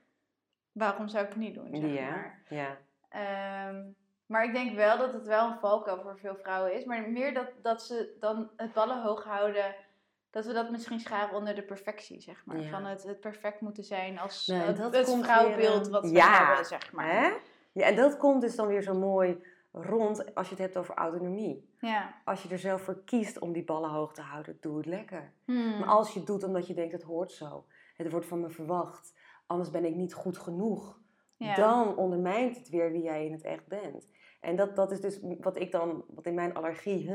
waarom 0.72 1.08
zou 1.08 1.22
ik 1.24 1.28
het 1.30 1.38
niet 1.38 1.54
doen, 1.54 1.68
zeg 1.76 1.90
Ja, 1.92 2.10
maar. 2.10 2.42
ja. 2.48 2.76
Ehm, 3.08 3.82
maar 4.30 4.44
ik 4.44 4.52
denk 4.52 4.76
wel 4.76 4.98
dat 4.98 5.12
het 5.12 5.26
wel 5.26 5.50
een 5.50 5.58
valkuil 5.58 6.02
voor 6.02 6.18
veel 6.18 6.36
vrouwen 6.36 6.74
is. 6.74 6.84
Maar 6.84 7.10
meer 7.10 7.34
dat, 7.34 7.52
dat 7.62 7.82
ze 7.82 8.16
dan 8.20 8.50
het 8.56 8.72
ballen 8.72 9.02
hoog 9.02 9.24
houden. 9.24 9.74
Dat 10.30 10.46
we 10.46 10.52
dat 10.52 10.70
misschien 10.70 11.00
scharen 11.00 11.36
onder 11.36 11.54
de 11.54 11.62
perfectie, 11.62 12.20
zeg 12.20 12.42
maar. 12.46 12.60
Ja. 12.60 12.70
Van 12.70 12.84
het, 12.84 13.02
het 13.02 13.20
perfect 13.20 13.60
moeten 13.60 13.84
zijn 13.84 14.18
als 14.18 14.46
Nee, 14.46 14.60
het, 14.60 14.76
dat 14.76 14.94
het 14.94 15.88
wat 15.88 16.02
we 16.02 16.10
ja, 16.10 16.46
hebben, 16.46 16.64
zeg 16.64 16.92
maar. 16.92 17.12
Hè? 17.12 17.30
ja, 17.72 17.86
en 17.86 17.96
dat 17.96 18.16
komt 18.16 18.40
dus 18.40 18.56
dan 18.56 18.66
weer 18.66 18.82
zo 18.82 18.94
mooi 18.94 19.42
rond 19.72 20.34
als 20.34 20.48
je 20.48 20.54
het 20.54 20.62
hebt 20.62 20.76
over 20.76 20.94
autonomie. 20.94 21.74
Ja. 21.78 22.14
Als 22.24 22.42
je 22.42 22.48
er 22.48 22.58
zelf 22.58 22.82
voor 22.82 23.04
kiest 23.04 23.38
om 23.38 23.52
die 23.52 23.64
ballen 23.64 23.90
hoog 23.90 24.12
te 24.12 24.22
houden, 24.22 24.56
doe 24.60 24.76
het 24.76 24.86
lekker. 24.86 25.32
Hmm. 25.44 25.78
Maar 25.78 25.88
als 25.88 26.12
je 26.12 26.18
het 26.18 26.28
doet 26.28 26.44
omdat 26.44 26.66
je 26.66 26.74
denkt, 26.74 26.92
het 26.92 27.02
hoort 27.02 27.32
zo. 27.32 27.64
Het 27.96 28.10
wordt 28.10 28.26
van 28.26 28.40
me 28.40 28.50
verwacht. 28.50 29.14
Anders 29.46 29.70
ben 29.70 29.84
ik 29.84 29.94
niet 29.94 30.14
goed 30.14 30.38
genoeg. 30.38 30.98
Ja. 31.36 31.54
Dan 31.54 31.96
ondermijnt 31.96 32.56
het 32.56 32.68
weer 32.68 32.92
wie 32.92 33.02
jij 33.02 33.24
in 33.24 33.32
het 33.32 33.42
echt 33.42 33.66
bent. 33.66 34.08
En 34.40 34.56
dat, 34.56 34.76
dat 34.76 34.90
is 34.90 35.00
dus 35.00 35.20
wat 35.40 35.56
ik 35.56 35.72
dan, 35.72 36.04
wat 36.08 36.26
in 36.26 36.34
mijn 36.34 36.54
allergie, 36.54 37.12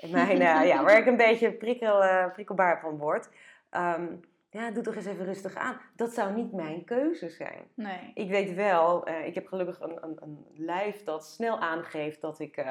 in 0.00 0.10
mijn, 0.10 0.40
eh, 0.40 0.66
ja, 0.66 0.84
waar 0.84 0.98
ik 0.98 1.06
een 1.06 1.16
beetje 1.16 1.52
prikkel, 1.52 2.04
eh, 2.04 2.32
prikkelbaar 2.32 2.80
van 2.80 2.96
word. 2.98 3.28
Ehm, 3.70 4.06
ja, 4.50 4.70
doe 4.70 4.82
toch 4.82 4.94
eens 4.94 5.06
even 5.06 5.24
rustig 5.24 5.54
aan. 5.54 5.80
Dat 5.96 6.12
zou 6.12 6.34
niet 6.34 6.52
mijn 6.52 6.84
keuze 6.84 7.28
zijn. 7.28 7.62
Nee. 7.74 8.10
Ik 8.14 8.28
weet 8.28 8.54
wel, 8.54 9.06
eh, 9.06 9.26
ik 9.26 9.34
heb 9.34 9.46
gelukkig 9.46 9.80
een, 9.80 9.98
een, 10.02 10.16
een 10.20 10.46
lijf 10.54 11.04
dat 11.04 11.26
snel 11.26 11.58
aangeeft 11.58 12.20
dat 12.20 12.40
ik, 12.40 12.64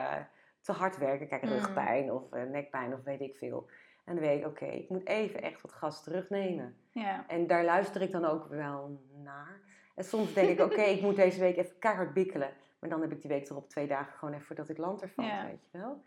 te 0.61 0.71
hard 0.71 0.97
werken. 0.97 1.27
Kijk, 1.27 1.43
Mm. 1.43 1.49
rugpijn 1.49 2.11
of 2.11 2.21
nekpijn 2.51 2.93
of 2.93 3.03
weet 3.03 3.21
ik 3.21 3.35
veel. 3.35 3.69
En 4.05 4.15
dan 4.15 4.23
weet 4.23 4.39
ik, 4.39 4.47
oké, 4.47 4.65
ik 4.65 4.89
moet 4.89 5.07
even 5.07 5.41
echt 5.41 5.61
wat 5.61 5.71
gas 5.71 6.03
terugnemen. 6.03 6.75
Ja. 6.91 7.25
En 7.27 7.47
daar 7.47 7.63
luister 7.63 8.01
ik 8.01 8.11
dan 8.11 8.25
ook 8.25 8.47
wel 8.47 8.99
naar. 9.23 9.59
En 9.95 10.03
soms 10.03 10.33
denk 10.33 10.49
ik, 10.49 10.59
oké, 10.59 10.81
ik 10.95 11.01
moet 11.01 11.15
deze 11.15 11.39
week 11.39 11.57
even 11.57 11.79
keihard 11.79 12.13
bikkelen. 12.13 12.49
Maar 12.87 12.93
dan 12.99 13.03
heb 13.09 13.11
ik 13.17 13.21
die 13.21 13.31
week 13.31 13.49
erop 13.49 13.69
twee 13.69 13.87
dagen 13.87 14.17
gewoon 14.17 14.33
even 14.33 14.55
dat 14.55 14.69
ik 14.69 14.77
land 14.77 15.01
ervan, 15.01 15.25
Ja. 15.25 15.45
weet 15.45 15.69
je 15.71 15.77
wel. 15.77 16.03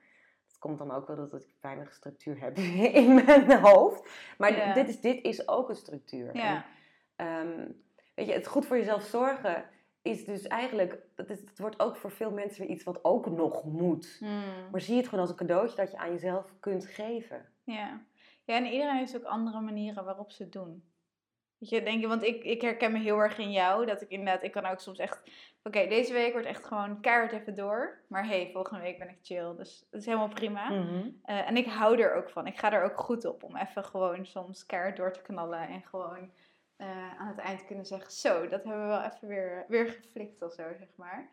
Het 0.47 0.59
komt 0.59 0.79
dan 0.79 0.91
ook 0.91 1.07
wel 1.07 1.17
dat 1.17 1.33
ik 1.35 1.47
weinig 1.61 1.93
structuur 1.93 2.41
heb 2.41 2.57
in 3.03 3.15
mijn 3.15 3.59
hoofd. 3.61 4.11
Maar 4.39 4.57
Ja. 4.57 4.73
dit, 4.75 4.89
is, 4.89 5.01
dit 5.01 5.25
is 5.25 5.49
ook 5.49 5.69
een 5.69 5.77
structuur. 5.77 6.37
Ja. 6.37 6.65
En, 7.17 7.27
ehm, 7.27 7.69
weet 8.15 8.27
je, 8.27 8.33
het 8.33 8.47
goed 8.47 8.67
voor 8.67 8.77
jezelf 8.77 9.03
zorgen 9.03 9.65
is 10.03 10.25
dus 10.25 10.43
eigenlijk... 10.47 10.99
Het, 11.17 11.31
is- 11.31 11.41
het 11.41 11.59
wordt 11.59 11.81
ook 11.81 11.97
voor 11.97 12.11
veel 12.11 12.31
mensen 12.31 12.61
weer 12.67 12.71
iets 12.75 12.85
wat 12.85 13.05
ook 13.05 13.27
nog 13.31 13.65
moet. 13.65 14.17
Hmm. 14.19 14.71
Maar 14.71 14.81
zie 14.81 14.97
het 14.97 15.05
gewoon 15.05 15.21
als 15.21 15.31
een 15.31 15.37
cadeautje 15.37 15.77
dat 15.77 15.91
je 15.91 15.97
aan 15.99 16.11
jezelf 16.11 16.55
kunt 16.61 16.87
geven. 16.87 17.47
Ja. 17.65 18.01
ja, 18.45 18.57
en 18.57 18.65
iedereen 18.67 18.97
heeft 18.97 19.17
ook 19.17 19.25
andere 19.25 19.61
manieren 19.61 20.05
waarop 20.05 20.31
ze 20.31 20.43
het 20.43 20.53
doen. 20.53 20.85
Weet 21.59 21.69
je, 21.69 21.83
denk 21.83 22.01
je, 22.01 22.09
want 22.09 22.23
ik, 22.23 22.45
ik 22.45 22.61
herken 22.61 22.93
me 22.93 22.99
heel 22.99 23.19
erg 23.19 23.39
in 23.39 23.53
jou, 23.53 23.87
dat 23.87 24.03
ik 24.03 24.09
inderdaad, 24.09 24.43
ik 24.43 24.53
kan 24.53 24.67
ook 24.67 24.81
soms 24.81 24.99
echt, 24.99 25.23
oké, 25.63 25.87
deze 25.89 26.13
week 26.13 26.33
wordt 26.33 26.47
echt 26.47 26.67
gewoon 26.67 27.01
keihard 27.01 27.33
even 27.33 27.55
door, 27.55 28.05
maar 28.09 28.27
hey, 28.27 28.51
volgende 28.53 28.83
week 28.83 28.99
ben 28.99 29.09
ik 29.09 29.19
chill, 29.23 29.55
dus 29.57 29.87
dat 29.91 30.01
is 30.01 30.07
helemaal 30.07 30.29
prima. 30.29 30.71
Mhm. 30.71 31.09
Eh, 31.23 31.49
en 31.49 31.57
ik 31.57 31.67
hou 31.67 32.01
er 32.01 32.15
ook 32.15 32.31
van, 32.31 32.47
ik 32.47 32.59
ga 32.59 32.73
er 32.73 32.85
ook 32.85 33.01
goed 33.01 33.25
op 33.25 33.43
om 33.43 33.57
even 33.57 33.85
gewoon 33.85 34.27
soms 34.27 34.67
keihard 34.67 34.97
door 34.97 35.13
te 35.13 35.23
knallen 35.23 35.69
en 35.69 35.83
gewoon 35.83 36.31
eh, 36.77 37.21
aan 37.21 37.29
het 37.29 37.39
eind 37.39 37.65
kunnen 37.65 37.87
zeggen, 37.87 38.13
zo, 38.13 38.49
dat 38.49 38.65
hebben 38.65 38.83
we 38.83 38.89
wel 38.89 39.03
even 39.03 39.29
weer, 39.29 39.65
weer 39.69 39.87
geflikt 39.87 40.43
of 40.43 40.53
zo, 40.53 40.63
zeg 40.79 40.89
maar. 40.97 41.31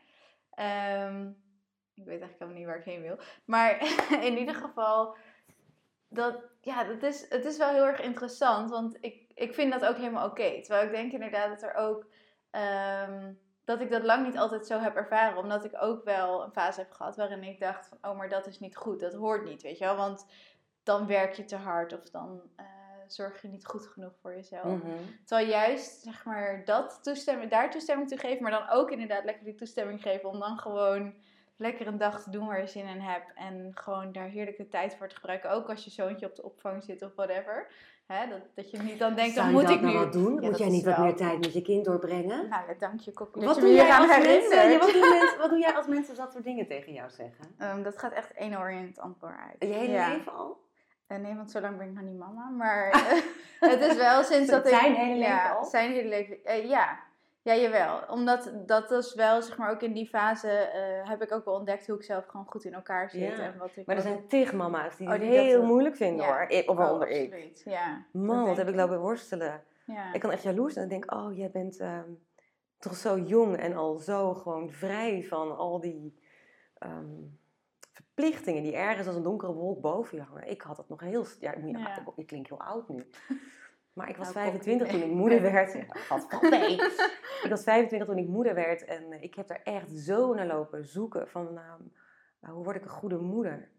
Ehm, 0.51 1.27
ik 1.93 2.05
weet 2.05 2.21
eigenlijk 2.21 2.39
helemaal 2.39 2.59
niet 2.59 2.67
waar 2.67 2.77
ik 2.77 2.85
heen 2.85 3.01
wil. 3.01 3.17
Maar 3.45 3.79
in 4.29 4.38
ieder 4.38 4.55
geval, 4.55 5.17
dat, 6.15 6.36
ja, 6.62 6.84
dat 6.84 7.04
is, 7.04 7.30
het 7.30 7.45
is 7.45 7.58
wel 7.58 7.69
heel 7.69 7.86
erg 7.86 8.01
interessant. 8.01 8.69
Want 8.69 8.97
ik, 9.01 9.32
ik 9.34 9.54
vind 9.54 9.71
dat 9.71 9.86
ook 9.86 9.97
helemaal 9.97 10.28
oké. 10.28 10.62
Terwijl 10.62 10.86
ik 10.86 10.91
denk 10.91 11.12
inderdaad 11.12 11.49
dat 11.49 11.69
er 11.69 11.75
ook... 11.75 12.06
ehm, 12.51 13.34
dat 13.65 13.82
ik 13.82 13.91
dat 13.91 14.04
lang 14.04 14.25
niet 14.25 14.38
altijd 14.38 14.67
zo 14.67 14.80
heb 14.80 14.95
ervaren. 14.95 15.38
Omdat 15.38 15.65
ik 15.65 15.71
ook 15.80 16.04
wel 16.04 16.43
een 16.43 16.51
fase 16.51 16.80
heb 16.80 16.91
gehad 16.91 17.15
waarin 17.15 17.43
ik 17.43 17.60
dacht 17.60 17.88
van... 17.88 17.97
Oh, 18.01 18.17
maar 18.17 18.30
dat 18.30 18.47
is 18.47 18.60
niet 18.60 18.75
goed. 18.75 18.99
Dat 18.99 19.13
hoort 19.13 19.45
niet, 19.45 19.62
weet 19.62 19.78
je 19.78 19.86
wel. 19.86 19.95
Want 19.95 20.25
dan 20.84 21.08
werk 21.08 21.34
je 21.34 21.45
te 21.45 21.56
hard 21.56 21.93
of 21.93 22.10
dan 22.10 22.41
eh, 22.56 22.65
zorg 23.08 23.41
je 23.41 23.47
niet 23.47 23.65
goed 23.65 23.88
genoeg 23.88 24.13
voor 24.21 24.34
jezelf. 24.34 24.65
Mhm. 24.65 24.89
Terwijl 25.25 25.49
juist, 25.49 26.01
zeg 26.01 26.25
maar, 26.25 26.65
dat 26.65 26.99
toestemming, 27.01 27.51
daar 27.51 27.71
toestemming 27.71 28.10
toe 28.10 28.17
geven, 28.17 28.43
maar 28.43 28.51
dan 28.51 28.69
ook 28.69 28.91
inderdaad 28.91 29.23
lekker 29.23 29.43
die 29.43 29.56
toestemming 29.56 30.01
geven 30.01 30.30
om 30.30 30.39
dan 30.39 30.58
gewoon 30.58 31.13
lekker 31.57 31.87
een 31.87 31.97
dag 31.97 32.23
te 32.23 32.29
doen 32.29 32.47
waar 32.47 32.61
je 32.61 32.67
zin 32.67 32.85
in 32.85 32.99
hebt. 32.99 33.33
En 33.35 33.71
gewoon 33.73 34.11
daar 34.11 34.27
heerlijke 34.27 34.67
tijd 34.67 34.95
voor 34.95 35.07
te 35.07 35.15
gebruiken. 35.15 35.51
Ook 35.51 35.69
als 35.69 35.83
je 35.83 35.89
zoontje 35.89 36.25
op 36.25 36.35
de 36.35 36.43
opvang 36.43 36.83
zit 36.83 37.01
of 37.01 37.15
whatever. 37.15 37.67
Hè, 38.05 38.29
dat, 38.29 38.41
dat 38.55 38.71
je 38.71 38.77
niet 38.77 38.99
dan 38.99 39.15
denkt, 39.15 39.35
dan 39.35 39.51
moet 39.51 39.61
dat 39.61 39.71
ik 39.71 39.81
nou 39.81 39.93
nu... 39.93 39.99
wat 39.99 40.13
doen? 40.13 40.33
Ja, 40.33 40.39
moet 40.39 40.41
dat 40.41 40.57
jij 40.57 40.69
niet 40.69 40.85
wat 40.85 40.95
wel- 40.95 41.05
meer 41.05 41.15
tijd 41.15 41.39
met 41.39 41.53
je 41.53 41.61
kind 41.61 41.85
doorbrengen? 41.85 42.49
Nou, 42.49 42.67
ja, 42.67 42.73
dank 42.79 42.99
je, 42.99 43.11
Kokkie, 43.11 43.41
dat 43.41 43.49
Wat 43.49 43.55
je 43.55 43.61
doe, 43.61 43.73
jij 43.73 43.89
aan 43.89 44.09
als 44.09 44.17
mensen, 44.17 44.69
ja, 44.69 44.77
wat, 44.77 44.91
doen 44.91 45.09
mensen, 45.09 45.37
wat 45.37 45.49
doe 45.49 45.59
jij 45.59 45.73
als 45.73 45.87
mensen 45.87 46.15
dat 46.15 46.31
soort 46.31 46.43
dingen 46.43 46.67
tegen 46.67 46.93
jou 46.93 47.09
zeggen? 47.09 47.45
Ehm, 47.57 47.83
dat 47.83 47.97
gaat 47.97 48.11
echt 48.11 48.33
één 48.33 48.59
oor 48.59 48.71
in 48.71 48.85
het 48.85 48.99
antwoord 48.99 49.33
uit. 49.37 49.55
Je 49.71 49.77
hele 49.77 50.07
leven 50.15 50.33
al? 50.33 50.63
Eh, 51.07 51.17
nee, 51.17 51.35
want 51.35 51.51
zo 51.51 51.59
lang 51.59 51.77
ben 51.77 51.87
ik 51.87 51.93
nog 51.93 52.03
niet 52.03 52.17
mama. 52.17 52.49
Maar 52.49 52.89
eh, 52.89 53.21
het 53.71 53.81
is 53.81 53.95
wel 53.95 54.23
sinds 54.23 54.49
dat 54.55 54.65
ik... 54.65 54.73
Zijn 54.73 54.95
hele 54.95 55.19
leven 55.19 55.57
al? 55.57 55.65
Zijn 55.65 55.91
hele 55.91 56.09
leven, 56.09 56.43
eh, 56.43 56.69
ja. 56.69 56.99
Ja, 57.45 57.55
jawel. 57.55 57.99
Omdat 58.10 58.51
dat 58.65 58.91
is 58.91 59.13
wel, 59.13 59.41
zeg 59.41 59.58
maar, 59.58 59.71
ook 59.71 59.81
in 59.81 59.93
die 59.93 60.08
fase 60.08 60.49
eh, 60.49 61.10
heb 61.10 61.21
ik 61.21 61.31
ook 61.31 61.45
wel 61.45 61.53
ontdekt 61.53 61.88
hoe 61.88 61.95
ik 61.95 62.03
zelf 62.03 62.25
gewoon 62.25 62.45
goed 62.45 62.63
in 62.63 62.73
elkaar 62.73 63.10
zit. 63.10 63.21
Ja. 63.21 63.43
En 63.43 63.58
wat 63.58 63.69
ik 63.75 63.86
Maar 63.86 63.95
er 63.95 64.01
zijn 64.01 64.27
tig 64.27 64.53
mama's 64.53 64.97
die 64.97 65.08
Oh, 65.08 65.13
het 65.13 65.21
die 65.21 65.29
heel 65.29 65.60
dat- 65.60 65.69
moeilijk 65.69 65.95
vinden 65.95 66.25
ja. 66.25 66.31
hoor. 66.31 66.41
Ik, 66.47 66.69
of 66.69 66.75
Oh, 66.75 66.81
waaronder 66.81 67.08
ik. 67.10 67.62
Ja. 67.65 68.05
Man, 68.12 68.38
dat 68.38 68.47
wat 68.47 68.58
heb 68.58 68.67
ik 68.67 68.75
lopen 68.75 68.99
worstelen. 68.99 69.63
Ja. 69.86 70.13
Ik 70.13 70.19
kan 70.19 70.31
echt 70.31 70.43
jaloers 70.43 70.75
en 70.75 70.88
denk, 70.88 71.13
oh, 71.13 71.38
jij 71.38 71.49
bent 71.51 71.77
ehm, 71.79 72.10
toch 72.79 72.95
zo 72.95 73.17
jong 73.17 73.58
en 73.58 73.75
al 73.75 73.95
zo 73.97 74.34
gewoon 74.34 74.71
vrij 74.71 75.23
van 75.23 75.58
al 75.58 75.79
die 75.79 76.19
ehm, 76.77 77.05
verplichtingen 77.91 78.63
die 78.63 78.75
ergens 78.75 79.08
als 79.08 79.15
een 79.15 79.23
donkere 79.23 79.53
wolk 79.53 79.81
boven 79.81 80.17
je 80.17 80.23
hangen. 80.23 80.49
Ik 80.49 80.62
had 80.62 80.77
het 80.77 80.89
nog 80.89 80.99
heel... 80.99 81.25
Ja, 81.39 81.53
ik, 81.53 81.65
Ja. 81.77 82.03
ik 82.15 82.27
klink 82.27 82.47
heel 82.47 82.62
oud 82.62 82.89
nu. 82.89 83.10
Maar 83.95 84.10
ik 84.10 84.17
was 84.17 84.34
Nou, 84.34 84.45
25 84.45 84.88
Kokkie. 84.88 85.01
toen 85.01 85.10
ik 85.12 85.15
moeder 85.21 85.41
werd. 85.41 85.73
Ja, 85.73 85.86
wat 86.10 86.25
van 86.29 86.49
nee. 86.49 86.73
Ik 87.43 87.47
was 87.49 87.63
25 87.63 88.08
toen 88.08 88.17
ik 88.17 88.27
moeder 88.27 88.53
werd 88.55 88.86
en 88.86 89.12
eh, 89.12 89.23
ik 89.23 89.36
heb 89.36 89.47
daar 89.47 89.62
echt 89.63 89.91
zo 89.91 90.34
naar 90.34 90.45
lopen 90.45 90.86
zoeken 90.86 91.27
van 91.29 91.47
uh, 91.53 92.49
hoe 92.51 92.63
word 92.63 92.75
ik 92.75 92.84
een 92.84 92.89
goede 92.89 93.17
moeder? 93.17 93.69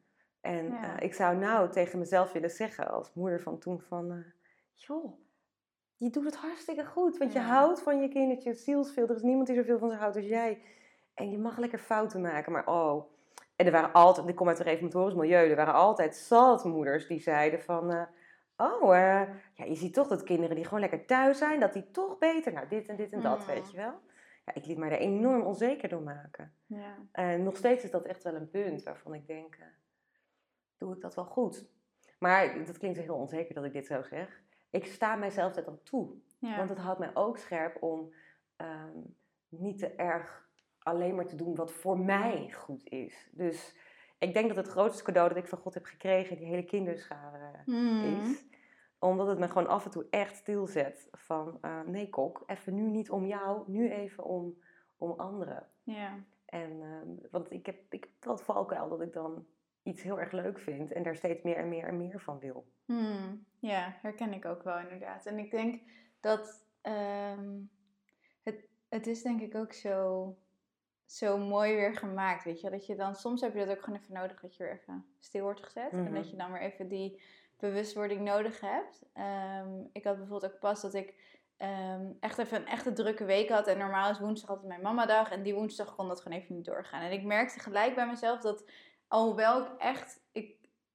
En 0.40 0.66
Ja. 0.66 0.96
uh, 0.96 1.02
ik 1.02 1.14
zou 1.14 1.36
nou 1.36 1.70
tegen 1.70 1.98
mezelf 1.98 2.32
willen 2.32 2.50
zeggen 2.50 2.88
als 2.90 3.12
moeder 3.14 3.40
van 3.40 3.58
toen 3.58 3.80
van, 3.80 4.12
uh, 4.12 4.24
joh, 4.74 5.18
je 5.96 6.10
doet 6.10 6.24
het 6.24 6.36
hartstikke 6.36 6.84
goed, 6.86 7.18
want 7.18 7.32
je 7.32 7.38
houdt 7.40 7.82
van 7.82 8.00
je 8.00 8.08
kindertje 8.08 8.54
zielsveel. 8.54 9.08
Er 9.08 9.14
is 9.16 9.22
niemand 9.22 9.46
die 9.46 9.56
zoveel 9.56 9.78
van 9.78 9.90
ze 9.90 9.96
houdt 9.96 10.16
als 10.16 10.24
jij. 10.26 10.62
En 11.14 11.30
je 11.30 11.38
mag 11.38 11.58
lekker 11.58 11.78
fouten 11.78 12.20
maken, 12.20 12.52
maar 12.52 12.66
oh. 12.66 13.10
En 13.56 13.66
er 13.66 13.72
waren 13.72 13.92
altijd, 13.92 14.28
ik 14.28 14.34
kom 14.36 14.48
uit 14.48 14.58
een 14.58 14.64
reformatorisch 14.64 15.14
milieu, 15.14 15.48
er 15.50 15.56
waren 15.56 15.74
altijd 15.74 16.16
zaltmoeders 16.16 17.06
die 17.06 17.20
zeiden 17.20 17.62
van, 17.62 18.06
uh, 18.60 18.82
oh, 18.82 18.94
ja, 19.54 19.64
je 19.64 19.74
ziet 19.74 19.94
toch 19.94 20.08
dat 20.08 20.22
kinderen 20.22 20.56
die 20.56 20.64
gewoon 20.64 20.80
lekker 20.80 21.06
thuis 21.06 21.38
zijn, 21.38 21.60
dat 21.60 21.72
die 21.72 21.90
toch 21.90 22.18
beter, 22.18 22.52
nou 22.52 22.68
dit 22.68 22.88
en 22.88 22.96
dit 22.96 23.12
en 23.12 23.20
dat, 23.20 23.46
weet 23.46 23.70
je 23.70 23.76
wel. 23.76 24.00
Ja, 24.44 24.54
ik 24.54 24.66
liet 24.66 24.78
mij 24.78 24.88
daar 24.88 24.98
enorm 24.98 25.42
onzeker 25.42 25.88
door 25.88 26.02
maken. 26.02 26.54
Ja. 26.66 26.96
En 27.12 27.42
nog 27.42 27.56
steeds 27.56 27.84
is 27.84 27.90
dat 27.90 28.04
echt 28.04 28.22
wel 28.22 28.34
een 28.34 28.50
punt 28.50 28.82
waarvan 28.82 29.14
ik 29.14 29.26
denk, 29.26 29.56
uh, 29.56 29.64
doe 30.76 30.94
ik 30.94 31.00
dat 31.00 31.14
wel 31.14 31.24
goed? 31.24 31.68
Maar 32.18 32.64
dat 32.64 32.78
klinkt 32.78 32.98
heel 32.98 33.16
onzeker 33.16 33.54
dat 33.54 33.64
ik 33.64 33.72
dit 33.72 33.86
zo 33.86 34.02
zeg. 34.02 34.42
Ik 34.70 34.86
sta 34.86 35.16
mijzelf 35.16 35.52
dat 35.52 35.66
al 35.66 35.80
toe. 35.82 36.14
Ja. 36.38 36.56
Want 36.56 36.68
het 36.68 36.78
houdt 36.78 36.98
mij 36.98 37.10
ook 37.14 37.38
scherp 37.38 37.82
om 37.82 38.12
um, 38.56 39.16
niet 39.48 39.78
te 39.78 39.88
erg 39.88 40.48
alleen 40.78 41.14
maar 41.14 41.26
te 41.26 41.36
doen 41.36 41.54
wat 41.54 41.72
voor 41.72 41.98
mij 41.98 42.50
goed 42.50 42.88
is. 42.88 43.28
Dus 43.32 43.76
ik 44.18 44.32
denk 44.34 44.48
dat 44.48 44.56
het 44.56 44.68
grootste 44.68 45.02
cadeau 45.02 45.28
dat 45.28 45.36
ik 45.36 45.48
van 45.48 45.58
God 45.58 45.74
heb 45.74 45.84
gekregen, 45.84 46.36
die 46.36 46.46
hele 46.46 46.64
kinderschade 46.64 47.62
Mm. 47.64 48.20
is. 48.20 48.44
Omdat 48.98 49.26
het 49.26 49.38
me 49.38 49.48
gewoon 49.48 49.66
af 49.66 49.84
en 49.84 49.90
toe 49.90 50.06
echt 50.10 50.36
stilzet 50.36 51.08
van, 51.12 51.58
uh, 51.62 51.80
nee 51.80 52.08
kok, 52.08 52.42
even 52.46 52.74
nu 52.74 52.82
niet 52.82 53.10
om 53.10 53.26
jou, 53.26 53.62
nu 53.66 53.90
even 53.90 54.24
om, 54.24 54.58
om 54.96 55.10
anderen. 55.10 55.66
Ja. 55.82 56.18
En, 56.46 56.70
uh, 56.70 57.30
want 57.30 57.50
ik 57.50 57.66
heb, 57.66 57.76
ik 57.88 58.02
heb 58.02 58.24
wel 58.24 58.34
het 58.34 58.44
valkuil 58.44 58.88
dat 58.88 59.00
ik 59.00 59.12
dan 59.12 59.46
iets 59.82 60.02
heel 60.02 60.20
erg 60.20 60.32
leuk 60.32 60.58
vind 60.58 60.92
en 60.92 61.02
daar 61.02 61.16
steeds 61.16 61.42
meer 61.42 61.56
en 61.56 61.68
meer 61.68 61.84
en 61.84 61.96
meer 61.96 62.20
van 62.20 62.38
wil. 62.38 62.66
Hmm, 62.84 63.46
ja, 63.58 63.96
herken 64.02 64.32
ik 64.32 64.44
ook 64.44 64.62
wel 64.62 64.78
inderdaad. 64.78 65.26
En 65.26 65.38
ik 65.38 65.50
denk 65.50 65.80
dat 66.20 66.66
um, 66.82 67.70
het, 68.42 68.68
het 68.88 69.06
is 69.06 69.22
denk 69.22 69.40
ik 69.40 69.54
ook 69.54 69.72
zo, 69.72 70.36
zo 71.06 71.38
mooi 71.38 71.74
weer 71.74 71.96
gemaakt, 71.96 72.44
weet 72.44 72.60
je. 72.60 72.70
Dat 72.70 72.86
je 72.86 72.96
dan, 72.96 73.14
soms 73.14 73.40
heb 73.40 73.54
je 73.54 73.66
dat 73.66 73.76
ook 73.76 73.84
gewoon 73.84 73.98
even 73.98 74.14
nodig, 74.14 74.40
dat 74.40 74.56
je 74.56 74.62
weer 74.62 74.72
even 74.72 75.06
stil 75.18 75.42
wordt 75.42 75.64
gezet. 75.64 75.92
Mm 75.92 75.98
-hmm. 75.98 76.06
En 76.06 76.14
dat 76.14 76.30
je 76.30 76.36
dan 76.36 76.52
weer 76.52 76.60
even 76.60 76.88
die 76.88 77.22
bewustwording 77.56 78.20
nodig 78.20 78.60
hebt. 78.60 79.02
Um, 79.62 79.88
ik 79.92 80.04
had 80.04 80.16
bijvoorbeeld 80.16 80.52
ook 80.52 80.60
pas 80.60 80.80
dat 80.80 80.94
ik 80.94 81.14
um, 81.58 82.16
echt 82.20 82.38
even 82.38 82.60
een 82.60 82.66
echte 82.66 82.92
drukke 82.92 83.24
week 83.24 83.48
had. 83.48 83.66
En 83.66 83.78
normaal 83.78 84.10
is 84.10 84.18
woensdag 84.18 84.50
altijd 84.50 84.68
mijn 84.68 84.82
mamadag. 84.82 85.30
En 85.30 85.42
die 85.42 85.54
woensdag 85.54 85.94
kon 85.94 86.08
dat 86.08 86.20
gewoon 86.20 86.38
even 86.38 86.54
niet 86.54 86.64
doorgaan. 86.64 87.02
En 87.02 87.12
ik 87.12 87.24
merkte 87.24 87.60
gelijk 87.60 87.94
bij 87.94 88.06
mezelf 88.06 88.40
dat, 88.40 88.70
alhoewel 89.08 89.60
ik 89.60 89.68
echt... 89.78 90.20
Ik, 90.32 90.54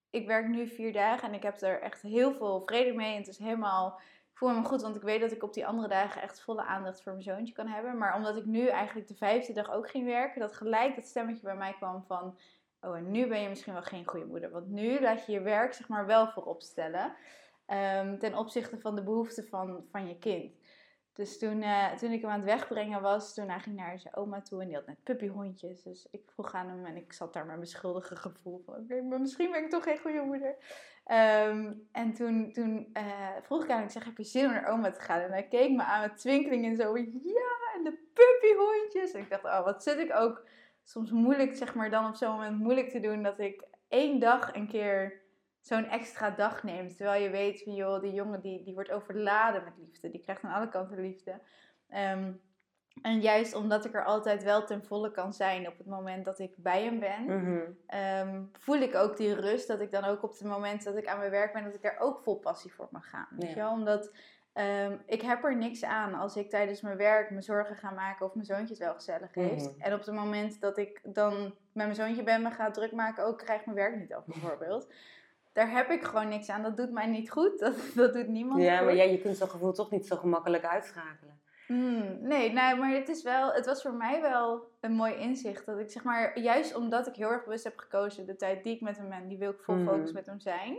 ik 0.09 0.27
werk 0.27 0.47
nu 0.47 0.67
vier 0.67 0.93
dagen 0.93 1.27
en 1.27 1.33
ik 1.33 1.43
heb 1.43 1.61
er 1.61 1.81
echt 1.81 2.01
heel 2.01 2.33
veel 2.33 2.61
vrede 2.65 2.93
mee. 2.93 3.11
En 3.11 3.17
het 3.17 3.27
is 3.27 3.37
helemaal... 3.37 3.99
Ik 4.31 4.37
voel 4.37 4.49
me 4.49 4.63
goed, 4.63 4.81
want 4.81 4.95
ik 4.95 5.01
weet 5.01 5.21
dat 5.21 5.31
ik 5.31 5.43
op 5.43 5.53
die 5.53 5.65
andere 5.67 5.87
dagen 5.87 6.21
echt 6.21 6.41
volle 6.41 6.63
aandacht 6.63 7.03
voor 7.03 7.11
mijn 7.11 7.23
zoontje 7.23 7.53
kan 7.53 7.67
hebben. 7.67 7.97
Maar 7.97 8.15
omdat 8.15 8.37
ik 8.37 8.45
nu 8.45 8.67
eigenlijk 8.67 9.07
de 9.07 9.15
vijfde 9.15 9.53
dag 9.53 9.71
ook 9.71 9.89
ging 9.89 10.05
werken, 10.05 10.39
dat 10.39 10.53
gelijk 10.55 10.95
dat 10.95 11.05
stemmetje 11.05 11.43
bij 11.43 11.55
mij 11.55 11.73
kwam 11.73 12.03
van... 12.03 12.37
Oh, 12.81 12.97
en 12.97 13.11
nu 13.11 13.27
ben 13.27 13.41
je 13.41 13.49
misschien 13.49 13.73
wel 13.73 13.81
geen 13.81 14.07
goede 14.07 14.25
moeder. 14.25 14.51
Want 14.51 14.67
nu 14.67 15.01
laat 15.01 15.25
je 15.25 15.31
je 15.31 15.41
werk 15.41 15.73
zeg 15.73 15.87
maar 15.87 16.05
wel 16.05 16.27
voorop 16.27 16.61
stellen. 16.61 17.15
Um, 17.67 18.19
ten 18.19 18.35
opzichte 18.35 18.79
van 18.79 18.95
de 18.95 19.03
behoeften 19.03 19.47
van, 19.47 19.85
van 19.91 20.07
je 20.07 20.17
kind. 20.17 20.55
Dus 21.13 21.39
toen, 21.39 21.61
uh, 21.61 21.91
toen 21.91 22.11
ik 22.11 22.21
hem 22.21 22.29
aan 22.29 22.39
het 22.39 22.49
wegbrengen 22.49 23.01
was, 23.01 23.33
toen 23.33 23.59
ging 23.59 23.75
naar 23.75 23.99
zijn 23.99 24.15
oma 24.15 24.41
toe 24.41 24.61
en 24.61 24.67
die 24.67 24.75
had 24.75 24.85
net 24.85 25.03
puppyhondjes. 25.03 25.83
Dus 25.83 26.07
ik 26.11 26.31
vroeg 26.31 26.53
aan 26.53 26.69
hem 26.69 26.85
en 26.85 26.95
ik 26.95 27.13
zat 27.13 27.33
daar 27.33 27.45
met 27.45 27.55
mijn 27.55 27.67
schuldige 27.67 28.15
gevoel 28.15 28.61
van, 28.65 28.75
oké, 28.75 29.01
maar 29.01 29.19
misschien 29.19 29.51
ben 29.51 29.63
ik 29.63 29.69
toch 29.69 29.83
geen 29.83 29.99
goede 29.99 30.21
moeder. 30.21 30.55
Um, 31.11 31.87
en 31.91 32.13
toen, 32.13 32.51
toen 32.51 32.89
uh, 32.93 33.29
vroeg 33.41 33.63
ik 33.63 33.69
aan 33.69 33.75
hem, 33.75 33.85
ik 33.85 33.91
zeg, 33.91 34.05
heb 34.05 34.17
je 34.17 34.23
zin 34.23 34.45
om 34.45 34.51
naar 34.51 34.67
oma 34.67 34.91
te 34.91 34.99
gaan? 34.99 35.19
En 35.19 35.31
hij 35.31 35.47
keek 35.47 35.71
me 35.71 35.83
aan 35.83 36.01
met 36.01 36.17
twinkeling 36.17 36.65
en 36.65 36.75
zo, 36.75 36.97
ja, 36.97 37.73
en 37.75 37.83
de 37.83 38.09
puppyhondjes. 38.13 39.11
En 39.11 39.21
ik 39.21 39.29
dacht, 39.29 39.43
oh, 39.43 39.63
wat 39.63 39.83
zit 39.83 39.97
ik 39.97 40.15
ook 40.15 40.47
soms 40.83 41.11
moeilijk, 41.11 41.55
zeg 41.55 41.75
maar, 41.75 41.89
dan 41.89 42.07
op 42.07 42.15
zo'n 42.15 42.31
moment 42.31 42.59
moeilijk 42.59 42.89
te 42.89 42.99
doen, 42.99 43.23
dat 43.23 43.39
ik 43.39 43.63
één 43.87 44.19
dag 44.19 44.55
een 44.55 44.67
keer 44.67 45.21
zo'n 45.61 45.85
extra 45.85 46.29
dag 46.29 46.63
neemt. 46.63 46.97
Terwijl 46.97 47.23
je 47.23 47.29
weet, 47.29 47.63
van, 47.63 47.73
joh, 47.73 48.01
die 48.01 48.13
jongen 48.13 48.41
die, 48.41 48.63
die 48.63 48.73
wordt 48.73 48.91
overladen 48.91 49.63
met 49.63 49.77
liefde. 49.77 50.09
Die 50.09 50.21
krijgt 50.21 50.43
aan 50.43 50.53
alle 50.53 50.69
kanten 50.69 51.01
liefde. 51.01 51.41
Um, 51.89 52.41
En 53.01 53.19
juist 53.21 53.55
omdat 53.55 53.85
ik 53.85 53.93
er 53.93 54.03
altijd 54.05 54.43
wel 54.43 54.65
ten 54.65 54.83
volle 54.85 55.11
kan 55.11 55.33
zijn 55.33 55.67
op 55.67 55.77
het 55.77 55.87
moment 55.87 56.25
dat 56.25 56.39
ik 56.39 56.51
bij 56.57 56.83
hem 56.83 56.99
ben, 56.99 57.23
Mhm. 57.25 57.59
ehm, 57.87 58.41
voel 58.51 58.75
ik 58.79 58.95
ook 58.95 59.17
die 59.17 59.33
rust 59.35 59.67
dat 59.67 59.79
ik 59.79 59.91
dan 59.91 60.03
ook 60.03 60.23
op 60.23 60.31
het 60.31 60.43
moment 60.43 60.83
dat 60.83 60.95
ik 60.97 61.07
aan 61.07 61.17
mijn 61.17 61.31
werk 61.31 61.53
ben, 61.53 61.63
dat 61.63 61.73
ik 61.73 61.81
daar 61.81 61.99
ook 61.99 62.19
vol 62.23 62.39
passie 62.39 62.73
voor 62.73 62.87
mag 62.91 63.09
gaan. 63.09 63.27
Weet 63.29 63.49
je 63.49 63.55
wel? 63.55 63.71
Omdat 63.71 64.11
ehm, 64.53 64.97
ik 65.05 65.21
heb 65.21 65.43
er 65.43 65.55
niks 65.55 65.83
aan 65.83 66.13
als 66.13 66.35
ik 66.35 66.49
tijdens 66.49 66.81
mijn 66.81 66.97
werk 66.97 67.29
me 67.29 67.41
zorgen 67.41 67.75
ga 67.75 67.91
maken 67.91 68.25
of 68.25 68.33
mijn 68.33 68.45
zoontje 68.45 68.73
het 68.73 68.77
wel 68.83 68.93
gezellig 68.93 69.33
heeft. 69.33 69.71
Mhm. 69.71 69.81
En 69.81 69.93
op 69.93 69.99
het 70.05 70.15
moment 70.15 70.61
dat 70.61 70.77
ik 70.77 70.99
dan 71.03 71.33
met 71.43 71.53
mijn 71.73 71.95
zoontje 71.95 72.23
ben, 72.23 72.41
me 72.41 72.51
ga 72.51 72.71
druk 72.71 72.91
maken, 72.91 73.25
ook 73.25 73.37
krijg 73.37 73.59
ik 73.59 73.65
mijn 73.65 73.77
werk 73.77 73.95
niet 73.99 74.13
af 74.13 74.25
bijvoorbeeld. 74.25 74.87
Daar 75.53 75.71
heb 75.71 75.89
ik 75.89 76.03
gewoon 76.03 76.27
niks 76.27 76.49
aan. 76.49 76.63
Dat 76.63 76.77
doet 76.77 76.91
mij 76.91 77.07
niet 77.07 77.31
goed. 77.31 77.59
Dat, 77.63 77.75
dat 77.95 78.13
doet 78.13 78.27
niemand 78.27 78.61
Ja, 78.61 78.75
goed. 78.77 78.85
maar 78.85 78.95
jij, 78.95 79.11
je 79.11 79.21
kunt 79.21 79.37
zo'n 79.37 79.49
gevoel 79.49 79.71
toch 79.73 79.91
niet 79.91 80.05
zo 80.07 80.15
gemakkelijk 80.15 80.65
uitschakelen. 80.65 81.39
Hmm, 81.67 82.17
nee, 82.21 82.51
nee, 82.51 82.75
maar 82.75 82.91
het, 82.93 83.09
is 83.09 83.23
wel, 83.23 83.51
het 83.53 83.65
was 83.65 83.81
voor 83.81 83.93
mij 83.93 84.21
wel 84.21 84.67
een 84.79 84.91
mooi 84.93 85.13
inzicht. 85.15 85.65
Dat 85.65 85.79
ik 85.79 85.89
zeg 85.91 86.03
maar, 86.03 86.39
juist 86.39 86.75
omdat 86.75 87.07
ik 87.07 87.15
heel 87.15 87.29
erg 87.31 87.43
bewust 87.43 87.63
heb 87.63 87.77
gekozen, 87.77 88.25
de 88.25 88.35
tijd 88.35 88.63
die 88.63 88.75
ik 88.75 88.81
met 88.81 88.97
hem 88.97 89.09
ben, 89.09 89.27
die 89.27 89.37
wil 89.37 89.51
ik 89.51 89.61
vol 89.63 89.75
Mhm. 89.75 89.85
focus 89.87 90.11
met 90.11 90.25
hem 90.25 90.39
zijn. 90.39 90.77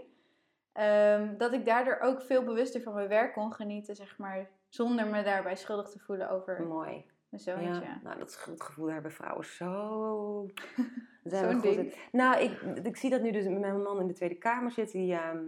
ehm, 0.73 1.37
dat 1.37 1.53
ik 1.53 1.67
daardoor 1.67 1.99
ook 2.01 2.23
veel 2.23 2.45
bewuster 2.45 2.81
van 2.83 2.95
mijn 2.95 3.09
werk 3.09 3.33
kon 3.33 3.53
genieten, 3.53 3.97
zeg 3.97 4.19
maar, 4.19 4.51
zonder 4.69 5.07
me 5.07 5.23
daarbij 5.23 5.57
schuldig 5.57 5.89
te 5.89 5.99
voelen 5.99 6.31
over 6.31 6.63
Mooi. 6.63 7.05
mijn 7.29 7.43
zoontje. 7.43 7.85
Ja, 7.85 8.01
nou, 8.03 8.19
dat 8.19 8.33
schuldgevoel 8.33 8.91
hebben 8.91 9.13
vrouwen 9.13 9.45
zo. 9.45 10.47
Zo'n 11.25 11.61
ding. 11.61 11.77
in. 11.79 11.93
Nou, 12.13 12.41
ik, 12.41 12.61
ik 12.87 12.97
zie 12.97 13.11
dat 13.11 13.23
nu 13.23 13.31
dus 13.31 13.45
met 13.45 13.59
mijn 13.61 13.83
man 13.83 14.01
in 14.01 14.07
de 14.07 14.13
Tweede 14.13 14.35
Kamer 14.35 14.71
zit. 14.71 14.93
Die 14.93 15.13
ehm, 15.15 15.39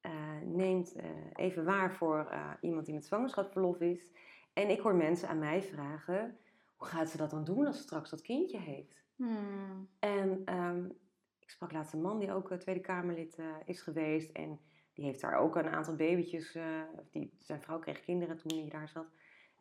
eh, 0.00 0.12
neemt 0.42 0.92
eh, 0.94 1.04
even 1.34 1.64
waar 1.64 1.92
voor 1.92 2.26
eh, 2.30 2.50
iemand 2.60 2.84
die 2.86 2.94
met 2.94 3.04
zwangerschapsverlof 3.06 3.80
is. 3.80 4.12
En 4.54 4.70
ik 4.70 4.80
hoor 4.80 4.94
mensen 4.94 5.28
aan 5.28 5.38
mij 5.38 5.62
vragen: 5.62 6.38
hoe 6.76 6.86
gaat 6.88 7.08
ze 7.10 7.16
dat 7.16 7.30
dan 7.30 7.44
doen 7.44 7.66
als 7.66 7.76
ze 7.76 7.82
straks 7.82 8.10
dat 8.10 8.22
kindje 8.22 8.58
heeft? 8.58 9.02
Hmm, 9.16 9.88
En 9.98 10.42
ehm, 10.44 10.84
ik 11.38 11.50
sprak 11.50 11.72
laatst 11.72 11.92
een 11.92 12.00
man 12.02 12.18
die 12.18 12.32
ook 12.32 12.50
eh, 12.50 12.58
Tweede 12.58 12.80
Kamerlid 12.80 13.34
eh, 13.38 13.46
is 13.64 13.80
geweest. 13.80 14.30
En 14.32 14.60
die 14.94 15.04
heeft 15.04 15.20
daar 15.20 15.36
ook 15.38 15.56
een 15.56 15.68
aantal 15.68 15.94
babytjes. 15.94 16.58
of 16.98 17.08
die, 17.10 17.36
zijn 17.38 17.60
vrouw 17.62 17.78
kreeg 17.78 18.00
kinderen 18.00 18.36
toen 18.36 18.58
hij 18.58 18.68
daar 18.68 18.88
zat. 18.88 19.06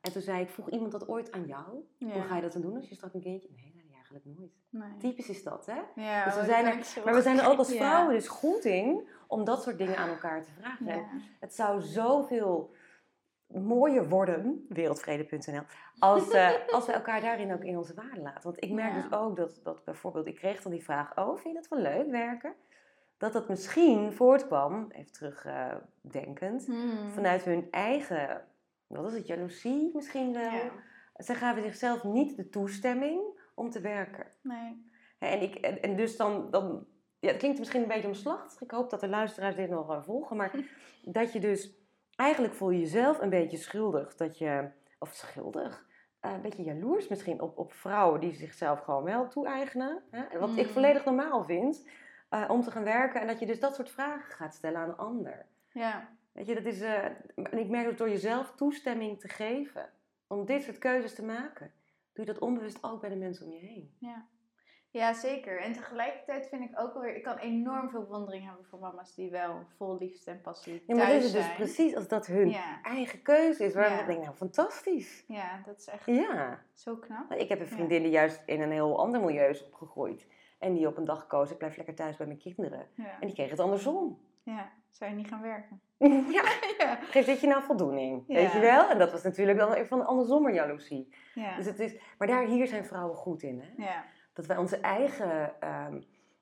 En 0.01 0.11
toen 0.11 0.21
zei 0.21 0.41
ik, 0.41 0.49
vroeg 0.49 0.69
iemand 0.69 0.91
dat 0.91 1.07
ooit 1.07 1.31
aan 1.31 1.45
jou? 1.45 1.83
ja. 1.97 2.07
Hoe 2.11 2.21
ga 2.21 2.35
je 2.35 2.41
dat 2.41 2.53
dan 2.53 2.61
doen 2.61 2.75
als 2.75 2.89
je 2.89 2.95
straks 2.95 3.13
een 3.13 3.21
kindje... 3.21 3.49
Nee, 3.55 3.71
nee, 3.75 3.93
eigenlijk 3.93 4.25
nooit. 4.25 4.51
Nee. 4.69 4.97
Typisch 4.97 5.29
is 5.29 5.43
dat, 5.43 5.65
hè? 5.65 5.81
Ja, 6.01 6.25
Dus 6.25 6.35
we 6.35 6.45
zijn 6.45 6.65
er- 6.65 7.01
Maar 7.05 7.13
we 7.13 7.21
zijn 7.21 7.39
er 7.39 7.47
ook 7.47 7.57
als 7.57 7.71
Ja. 7.71 7.75
vrouwen 7.75 8.13
dus 8.13 8.27
goed 8.27 8.65
in 8.65 9.07
om 9.27 9.43
dat 9.43 9.63
soort 9.63 9.77
dingen 9.77 9.97
aan 9.97 10.09
elkaar 10.09 10.43
te 10.43 10.51
vragen. 10.51 11.05
Het 11.39 11.53
zou 11.53 11.81
zoveel 11.81 12.73
mooier 13.54 14.10
worden, 14.10 14.66
wereldvrede.nl, 14.70 15.62
als, 15.99 16.30
eh, 16.30 16.49
als 16.76 16.86
we 16.86 16.91
elkaar 16.91 17.22
daarin 17.22 17.54
ook 17.54 17.64
in 17.64 17.78
onze 17.78 17.93
waarde 17.93 18.22
laten. 18.22 18.43
Want 18.43 18.64
ik 18.64 18.72
merk 18.72 18.93
Ja. 18.93 19.01
dus 19.01 19.12
ook 19.20 19.36
dat, 19.36 19.60
dat 19.64 19.84
bijvoorbeeld, 19.86 20.28
ik 20.28 20.36
kreeg 20.36 20.62
dan 20.62 20.72
die 20.72 20.84
vraag, 20.84 21.18
oh, 21.18 21.38
vind 21.38 21.56
je 21.56 21.62
dat 21.62 21.68
wel 21.68 21.80
leuk 21.80 22.12
werken? 22.12 22.54
Dat 23.18 23.34
dat 23.34 23.49
misschien 23.49 24.14
voortkwam, 24.14 24.88
even 24.91 25.12
terugdenkend, 25.12 26.66
Hmm. 26.66 27.10
vanuit 27.12 27.43
hun 27.43 27.68
eigen, 27.72 28.45
wat 28.88 29.08
is 29.12 29.18
het, 29.18 29.28
jaloezie 29.28 29.91
misschien 29.93 30.34
wel. 30.34 30.51
Ja. 30.51 30.72
Ze 31.18 31.34
gaven 31.34 31.62
zichzelf 31.64 32.04
niet 32.04 32.36
de 32.36 32.49
toestemming 32.49 33.22
om 33.54 33.70
te 33.70 33.82
werken. 33.82 34.26
Nee. 34.41 34.91
En, 35.20 35.41
ik, 35.41 35.56
en, 35.56 35.82
en 35.82 35.95
dus 35.95 36.18
dan, 36.18 36.47
dan 36.51 36.86
ja, 37.20 37.28
het 37.30 37.38
klinkt 37.38 37.60
misschien 37.60 37.82
een 37.82 37.88
beetje 37.88 38.08
omslachtig. 38.08 38.62
Ik 38.62 38.72
hoop 38.72 38.89
dat 38.89 38.99
de 38.99 39.08
luisteraars 39.08 39.56
dit 39.56 39.70
nog 39.70 39.88
wel 39.88 40.04
volgen. 40.04 40.38
Maar 40.38 40.51
dat 41.04 41.34
je 41.34 41.39
dus, 41.39 41.72
eigenlijk 42.16 42.53
voel 42.53 42.70
je 42.70 42.80
jezelf 42.80 43.20
een 43.22 43.30
beetje 43.30 43.57
schuldig. 43.57 44.16
Dat 44.16 44.38
je, 44.38 44.70
of 44.99 45.14
schuldig, 45.14 45.86
eh, 46.20 46.32
een 46.32 46.41
beetje 46.41 46.64
jaloers 46.64 47.07
misschien 47.07 47.41
op, 47.41 47.57
op 47.57 47.74
vrouwen 47.74 48.20
die 48.20 48.34
zichzelf 48.34 48.80
gewoon 48.80 49.03
wel 49.03 49.28
toe-eigenen. 49.28 50.03
Hè? 50.11 50.39
Wat 50.39 50.57
ik 50.57 50.66
Mm. 50.68 50.72
volledig 50.74 51.05
normaal 51.05 51.43
vind, 51.43 51.88
eh, 52.30 52.45
om 52.47 52.61
te 52.61 52.72
gaan 52.72 52.84
werken. 52.84 53.22
En 53.22 53.28
dat 53.28 53.39
je 53.39 53.45
dus 53.45 53.59
dat 53.59 53.76
soort 53.76 53.89
vragen 53.89 54.36
gaat 54.36 54.53
stellen 54.53 54.80
aan 54.80 54.89
een 54.89 54.97
ander. 54.97 55.45
Ja. 55.72 56.09
Weet 56.32 56.47
je, 56.47 56.53
dat 56.55 56.66
is, 56.66 56.82
eh, 56.82 57.03
en 57.36 57.57
ik 57.57 57.70
merk 57.70 57.86
dat 57.86 57.97
door 57.97 58.09
jezelf 58.09 58.51
toestemming 58.55 59.20
te 59.20 59.28
geven, 59.28 59.89
om 60.28 60.45
dit 60.45 60.64
soort 60.64 60.78
keuzes 60.78 61.16
te 61.16 61.24
maken, 61.24 61.72
doe 62.14 62.26
je 62.26 62.32
dat 62.34 62.41
onbewust 62.41 62.84
ook 62.84 63.01
bij 63.01 63.09
de 63.09 63.16
mensen 63.16 63.45
om 63.45 63.51
je 63.51 63.59
heen. 63.59 63.95
Ja. 63.99 64.26
Ja, 64.93 65.13
zeker. 65.13 65.61
En 65.61 65.73
tegelijkertijd 65.73 66.47
vind 66.47 66.61
ik 66.69 66.79
ook 66.79 66.93
alweer... 66.93 67.15
Ik 67.15 67.23
kan 67.23 67.37
enorm 67.37 67.89
veel 67.89 68.01
bewondering 68.03 68.45
hebben 68.45 68.65
voor 68.65 68.79
mama's 68.79 69.15
die 69.15 69.29
wel 69.31 69.65
vol 69.77 69.97
liefde 69.97 70.31
en 70.31 70.41
passie 70.41 70.83
Ja, 70.87 70.95
maar 70.95 71.05
thuis 71.05 71.15
dit 71.15 71.23
is 71.23 71.31
dus 71.31 71.43
zijn. 71.43 71.55
precies 71.55 71.95
als 71.95 72.07
dat 72.07 72.27
hun 72.27 72.49
Ja. 72.49 72.79
eigen 72.83 73.21
keuze 73.21 73.63
is, 73.65 73.73
waar 73.73 73.89
Ja. 73.91 73.99
ik 73.99 74.05
denk, 74.05 74.23
nou 74.23 74.35
fantastisch. 74.35 75.23
ja, 75.27 75.61
dat 75.65 75.77
is 75.79 75.87
echt 75.87 76.05
Ja, 76.05 76.59
zo 76.73 76.95
knap. 76.95 77.31
ik 77.33 77.49
heb 77.49 77.59
een 77.59 77.67
vriendin 77.67 78.01
die 78.01 78.11
juist 78.11 78.43
in 78.45 78.61
een 78.61 78.71
heel 78.71 78.99
ander 78.99 79.21
milieu 79.21 79.49
is 79.49 79.65
opgegroeid. 79.65 80.27
En 80.59 80.73
die 80.73 80.87
op 80.87 80.97
een 80.97 81.05
dag 81.05 81.27
koos, 81.27 81.51
ik 81.51 81.57
blijf 81.57 81.77
lekker 81.77 81.95
thuis 81.95 82.17
bij 82.17 82.27
mijn 82.27 82.39
kinderen. 82.39 82.87
En 82.95 83.27
die 83.27 83.33
kreeg 83.33 83.49
het 83.49 83.59
andersom. 83.59 84.19
ja, 84.43 84.71
zou 84.89 85.09
je 85.11 85.15
niet 85.17 85.27
gaan 85.27 85.41
werken? 85.41 85.81
ja, 86.37 86.43
ja. 86.77 86.95
geeft 87.01 87.25
dit 87.27 87.39
je 87.41 87.47
nou 87.47 87.63
voldoening? 87.63 88.23
Ja. 88.27 88.35
Weet 88.35 88.51
je 88.51 88.59
wel? 88.59 88.89
En 88.89 88.97
dat 88.97 89.11
was 89.11 89.23
natuurlijk 89.23 89.57
dan 89.57 89.73
even 89.73 89.87
van 89.87 90.05
andersom 90.05 90.49
jaloezie. 90.53 91.13
Ja. 91.33 91.55
Dus 91.55 91.65
het 91.65 91.79
is, 91.79 91.95
maar 92.17 92.27
daar, 92.27 92.45
hier 92.45 92.67
zijn 92.67 92.85
vrouwen 92.85 93.15
goed 93.15 93.43
in, 93.43 93.59
hè? 93.61 93.83
ja. 93.83 94.03
Dat 94.34 94.45
wij 94.45 94.57
onze 94.57 94.77
eigen 94.77 95.61
ehm, 95.61 96.01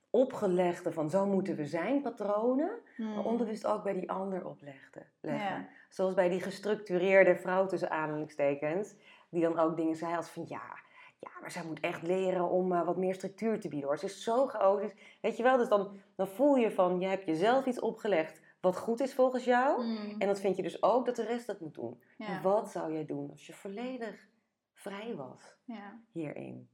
opgelegde 0.09 0.91
van 0.91 1.09
zo 1.09 1.25
moeten 1.25 1.55
we 1.55 1.65
zijn 1.65 2.01
patronen, 2.01 2.71
Hmm. 2.95 3.13
maar 3.13 3.25
onbewust 3.25 3.65
ook 3.65 3.83
bij 3.83 3.93
die 3.93 4.11
ander 4.11 4.45
oplegden. 4.45 5.05
Leggen. 5.19 5.49
Ja. 5.49 5.67
Zoals 5.89 6.13
bij 6.13 6.29
die 6.29 6.41
gestructureerde 6.41 7.35
vrouw 7.35 7.65
tussen 7.65 7.91
aanhalingstekens, 7.91 8.95
die 9.29 9.41
dan 9.41 9.59
ook 9.59 9.75
dingen 9.75 9.95
zei 9.95 10.15
als 10.15 10.29
van 10.29 10.45
ja, 10.47 10.79
ja 11.19 11.29
maar 11.41 11.51
zij 11.51 11.63
moet 11.65 11.79
echt 11.79 12.01
leren 12.01 12.49
om 12.49 12.71
eh, 12.71 12.85
wat 12.85 12.97
meer 12.97 13.13
structuur 13.13 13.59
te 13.59 13.67
bieden 13.67 13.87
hoor. 13.87 13.97
Ze 13.97 14.05
is 14.05 14.23
zo 14.23 14.47
chaotisch. 14.47 14.93
Weet 15.21 15.37
je 15.37 15.43
wel, 15.43 15.57
dus 15.57 15.69
dan, 15.69 15.99
dan 16.15 16.27
voel 16.27 16.55
je 16.55 16.71
van 16.71 16.99
je 16.99 17.07
hebt 17.07 17.25
jezelf 17.25 17.65
iets 17.65 17.79
opgelegd 17.79 18.41
wat 18.61 18.77
goed 18.77 18.99
is 18.99 19.13
volgens 19.13 19.43
jou. 19.43 19.83
Hmm. 19.83 20.15
En 20.17 20.27
dat 20.27 20.39
vind 20.39 20.55
je 20.55 20.63
dus 20.63 20.83
ook 20.83 21.05
dat 21.05 21.15
de 21.15 21.25
rest 21.25 21.47
dat 21.47 21.59
moet 21.59 21.73
doen. 21.73 22.01
Ja. 22.17 22.41
Wat 22.41 22.71
zou 22.71 22.93
jij 22.93 23.05
doen 23.05 23.31
als 23.31 23.47
je 23.47 23.53
volledig 23.53 24.27
vrij 24.73 25.15
was 25.15 25.55
ja. 25.65 25.99
hierin? 26.11 26.69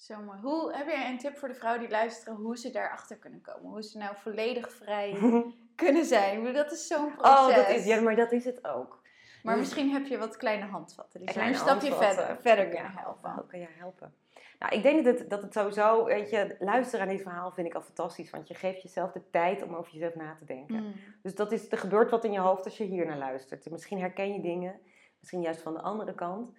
Zo 0.00 0.20
mooi. 0.20 0.40
Hoe, 0.40 0.74
heb 0.74 0.86
jij 0.86 1.10
een 1.10 1.18
tip 1.18 1.36
voor 1.36 1.48
de 1.48 1.54
vrouwen 1.54 1.82
die 1.82 1.90
luisteren 1.90 2.34
hoe 2.34 2.58
ze 2.58 2.70
daarachter 2.70 3.16
kunnen 3.16 3.40
komen? 3.40 3.70
Hoe 3.70 3.82
ze 3.82 3.98
nou 3.98 4.16
volledig 4.16 4.72
vrij 4.72 5.18
kunnen 5.82 6.04
zijn? 6.04 6.52
Dat 6.52 6.72
is 6.72 6.86
zo'n 6.86 7.14
proces. 7.14 7.38
Oh, 7.38 7.54
dat 7.54 7.68
is, 7.68 7.84
ja, 7.84 8.00
maar 8.00 8.16
dat 8.16 8.32
is 8.32 8.44
het 8.44 8.66
ook. 8.66 9.02
Maar 9.42 9.58
misschien 9.58 9.90
heb 9.90 10.06
je 10.06 10.18
wat 10.18 10.36
kleine 10.36 10.64
handvatten 10.64 11.20
die 11.20 11.28
je 11.28 11.34
Kleine 11.34 11.54
een 11.54 11.60
stapje 11.60 11.94
verder, 11.94 12.38
verder 12.40 12.64
Ja, 12.64 12.70
kunnen 12.70 12.92
helpen. 12.92 13.32
Hoe 13.32 13.46
kan 13.46 13.58
jij 13.58 13.74
helpen? 13.78 14.14
Nou, 14.58 14.74
ik 14.74 14.82
denk 14.82 15.04
dat 15.04 15.18
het, 15.18 15.30
dat 15.30 15.42
het 15.42 15.52
sowieso, 15.52 16.04
weet 16.04 16.30
je, 16.30 16.56
luisteren 16.58 17.00
aan 17.06 17.12
dit 17.12 17.22
verhaal 17.22 17.50
vind 17.50 17.66
ik 17.66 17.74
al 17.74 17.82
fantastisch. 17.82 18.30
Want 18.30 18.48
je 18.48 18.54
geeft 18.54 18.82
jezelf 18.82 19.12
de 19.12 19.30
tijd 19.30 19.62
om 19.62 19.74
over 19.74 19.92
jezelf 19.92 20.14
na 20.14 20.34
te 20.34 20.44
denken. 20.44 20.76
Hmm. 20.76 20.94
Dus 21.22 21.34
dat 21.34 21.52
is, 21.52 21.70
er 21.70 21.78
gebeurt 21.78 22.10
wat 22.10 22.24
in 22.24 22.32
je 22.32 22.38
hoofd 22.38 22.64
als 22.64 22.76
je 22.76 22.84
hier 22.84 23.06
naar 23.06 23.18
luistert. 23.18 23.70
Misschien 23.70 24.00
herken 24.00 24.32
je 24.32 24.40
dingen, 24.40 24.80
misschien 25.18 25.40
juist 25.40 25.62
van 25.62 25.74
de 25.74 25.80
andere 25.80 26.14
kant. 26.14 26.50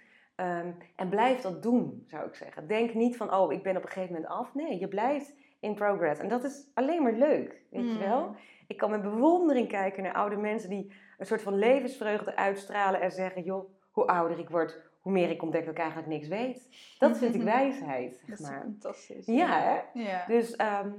Ehm, 0.42 0.72
en 0.96 1.10
blijf 1.10 1.42
dat 1.42 1.64
doen, 1.64 2.04
zou 2.08 2.28
ik 2.28 2.36
zeggen. 2.36 2.68
Denk 2.68 2.94
niet 2.94 3.18
van, 3.18 3.34
oh, 3.34 3.52
ik 3.54 3.64
ben 3.64 3.78
op 3.78 3.84
een 3.84 3.90
gegeven 3.90 4.14
moment 4.14 4.32
af. 4.32 4.54
Nee, 4.54 4.80
je 4.80 4.88
blijft 4.88 5.34
in 5.60 5.74
progress. 5.76 6.20
En 6.20 6.28
dat 6.30 6.44
is 6.44 6.68
alleen 6.74 7.04
maar 7.04 7.14
leuk, 7.14 7.62
weet 7.70 7.84
je 7.84 7.90
Hmm. 7.90 8.00
wel? 8.00 8.36
Ik 8.68 8.78
kan 8.78 8.90
met 8.90 9.02
bewondering 9.02 9.68
kijken 9.68 10.04
naar 10.04 10.14
oude 10.14 10.36
mensen 10.36 10.70
die 10.70 10.94
een 11.18 11.26
soort 11.26 11.42
van 11.42 11.56
levensvreugde 11.58 12.36
uitstralen 12.36 13.02
en 13.02 13.12
zeggen, 13.12 13.44
joh, 13.44 13.70
hoe 13.92 14.06
ouder 14.08 14.40
ik 14.40 14.50
word, 14.50 14.80
hoe 15.02 15.12
meer 15.12 15.30
ik 15.30 15.42
ontdek 15.42 15.66
dat 15.66 15.74
ik 15.74 15.80
eigenlijk 15.80 16.10
niks 16.10 16.28
weet. 16.28 16.68
Dat 17.00 17.18
vind 17.18 17.36
ik 17.36 17.42
wijsheid, 17.58 18.16
zeg 18.16 18.30
Dat 18.30 18.40
is 18.40 18.50
maar. 18.50 18.62
fantastisch. 18.62 19.26
Ja, 19.26 19.60
hè? 19.62 20.02
Ja. 20.02 20.26
Dus 20.28 20.56
ehm, 20.56 20.90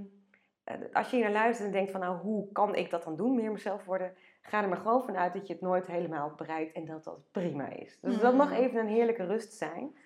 eh, 0.64 0.74
als 0.92 1.10
je 1.10 1.16
hier 1.16 1.24
naar 1.24 1.34
luistert 1.34 1.66
en 1.66 1.74
denkt 1.74 1.90
van, 1.90 2.00
nou, 2.00 2.16
hoe 2.18 2.52
kan 2.52 2.74
ik 2.74 2.90
dat 2.90 3.04
dan 3.04 3.16
doen, 3.16 3.34
meer 3.34 3.52
mezelf 3.52 3.84
worden, 3.84 4.12
ga 4.42 4.62
er 4.62 4.68
maar 4.68 4.76
gewoon 4.78 5.04
vanuit 5.04 5.32
dat 5.32 5.46
je 5.46 5.52
het 5.52 5.62
nooit 5.62 5.86
helemaal 5.86 6.34
bereikt 6.36 6.74
en 6.74 6.84
dat 6.84 7.04
dat 7.04 7.30
prima 7.30 7.68
is. 7.68 7.98
Dus 8.00 8.18
dat 8.18 8.34
mag 8.34 8.48
Mm. 8.50 8.56
even 8.56 8.80
een 8.80 8.86
heerlijke 8.88 9.24
rust 9.26 9.52
zijn. 9.52 9.96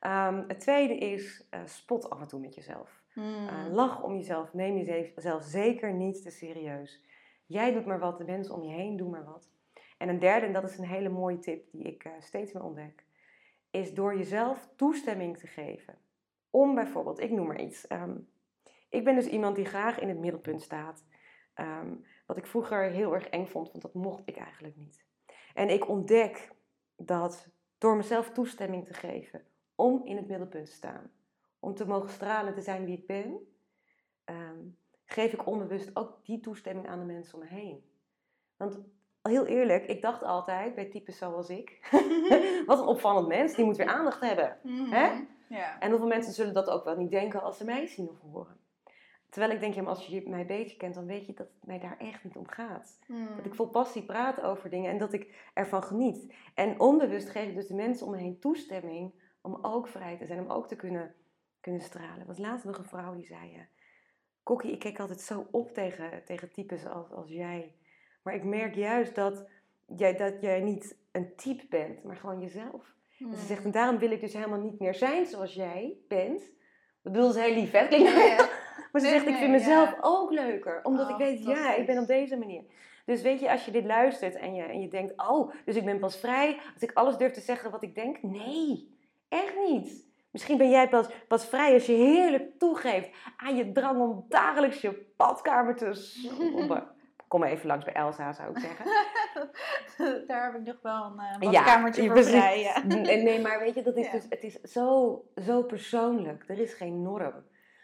Ehm, 0.00 0.44
het 0.48 0.60
tweede 0.60 0.94
is, 0.98 1.46
eh, 1.50 1.60
spot 1.64 2.10
af 2.10 2.20
en 2.20 2.26
toe 2.26 2.40
met 2.40 2.54
jezelf. 2.54 3.02
Eh, 3.14 3.66
lach 3.72 4.02
om 4.02 4.16
jezelf, 4.16 4.52
neem 4.52 4.76
jezelf 4.76 5.42
zeker 5.42 5.92
niet 5.92 6.22
te 6.22 6.30
serieus. 6.30 7.04
Jij 7.46 7.72
doet 7.72 7.86
maar 7.86 7.98
wat, 7.98 8.18
de 8.18 8.24
mensen 8.24 8.54
om 8.54 8.62
je 8.62 8.72
heen 8.72 8.96
doen 8.96 9.10
maar 9.10 9.24
wat. 9.24 9.50
En 9.98 10.08
een 10.08 10.18
derde, 10.18 10.46
en 10.46 10.52
dat 10.52 10.64
is 10.64 10.78
een 10.78 10.84
hele 10.86 11.08
mooie 11.08 11.38
tip 11.38 11.70
die 11.72 11.82
ik 11.82 12.04
eh, 12.04 12.12
steeds 12.18 12.52
meer 12.52 12.62
ontdek, 12.64 13.04
is 13.70 13.94
door 13.94 14.16
jezelf 14.16 14.68
toestemming 14.76 15.38
te 15.38 15.46
geven. 15.46 15.98
Om 16.50 16.74
bijvoorbeeld, 16.74 17.20
ik 17.20 17.30
noem 17.30 17.46
maar 17.46 17.60
iets. 17.60 17.86
ehm, 17.86 18.16
ik 18.88 19.04
ben 19.04 19.14
dus 19.14 19.26
iemand 19.26 19.56
die 19.56 19.64
graag 19.64 19.98
in 20.00 20.08
het 20.08 20.18
middelpunt 20.18 20.62
staat. 20.62 21.04
Ehm, 21.54 21.94
wat 22.30 22.38
ik 22.38 22.46
vroeger 22.46 22.82
heel 22.82 23.14
erg 23.14 23.28
eng 23.28 23.46
vond, 23.46 23.70
want 23.70 23.82
dat 23.82 23.94
mocht 23.94 24.22
ik 24.24 24.36
eigenlijk 24.36 24.76
niet. 24.76 25.04
En 25.54 25.68
ik 25.68 25.88
ontdek 25.88 26.52
dat 26.96 27.48
door 27.78 27.96
mezelf 27.96 28.30
toestemming 28.30 28.86
te 28.86 28.94
geven 28.94 29.44
om 29.74 30.04
in 30.04 30.16
het 30.16 30.28
middelpunt 30.28 30.66
te 30.66 30.72
staan, 30.72 31.10
om 31.58 31.74
te 31.74 31.86
mogen 31.86 32.10
stralen 32.10 32.54
te 32.54 32.60
zijn 32.60 32.84
wie 32.84 32.98
ik 32.98 33.06
ben, 33.06 33.38
ehm, 34.24 34.58
geef 35.04 35.32
ik 35.32 35.46
onbewust 35.46 35.96
ook 35.96 36.24
die 36.24 36.40
toestemming 36.40 36.88
aan 36.88 36.98
de 36.98 37.04
mensen 37.04 37.34
om 37.34 37.40
me 37.40 37.50
heen. 37.50 37.84
Want 38.56 38.80
heel 39.22 39.46
eerlijk, 39.46 39.86
ik 39.86 40.02
dacht 40.02 40.22
altijd 40.22 40.74
bij 40.74 40.84
types 40.84 41.18
zoals 41.18 41.48
ik, 41.48 41.78
wat 42.66 42.78
een 42.78 42.86
opvallend 42.86 43.28
mens, 43.28 43.54
die 43.54 43.64
moet 43.64 43.76
weer 43.76 43.86
aandacht 43.86 44.20
hebben. 44.20 44.58
Mhm. 44.62 44.90
Hè? 44.90 45.24
Ja. 45.48 45.80
En 45.80 45.90
hoeveel 45.90 46.08
mensen 46.08 46.32
zullen 46.32 46.54
dat 46.54 46.70
ook 46.70 46.84
wel 46.84 46.96
niet 46.96 47.10
denken 47.10 47.42
als 47.42 47.56
ze 47.56 47.64
mij 47.64 47.86
zien 47.86 48.08
of 48.08 48.20
horen. 48.20 48.59
Terwijl 49.30 49.52
ik 49.52 49.60
denk, 49.60 49.74
ja, 49.74 49.82
maar 49.82 49.94
als 49.94 50.06
je 50.06 50.28
mij 50.28 50.46
beter 50.46 50.76
kent, 50.76 50.94
dan 50.94 51.06
weet 51.06 51.26
je 51.26 51.34
dat 51.34 51.46
het 51.46 51.66
mij 51.66 51.78
daar 51.78 51.98
echt 51.98 52.24
niet 52.24 52.36
om 52.36 52.48
gaat. 52.48 52.98
Mhm. 53.06 53.36
Dat 53.36 53.44
ik 53.44 53.54
vol 53.54 53.68
passie 53.68 54.02
praat 54.02 54.40
over 54.40 54.70
dingen 54.70 54.90
en 54.90 54.98
dat 54.98 55.12
ik 55.12 55.50
ervan 55.54 55.82
geniet. 55.82 56.34
En 56.54 56.80
onbewust 56.80 57.28
geef 57.28 57.48
ik 57.48 57.54
dus 57.54 57.66
de 57.66 57.74
mensen 57.74 58.06
om 58.06 58.12
me 58.12 58.18
heen 58.18 58.38
toestemming 58.38 59.12
om 59.40 59.58
ook 59.62 59.88
vrij 59.88 60.16
te 60.16 60.26
zijn, 60.26 60.40
om 60.40 60.50
ook 60.50 60.68
te 60.68 60.76
kunnen, 60.76 61.14
kunnen 61.60 61.80
stralen. 61.80 62.26
Was 62.26 62.38
laatst 62.38 62.64
nog 62.64 62.78
een 62.78 62.84
vrouw 62.84 63.14
die 63.14 63.26
zei, 63.26 63.54
eh, 63.54 63.60
Kokkie, 64.42 64.72
ik 64.72 64.78
kijk 64.78 65.00
altijd 65.00 65.20
zo 65.20 65.46
op 65.50 65.72
tegen, 65.72 66.24
tegen 66.24 66.52
types 66.52 66.86
als, 66.86 67.10
als 67.10 67.28
jij. 67.28 67.74
Maar 68.22 68.34
ik 68.34 68.44
merk 68.44 68.74
juist 68.74 69.14
dat 69.14 69.48
jij, 69.96 70.16
dat 70.16 70.40
jij 70.40 70.60
niet 70.60 70.98
een 71.12 71.36
type 71.36 71.66
bent, 71.68 72.02
maar 72.02 72.16
gewoon 72.16 72.40
jezelf. 72.40 72.94
En 73.18 73.34
ze 73.36 73.46
zegt, 73.46 73.64
en 73.64 73.70
daarom 73.70 73.98
wil 73.98 74.10
ik 74.10 74.20
dus 74.20 74.32
helemaal 74.32 74.60
niet 74.60 74.78
meer 74.78 74.94
zijn 74.94 75.26
zoals 75.26 75.54
jij 75.54 75.96
bent. 76.08 76.40
Dat 77.02 77.12
bedoel 77.12 77.30
ze 77.30 77.40
heel 77.40 77.54
lief, 77.54 77.70
hè? 77.70 77.86
Klinkt 77.86 78.12
Ja, 78.12 78.24
ja. 78.24 78.48
Maar 78.92 79.00
ze 79.00 79.06
Nee, 79.06 79.18
zegt, 79.18 79.30
ik 79.30 79.36
vind 79.36 79.50
mezelf 79.50 79.90
ja. 79.90 79.98
ook 80.00 80.30
leuker. 80.30 80.80
Omdat 80.82 81.06
Oh, 81.06 81.10
ik 81.10 81.16
weet, 81.16 81.42
ja, 81.42 81.74
ik 81.74 81.86
ben 81.86 81.98
op 81.98 82.06
deze 82.06 82.36
manier. 82.36 82.62
Dus 83.04 83.22
weet 83.22 83.40
je, 83.40 83.50
als 83.50 83.64
je 83.64 83.70
dit 83.70 83.84
luistert 83.84 84.34
en 84.34 84.54
je, 84.54 84.62
en 84.62 84.80
je 84.80 84.88
denkt, 84.88 85.28
oh, 85.28 85.52
dus 85.64 85.76
ik 85.76 85.84
ben 85.84 85.98
pas 85.98 86.16
vrij 86.16 86.60
als 86.74 86.82
ik 86.82 86.92
alles 86.92 87.16
durf 87.16 87.32
te 87.32 87.40
zeggen 87.40 87.70
wat 87.70 87.82
ik 87.82 87.94
denk. 87.94 88.22
Nee, 88.22 88.96
echt 89.28 89.54
niet. 89.68 90.08
Misschien 90.30 90.58
ben 90.58 90.70
jij 90.70 90.88
pas, 90.88 91.06
pas 91.28 91.46
vrij 91.46 91.72
als 91.72 91.86
je 91.86 91.92
heerlijk 91.92 92.58
toegeeft 92.58 93.10
aan 93.36 93.56
je 93.56 93.72
drang 93.72 94.00
om 94.00 94.24
dagelijks 94.28 94.80
je 94.80 95.12
badkamer 95.16 95.76
te 95.76 95.94
schrobben. 95.94 96.86
Kom 97.28 97.40
maar 97.40 97.50
even 97.50 97.66
langs 97.66 97.84
bij 97.84 97.94
Elsa, 97.94 98.32
zou 98.32 98.50
ik 98.50 98.58
zeggen. 98.58 98.84
Daar 100.26 100.44
heb 100.44 100.60
ik 100.60 100.66
nog 100.66 100.78
wel 100.82 101.04
een 101.04 101.42
uh, 101.42 101.52
badkamertje 101.52 102.02
ja, 102.02 102.08
voor 102.08 102.16
precies. 102.16 102.38
vrij. 102.40 102.60
Ja. 102.60 102.82
Nee, 102.84 103.22
nee, 103.22 103.40
maar 103.40 103.58
weet 103.58 103.74
je, 103.74 103.82
dat 103.82 103.96
is 103.96 104.06
Ja. 104.10 104.12
dus, 104.12 104.26
het 104.28 104.44
is 104.44 104.60
zo, 104.60 105.24
zo 105.44 105.62
persoonlijk. 105.62 106.44
Er 106.46 106.58
is 106.58 106.74
geen 106.74 107.02
norm. 107.02 107.34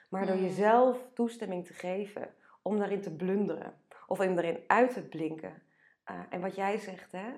Maar 0.08 0.26
door 0.26 0.36
Mm. 0.36 0.42
jezelf 0.42 1.08
toestemming 1.14 1.66
te 1.66 1.72
geven 1.72 2.34
om 2.62 2.78
daarin 2.78 3.00
te 3.00 3.16
blunderen 3.16 3.74
of 4.06 4.20
om 4.20 4.34
daarin 4.34 4.60
uit 4.66 4.92
te 4.92 5.02
blinken. 5.02 5.62
eh, 6.04 6.20
en 6.30 6.40
wat 6.40 6.54
jij 6.54 6.78
zegt, 6.78 7.12
hè, 7.12 7.32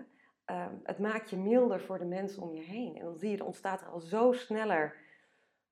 ehm, 0.44 0.74
het 0.82 0.98
maakt 0.98 1.30
je 1.30 1.36
milder 1.36 1.80
voor 1.80 1.98
de 1.98 2.04
mensen 2.04 2.42
om 2.42 2.54
je 2.54 2.60
heen. 2.62 2.96
En 2.96 3.04
dan 3.04 3.16
zie 3.18 3.30
je, 3.30 3.36
er 3.36 3.44
ontstaat 3.44 3.80
er 3.80 3.86
al 3.88 4.00
zo 4.00 4.32
sneller 4.32 4.96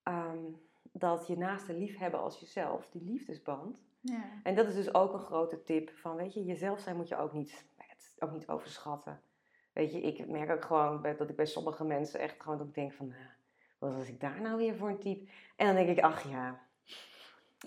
ehm, 0.03 0.38
dat 0.92 1.26
je 1.26 1.36
naast 1.38 1.66
de 1.66 1.74
lief 1.74 1.99
hebben 1.99 2.20
als 2.20 2.40
jezelf, 2.40 2.88
die 2.90 3.03
liefdesband. 3.05 3.78
Ja. 4.01 4.22
En 4.42 4.55
dat 4.55 4.66
is 4.66 4.74
dus 4.74 4.94
ook 4.94 5.12
een 5.12 5.18
grote 5.20 5.62
tip. 5.62 5.90
Van 5.90 6.16
weet 6.16 6.34
je, 6.34 6.44
jezelf 6.44 6.80
zijn 6.80 6.97
moet 6.97 7.09
je 7.09 7.16
ook 7.16 7.32
niet, 7.32 7.66
het 7.76 8.16
ook 8.18 8.32
niet 8.32 8.49
overschatten. 8.49 9.20
Weet 9.72 9.92
je, 9.92 10.01
ik 10.01 10.26
merk 10.28 10.51
ook 10.51 10.64
gewoon 10.64 11.03
dat 11.03 11.28
ik 11.30 11.36
bij 11.36 11.47
sommige 11.47 11.84
mensen 11.84 12.20
echt 12.20 12.42
gewoon 12.42 12.59
dat 12.59 12.66
ik 12.66 12.74
denk 12.74 12.92
van, 12.92 13.09
nou, 13.09 13.22
wat 13.78 13.94
was 13.94 14.09
ik 14.09 14.20
daar 14.20 14.40
nou 14.40 14.57
weer 14.57 14.76
voor 14.76 14.88
een 14.88 14.99
type? 14.99 15.30
En 15.57 15.66
dan 15.66 15.74
denk 15.74 15.99
ik, 15.99 16.05
ach 16.05 16.28
ja, 16.30 16.61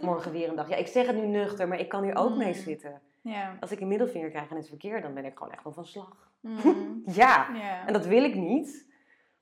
morgen 0.02 0.32
weer 0.32 0.50
een 0.50 0.56
dag. 0.56 0.70
Ja, 0.70 0.76
ik 0.76 0.88
zeg 0.88 1.08
het 1.08 1.16
nu 1.16 1.26
nuchter, 1.28 1.68
maar 1.68 1.80
ik 1.80 1.90
kan 1.90 2.04
hier 2.04 2.16
ook 2.16 2.36
mee 2.38 2.48
Mm. 2.48 2.54
zitten. 2.54 3.02
Ja. 3.22 3.58
Als 3.60 3.72
ik 3.72 3.80
een 3.80 3.88
middelvinger 3.88 4.30
krijg 4.30 4.50
in 4.50 4.56
het 4.56 4.68
verkeer, 4.68 5.02
dan 5.02 5.14
ben 5.14 5.26
ik 5.26 5.38
gewoon 5.38 5.54
echt 5.54 5.64
wel 5.64 5.74
van 5.74 5.86
slag. 5.86 6.32
Mm. 6.40 7.02
Ja, 7.06 7.50
ja. 7.56 7.88
en 7.88 7.94
dat 7.94 8.06
wil 8.06 8.24
ik 8.24 8.36
niet. 8.36 8.92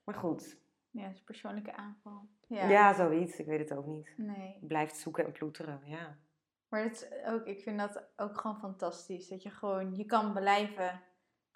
Maar 0.03 0.15
goed, 0.15 0.57
Ja, 0.91 1.03
het 1.03 1.11
is 1.13 1.19
een 1.19 1.25
persoonlijke 1.25 1.75
aanval. 1.75 2.27
ja. 2.47 2.69
Ja. 2.69 2.93
zoiets. 2.93 3.39
Ik 3.39 3.45
weet 3.45 3.69
het 3.69 3.77
ook 3.77 3.85
niet. 3.85 4.13
Nee. 4.17 4.57
Blijft 4.61 4.97
zoeken 4.97 5.25
en 5.25 5.31
ploeteren, 5.31 5.81
ja. 5.85 6.17
Maar 6.69 6.83
dat 6.83 6.91
is 6.91 7.07
ook, 7.33 7.45
ik 7.45 7.61
vind 7.61 7.79
dat 7.79 8.03
ook 8.15 8.37
gewoon 8.41 8.59
fantastisch. 8.59 9.27
Dat 9.27 9.43
je 9.43 9.49
gewoon, 9.49 9.95
je 9.95 10.05
kan 10.05 10.33
blijven 10.33 11.01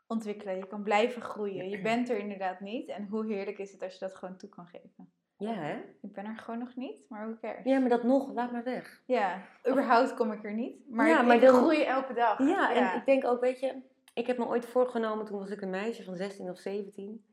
ontwikkelen. 0.08 0.58
Je 0.58 0.68
kan 0.68 0.84
blijven 0.84 1.22
groeien. 1.22 1.70
Je 1.70 1.82
bent 1.92 2.10
er 2.10 2.18
inderdaad 2.18 2.60
niet. 2.60 2.90
En 2.90 3.08
hoe 3.08 3.26
heerlijk 3.34 3.58
is 3.58 3.72
het 3.72 3.82
als 3.84 3.94
je 3.94 4.00
dat 4.00 4.16
gewoon 4.16 4.38
toe 4.38 4.50
kan 4.50 4.66
geven. 4.68 5.12
Ja, 5.42 5.54
hè? 5.54 5.74
Ik 6.02 6.14
ben 6.14 6.26
er 6.26 6.38
gewoon 6.38 6.60
nog 6.60 6.76
niet, 6.76 7.06
maar 7.10 7.26
hoe 7.26 7.40
cares? 7.40 7.64
Ja, 7.64 7.80
maar 7.80 7.90
dat 7.90 8.04
nog, 8.04 8.34
laat 8.34 8.52
maar 8.52 8.64
weg. 8.64 9.02
Ja, 9.06 9.42
überhaupt 9.70 10.14
kom 10.14 10.32
ik 10.32 10.44
er 10.44 10.54
niet. 10.54 10.90
Maar, 10.90 11.08
Ja, 11.08 11.20
ik, 11.20 11.26
maar 11.26 11.36
ik 11.36 11.42
dan- 11.42 11.56
groei 11.56 11.84
elke 11.84 12.14
dag. 12.14 12.40
Ja, 12.40 12.74
en 12.74 12.98
ik 12.98 13.06
denk 13.06 13.26
ook, 13.26 13.42
weet 13.42 13.60
je, 13.60 13.76
ik 14.14 14.28
heb 14.28 14.38
me 14.38 14.46
ooit 14.46 14.66
voorgenomen, 14.66 15.26
toen 15.26 15.40
was 15.40 15.50
ik 15.50 15.62
een 15.62 15.70
meisje 15.70 16.04
van 16.04 16.16
16 16.16 16.50
of 16.50 16.58
17. 16.58 17.26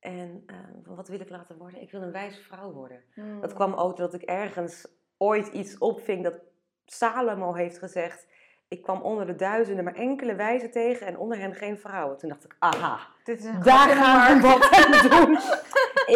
En 0.00 0.42
eh, 0.46 0.56
van 0.82 0.94
wat 0.96 1.08
wil 1.08 1.20
ik 1.20 1.30
laten 1.30 1.56
worden? 1.58 1.80
Ik 1.80 1.90
wil 1.90 2.02
een 2.02 2.12
wijze 2.12 2.42
vrouw 2.42 2.72
worden. 2.72 3.02
Mm. 3.14 3.40
Dat 3.40 3.52
kwam 3.52 3.74
ook 3.74 3.96
dat 3.96 4.14
ik 4.14 4.22
ergens 4.22 4.86
ooit 5.16 5.46
iets 5.46 5.78
opving 5.78 6.24
dat 6.24 6.34
Salomo 6.84 7.54
heeft 7.54 7.78
gezegd. 7.78 8.26
Ik 8.68 8.82
kwam 8.82 9.00
onder 9.00 9.26
de 9.26 9.34
duizenden 9.36 9.84
maar 9.84 9.94
enkele 9.94 10.34
wijzen 10.34 10.70
tegen 10.70 11.06
en 11.06 11.18
onder 11.18 11.38
hen 11.38 11.54
geen 11.54 11.78
vrouwen. 11.78 12.16
Toen 12.18 12.28
dacht 12.28 12.44
ik, 12.44 12.56
aha, 12.58 12.98
Dit 13.30 13.38
is 13.38 13.44
een 13.44 13.62
daar 13.62 13.88
gaan 13.88 14.40
we 14.40 14.48
wat 14.48 14.70
aan 14.70 15.08
doen. 15.10 15.38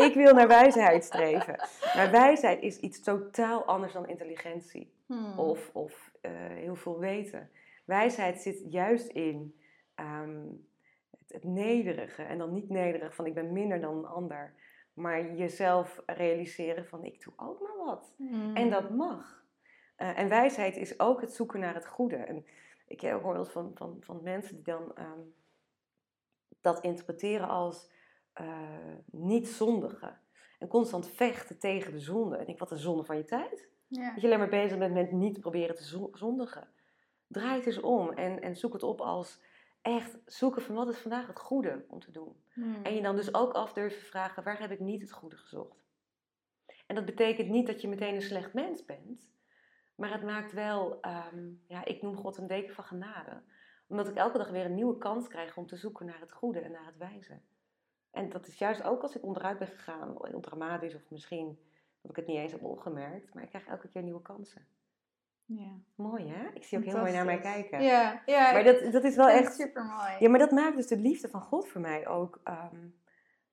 Ik 0.07 0.15
wil 0.15 0.35
naar 0.35 0.49
wijsheid 0.49 1.05
streven. 1.05 1.57
Maar 1.95 2.11
wijsheid 2.11 2.63
is 2.63 2.79
iets 2.79 3.03
totaal 3.03 3.65
anders 3.65 3.93
dan 3.93 4.09
intelligentie 4.09 4.93
Hmm. 5.07 5.39
of, 5.39 5.71
of 5.73 6.13
eh, 6.21 6.31
heel 6.35 6.75
veel 6.75 6.99
weten. 6.99 7.51
Wijsheid 7.85 8.41
zit 8.41 8.73
juist 8.73 9.09
in 9.09 9.61
ehm, 9.95 10.43
het, 11.11 11.33
het 11.33 11.45
nederige. 11.45 12.23
En 12.23 12.39
dan 12.39 12.53
niet 12.53 12.69
nederig 12.69 13.15
van 13.15 13.27
ik 13.27 13.35
ben 13.35 13.53
minder 13.53 13.81
dan 13.81 13.97
een 13.97 14.07
ander. 14.07 14.55
Maar 14.95 15.35
jezelf 15.35 16.03
realiseren 16.07 16.87
van 16.87 17.05
ik 17.05 17.25
doe 17.25 17.33
ook 17.37 17.61
maar 17.61 17.87
wat. 17.87 18.15
Hmm. 18.17 18.57
En 18.57 18.71
dat 18.71 18.91
mag. 18.91 19.45
Eh, 19.97 20.19
en 20.19 20.29
wijsheid 20.29 20.77
is 20.77 21.01
ook 21.01 21.21
het 21.21 21.33
zoeken 21.33 21.61
naar 21.61 21.75
het 21.75 21.87
goede. 21.87 22.17
En 22.17 22.47
ik 22.87 23.01
hoor 23.01 23.23
wel 23.23 23.37
eens 23.37 23.51
van, 23.51 23.71
van, 23.75 23.97
van 24.01 24.21
mensen 24.23 24.55
die 24.55 24.65
dan 24.65 24.97
ehm, 24.97 25.21
dat 26.65 26.81
interpreteren 26.81 27.49
als 27.49 27.91
eh, 28.33 28.95
niet 29.11 29.49
zondigen. 29.49 30.21
En 30.59 30.69
constant 30.69 31.09
vechten 31.09 31.59
tegen 31.59 31.93
de 31.93 32.01
zonde. 32.01 32.35
En 32.35 32.41
ik 32.41 32.47
denk, 32.47 32.59
wat 32.59 32.71
een 32.71 32.79
zonde 32.79 33.05
van 33.05 33.17
je 33.17 33.25
tijd. 33.25 33.69
Ja. 33.87 34.13
Dat 34.13 34.21
je 34.21 34.27
alleen 34.27 34.39
maar 34.39 34.49
bezig 34.49 34.79
bent 34.79 34.95
met 34.95 35.13
niet 35.13 35.41
proberen 35.41 35.77
te 35.77 35.85
zo- 35.85 36.11
zondigen. 36.13 36.69
Draai 37.27 37.57
het 37.57 37.67
eens 37.67 37.81
om 37.81 38.11
en, 38.13 38.41
en 38.41 38.57
zoek 38.57 38.73
het 38.73 38.83
op 38.83 39.01
als 39.01 39.41
echt 39.83 40.19
zoeken 40.27 40.63
van 40.63 40.75
wat 40.75 40.89
is 40.89 40.99
vandaag 40.99 41.27
het 41.27 41.39
goede 41.39 41.85
om 41.89 42.01
te 42.01 42.11
doen. 42.11 42.37
Hmm. 42.53 42.85
En 42.85 42.95
je 42.95 43.03
dan 43.03 43.17
dus 43.17 43.35
ook 43.35 43.53
af 43.53 43.73
durven 43.73 44.03
vragen, 44.07 44.43
waar 44.43 44.61
heb 44.61 44.71
ik 44.71 44.81
niet 44.81 45.01
het 45.01 45.13
goede 45.13 45.37
gezocht? 45.37 45.85
En 46.87 46.95
dat 46.95 47.05
betekent 47.05 47.49
niet 47.49 47.67
dat 47.67 47.81
je 47.81 47.89
meteen 47.89 48.15
een 48.15 48.23
slecht 48.23 48.53
mens 48.53 48.85
bent. 48.85 49.29
Maar 49.95 50.13
het 50.13 50.23
maakt 50.23 50.53
wel, 50.53 51.01
ehm, 51.01 51.51
ja, 51.67 51.85
ik 51.85 52.03
noem 52.03 52.17
God 52.17 52.37
een 52.37 52.47
deken 52.47 52.75
van 52.75 52.85
genade. 52.85 53.43
Omdat 53.95 54.09
ik 54.09 54.17
elke 54.17 54.39
dag 54.39 54.51
weer 54.51 54.65
een 54.65 54.75
nieuwe 54.75 54.99
kans 54.99 55.29
krijg 55.29 55.57
om 55.57 55.67
te 55.67 55.77
zoeken 55.77 56.07
naar 56.07 56.21
het 56.21 56.33
goede 56.33 56.61
en 56.61 56.71
naar 56.73 56.87
het 56.87 56.97
wijze. 56.97 57.41
En 58.11 58.29
dat 58.29 58.47
is 58.47 58.59
juist 58.59 58.83
ook 58.83 59.03
als 59.03 59.17
ik 59.17 59.23
onderuit 59.23 59.59
ben 59.59 59.69
gegaan, 59.69 60.17
heel 60.21 60.41
dramatisch 60.41 60.95
of 60.95 61.11
misschien 61.11 61.59
dat 62.01 62.11
ik 62.11 62.17
het 62.17 62.27
niet 62.27 62.37
eens 62.37 62.53
heb 62.53 62.63
opgemerkt. 62.65 63.35
Maar 63.35 63.43
ik 63.43 63.49
krijg 63.49 63.67
elke 63.67 63.89
keer 63.89 64.03
nieuwe 64.03 64.23
kansen. 64.23 64.67
ja. 65.45 65.71
Mooi 65.95 66.27
hè? 66.29 66.49
Ik 66.55 66.65
zie 66.65 66.79
ook 66.79 66.85
heel 66.85 66.99
mooi 66.99 67.13
naar 67.13 67.25
mij 67.25 67.41
kijken. 67.41 67.83
Ja, 67.83 68.23
ja. 68.27 68.53
Maar 68.53 68.65
dat, 68.65 68.93
dat 68.93 69.05
is 69.05 69.17
wel 69.17 69.29
echt 69.29 69.55
super 69.55 69.85
mooi. 69.85 70.13
ja, 70.19 70.29
maar 70.29 70.39
dat 70.39 70.51
maakt 70.51 70.77
dus 70.77 70.87
de 70.87 70.99
liefde 70.99 71.29
van 71.29 71.43
God 71.43 71.69
voor 71.69 71.81
mij 71.81 72.09
ook. 72.09 72.41
ehm, 72.45 72.87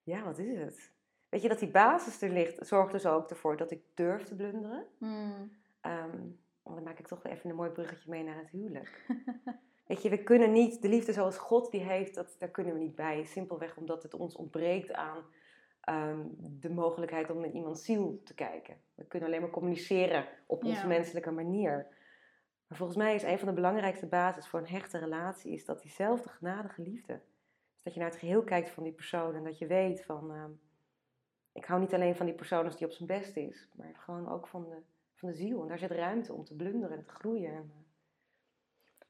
ja, 0.03 0.23
wat 0.23 0.37
is 0.37 0.57
het? 0.59 0.91
Weet 1.29 1.41
je, 1.41 1.47
dat 1.47 1.59
die 1.59 1.71
basis 1.71 2.21
er 2.21 2.29
ligt, 2.29 2.67
zorgt 2.67 2.91
dus 2.91 3.05
ook 3.05 3.29
ervoor 3.29 3.57
dat 3.57 3.71
ik 3.71 3.83
durf 3.93 4.23
te 4.23 4.35
blunderen. 4.35 4.85
Hmm. 4.97 5.51
Ehm, 5.81 6.19
dan 6.63 6.83
maak 6.83 6.99
ik 6.99 7.07
toch 7.07 7.21
weer 7.23 7.33
even 7.33 7.49
een 7.49 7.55
mooi 7.55 7.69
bruggetje 7.69 8.09
mee 8.09 8.23
naar 8.23 8.37
het 8.37 8.49
huwelijk. 8.49 9.05
Weet 9.91 10.01
je, 10.01 10.09
we 10.09 10.23
kunnen 10.23 10.51
niet 10.51 10.81
de 10.81 10.89
liefde 10.89 11.13
zoals 11.13 11.37
God 11.37 11.71
die 11.71 11.81
heeft, 11.81 12.15
dat, 12.15 12.35
daar 12.39 12.49
kunnen 12.49 12.73
we 12.73 12.79
niet 12.79 12.95
bij. 12.95 13.23
Simpelweg 13.23 13.77
omdat 13.77 14.03
het 14.03 14.13
ons 14.13 14.35
ontbreekt 14.35 14.93
aan 14.93 15.23
ehm, 15.81 16.19
de 16.37 16.69
mogelijkheid 16.69 17.29
om 17.29 17.43
in 17.43 17.55
iemands 17.55 17.85
ziel 17.85 18.21
te 18.23 18.33
kijken. 18.33 18.77
We 18.95 19.05
kunnen 19.05 19.29
alleen 19.29 19.41
maar 19.41 19.49
communiceren 19.49 20.25
op 20.45 20.63
onze 20.63 20.81
Ja. 20.81 20.87
menselijke 20.87 21.31
manier. 21.31 21.87
Maar 22.67 22.77
volgens 22.77 22.97
mij 22.97 23.15
is 23.15 23.23
een 23.23 23.39
van 23.39 23.47
de 23.47 23.53
belangrijkste 23.53 24.05
basis 24.07 24.47
voor 24.47 24.59
een 24.59 24.67
hechte 24.67 24.97
relatie 24.97 25.51
is 25.51 25.65
dat 25.65 25.81
diezelfde 25.81 26.29
genadige 26.29 26.81
liefde. 26.81 27.13
Dus 27.73 27.83
dat 27.83 27.93
je 27.93 27.99
naar 27.99 28.09
het 28.09 28.19
geheel 28.19 28.43
kijkt 28.43 28.69
van 28.69 28.83
die 28.83 28.93
persoon 28.93 29.35
en 29.35 29.43
dat 29.43 29.57
je 29.57 29.67
weet 29.67 30.05
van, 30.05 30.31
ehm, 30.31 30.51
ik 31.51 31.65
hou 31.65 31.79
niet 31.79 31.93
alleen 31.93 32.15
van 32.15 32.25
die 32.25 32.35
persoon 32.35 32.65
als 32.65 32.77
die 32.77 32.87
op 32.87 32.93
zijn 32.93 33.07
best 33.07 33.35
is, 33.37 33.69
maar 33.75 33.95
gewoon 33.95 34.29
ook 34.29 34.47
van 34.47 34.63
de, 34.63 34.77
van 35.13 35.29
de 35.29 35.35
ziel. 35.35 35.61
En 35.61 35.67
daar 35.67 35.79
zit 35.79 35.91
ruimte 35.91 36.33
om 36.33 36.43
te 36.43 36.55
blunderen 36.55 36.97
en 36.97 37.03
te 37.03 37.09
groeien 37.09 37.51
en 37.51 37.71
eh, 37.75 37.90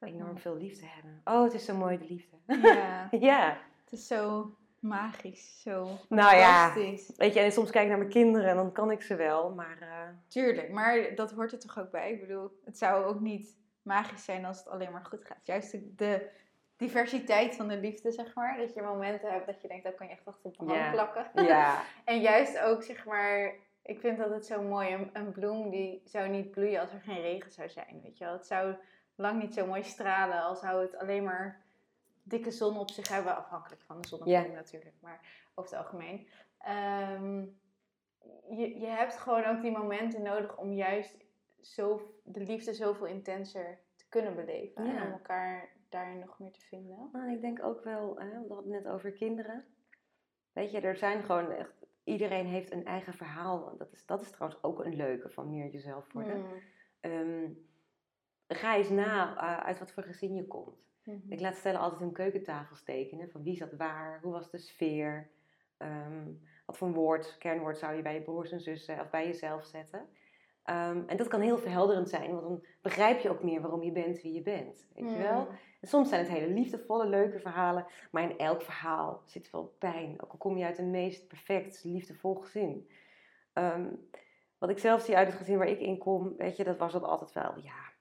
enorm 0.02 0.38
veel 0.38 0.56
liefde 0.56 0.86
hebben. 0.86 1.20
Oh, 1.24 1.42
het 1.42 1.54
is 1.54 1.64
zo 1.64 1.74
mooi, 1.76 1.98
de 1.98 2.04
liefde. 2.04 2.36
Ja, 2.46 3.08
ja. 3.30 3.56
het 3.84 3.92
is 3.92 4.06
zo 4.06 4.54
magisch, 4.78 5.60
zo 5.62 5.88
Nou 6.08 6.36
ja, 6.36 6.74
weet 7.16 7.34
je, 7.34 7.40
en 7.40 7.52
soms 7.52 7.70
kijk 7.70 7.82
ik 7.84 7.88
naar 7.90 7.98
mijn 7.98 8.10
kinderen 8.10 8.48
en 8.50 8.56
dan 8.56 8.72
kan 8.72 8.90
ik 8.90 9.02
ze 9.02 9.16
wel, 9.16 9.50
maar 9.54 9.78
eh, 9.80 10.08
Tuurlijk, 10.28 10.70
maar 10.70 11.14
dat 11.14 11.32
hoort 11.32 11.52
er 11.52 11.58
toch 11.58 11.78
ook 11.78 11.90
bij. 11.90 12.12
Ik 12.12 12.20
bedoel, 12.20 12.60
het 12.64 12.78
zou 12.78 13.04
ook 13.04 13.20
niet 13.20 13.56
magisch 13.82 14.24
zijn 14.24 14.44
als 14.44 14.58
het 14.58 14.68
alleen 14.68 14.92
maar 14.92 15.04
goed 15.04 15.24
gaat. 15.24 15.46
Juist 15.46 15.70
de, 15.72 15.94
de 15.96 16.28
diversiteit 16.76 17.56
van 17.56 17.68
de 17.68 17.76
liefde, 17.76 18.12
zeg 18.12 18.34
maar. 18.34 18.56
Dat 18.58 18.74
je 18.74 18.82
momenten 18.82 19.30
hebt 19.32 19.46
dat 19.46 19.62
je 19.62 19.68
denkt, 19.68 19.84
dat 19.84 19.94
kan 19.94 20.06
je 20.06 20.12
echt 20.12 20.26
achter 20.26 20.44
op 20.46 20.58
de 20.58 20.64
hand 20.64 20.78
Ja. 20.78 20.90
plakken. 20.90 21.44
ja. 21.44 21.82
En 22.04 22.20
juist 22.20 22.58
ook, 22.60 22.82
zeg 22.82 23.04
maar, 23.04 23.54
ik 23.82 24.00
vind 24.00 24.18
dat 24.18 24.30
het 24.30 24.46
zo 24.46 24.62
mooi. 24.62 24.92
Een, 24.92 25.10
een 25.12 25.32
bloem 25.32 25.70
die 25.70 26.02
zou 26.04 26.28
niet 26.28 26.50
bloeien 26.50 26.80
als 26.80 26.92
er 26.92 27.00
geen 27.00 27.20
regen 27.20 27.50
zou 27.52 27.68
zijn, 27.68 28.00
weet 28.02 28.18
je 28.18 28.24
wel. 28.24 28.32
Het 28.32 28.46
zou 28.46 28.74
lang 29.14 29.42
niet 29.42 29.54
zo 29.54 29.66
mooi 29.66 29.82
stralen 29.82 30.42
als 30.42 30.60
zou 30.60 30.82
het 30.82 30.96
alleen 30.96 31.24
maar 31.24 31.62
dikke 32.22 32.50
zon 32.50 32.78
op 32.78 32.90
zich 32.90 33.08
hebben, 33.08 33.36
afhankelijk 33.36 33.82
van 33.82 34.00
de 34.00 34.08
zonnebloem 34.08 34.52
natuurlijk, 34.52 34.94
maar 35.00 35.20
over 35.54 35.70
het 35.70 35.80
algemeen. 35.80 36.28
Ehm, 36.58 37.44
je, 38.48 38.78
je 38.80 38.86
hebt 38.86 39.16
gewoon 39.16 39.44
ook 39.44 39.62
die 39.62 39.70
momenten 39.70 40.22
nodig 40.22 40.56
om 40.56 40.72
juist 40.72 41.16
zo, 41.60 42.14
de 42.24 42.40
liefde 42.40 42.74
zoveel 42.74 43.06
intenser 43.06 43.78
te 43.96 44.08
kunnen 44.08 44.34
beleven. 44.34 44.86
En 44.86 45.06
om 45.06 45.12
elkaar 45.12 45.68
daarin 45.88 46.18
nog 46.18 46.38
meer 46.38 46.52
te 46.52 46.60
vinden. 46.60 47.08
Nou, 47.12 47.32
ik 47.32 47.40
denk 47.40 47.62
ook 47.62 47.84
wel, 47.84 48.18
hè, 48.18 48.30
we 48.30 48.54
hadden 48.54 48.72
het 48.72 48.82
net 48.82 48.92
over 48.92 49.12
kinderen. 49.12 49.64
Weet 50.52 50.70
je, 50.70 50.80
er 50.80 50.96
zijn 50.96 51.22
gewoon 51.22 51.50
echt, 51.50 51.72
iedereen 52.04 52.46
heeft 52.46 52.72
een 52.72 52.84
eigen 52.84 53.14
verhaal. 53.14 53.76
Dat 53.76 53.92
is, 53.92 54.06
dat 54.06 54.22
is 54.22 54.30
trouwens 54.30 54.62
ook 54.62 54.84
een 54.84 54.96
leuke 54.96 55.30
van 55.30 55.50
meer 55.50 55.70
jezelf 55.70 56.12
worden. 56.12 56.38
Mm. 56.38 56.62
Ehm, 57.00 57.50
ga 58.54 58.76
eens 58.76 58.88
na 58.88 59.36
uh, 59.36 59.64
uit 59.64 59.78
wat 59.78 59.92
voor 59.92 60.02
gezin 60.02 60.34
je 60.34 60.46
komt. 60.46 60.90
Mhm. 61.04 61.32
Ik 61.32 61.40
laat 61.40 61.56
stellen 61.56 61.80
altijd 61.80 62.00
hun 62.00 62.12
keukentafels 62.12 62.82
tekenen. 62.82 63.30
Van 63.30 63.42
wie 63.42 63.56
zat 63.56 63.72
waar, 63.72 64.20
hoe 64.22 64.32
was 64.32 64.50
de 64.50 64.58
sfeer. 64.58 65.30
Ehm, 65.76 66.30
wat 66.66 66.76
voor 66.76 66.92
woord, 66.92 67.36
kernwoord 67.38 67.78
zou 67.78 67.94
je 67.94 68.02
bij 68.02 68.14
je 68.14 68.22
broers 68.22 68.50
en 68.50 68.60
zussen 68.60 69.00
of 69.00 69.10
bij 69.10 69.26
jezelf 69.26 69.64
zetten. 69.64 70.08
Ehm, 70.62 71.02
en 71.06 71.16
dat 71.16 71.28
kan 71.28 71.40
heel 71.40 71.58
verhelderend 71.58 72.08
zijn, 72.08 72.30
want 72.30 72.42
dan 72.42 72.64
begrijp 72.82 73.20
je 73.20 73.30
ook 73.30 73.42
meer 73.42 73.60
waarom 73.60 73.82
je 73.82 73.92
bent 73.92 74.22
wie 74.22 74.32
je 74.32 74.42
bent. 74.42 74.86
Weet 74.94 75.10
je 75.10 75.18
wel? 75.18 75.40
Hmm. 75.40 75.58
En 75.80 75.88
soms 75.88 76.08
zijn 76.08 76.20
het 76.20 76.30
hele 76.30 76.52
liefdevolle, 76.52 77.06
leuke 77.06 77.38
verhalen, 77.38 77.86
maar 78.10 78.22
in 78.22 78.38
elk 78.38 78.62
verhaal 78.62 79.22
zit 79.26 79.50
wel 79.50 79.74
pijn. 79.78 80.22
Ook 80.22 80.30
al 80.30 80.38
kom 80.38 80.56
je 80.56 80.64
uit 80.64 80.78
een 80.78 80.90
meest 80.90 81.28
perfect, 81.28 81.84
liefdevol 81.84 82.34
gezin. 82.34 82.88
Ehm, 83.52 83.86
wat 84.58 84.70
ik 84.70 84.78
zelf 84.78 85.02
zie 85.02 85.16
uit 85.16 85.28
het 85.28 85.36
gezin 85.36 85.58
waar 85.58 85.68
ik 85.68 85.80
in 85.80 85.98
kom, 85.98 86.36
weet 86.36 86.56
je, 86.56 86.64
dat 86.64 86.78
was 86.78 86.92
dat 86.92 87.02
altijd 87.02 87.32
wel, 87.32 87.58
ja, 87.58 87.91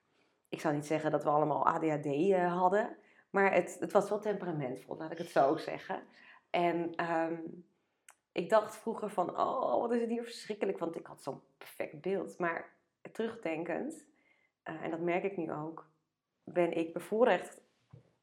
ik 0.52 0.60
zou 0.60 0.74
niet 0.74 0.86
zeggen 0.86 1.12
dat 1.12 1.24
we 1.24 1.30
allemaal 1.30 1.66
ADHD 1.66 2.06
uh, 2.06 2.58
hadden, 2.58 2.97
maar 3.30 3.54
het, 3.54 3.78
het 3.80 3.91
was 3.91 4.10
wel 4.10 4.20
temperamentvol, 4.20 4.97
laat 4.97 5.12
ik 5.12 5.18
het 5.18 5.30
zo 5.30 5.58
zeggen. 5.58 6.04
En 6.49 7.06
um, 7.12 7.66
ik 8.32 8.49
dacht 8.49 8.78
vroeger 8.78 9.10
van, 9.10 9.39
oh, 9.39 9.82
wat 9.82 9.91
is 9.91 10.02
het 10.02 10.10
hier 10.10 10.24
verschrikkelijk, 10.24 10.78
want 10.78 10.95
ik 10.95 11.06
had 11.06 11.24
zo'n 11.24 11.41
perfect 11.58 12.02
beeld. 12.02 12.38
Maar 12.38 12.74
terugdenkend, 13.12 14.06
uh, 14.64 14.84
en 14.84 14.91
dat 14.91 14.99
merk 14.99 15.24
ik 15.24 15.38
nu 15.38 15.52
ook, 15.52 15.89
ben 16.43 16.78
ik 16.78 16.93
bevoorrecht 16.93 17.62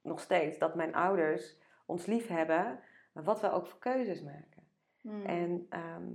nog 0.02 0.20
steeds 0.20 0.58
dat 0.58 0.74
mijn 0.74 0.94
ouders 0.94 1.56
ons 1.86 2.06
lief 2.06 2.26
hebben, 2.26 2.80
wat 3.12 3.40
we 3.40 3.50
ook 3.50 3.66
voor 3.66 3.78
keuzes 3.78 4.22
maken. 4.22 4.66
Hmm. 5.00 5.24
En 5.24 5.66
ehm, 5.68 6.06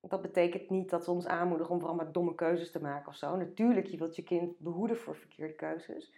dat 0.00 0.22
betekent 0.22 0.70
niet 0.70 0.90
dat 0.90 1.04
ze 1.04 1.10
ons 1.10 1.26
aanmoedigen 1.26 1.72
om 1.72 1.78
vooral 1.78 1.96
maar 1.96 2.12
domme 2.12 2.34
keuzes 2.34 2.70
te 2.70 2.80
maken 2.80 3.08
of 3.08 3.16
zo. 3.16 3.36
Natuurlijk, 3.36 3.86
je 3.86 3.96
wilt 3.96 4.16
je 4.16 4.22
kind 4.22 4.58
behoeden 4.58 4.96
voor 4.96 5.16
verkeerde 5.16 5.54
keuzes. 5.54 6.12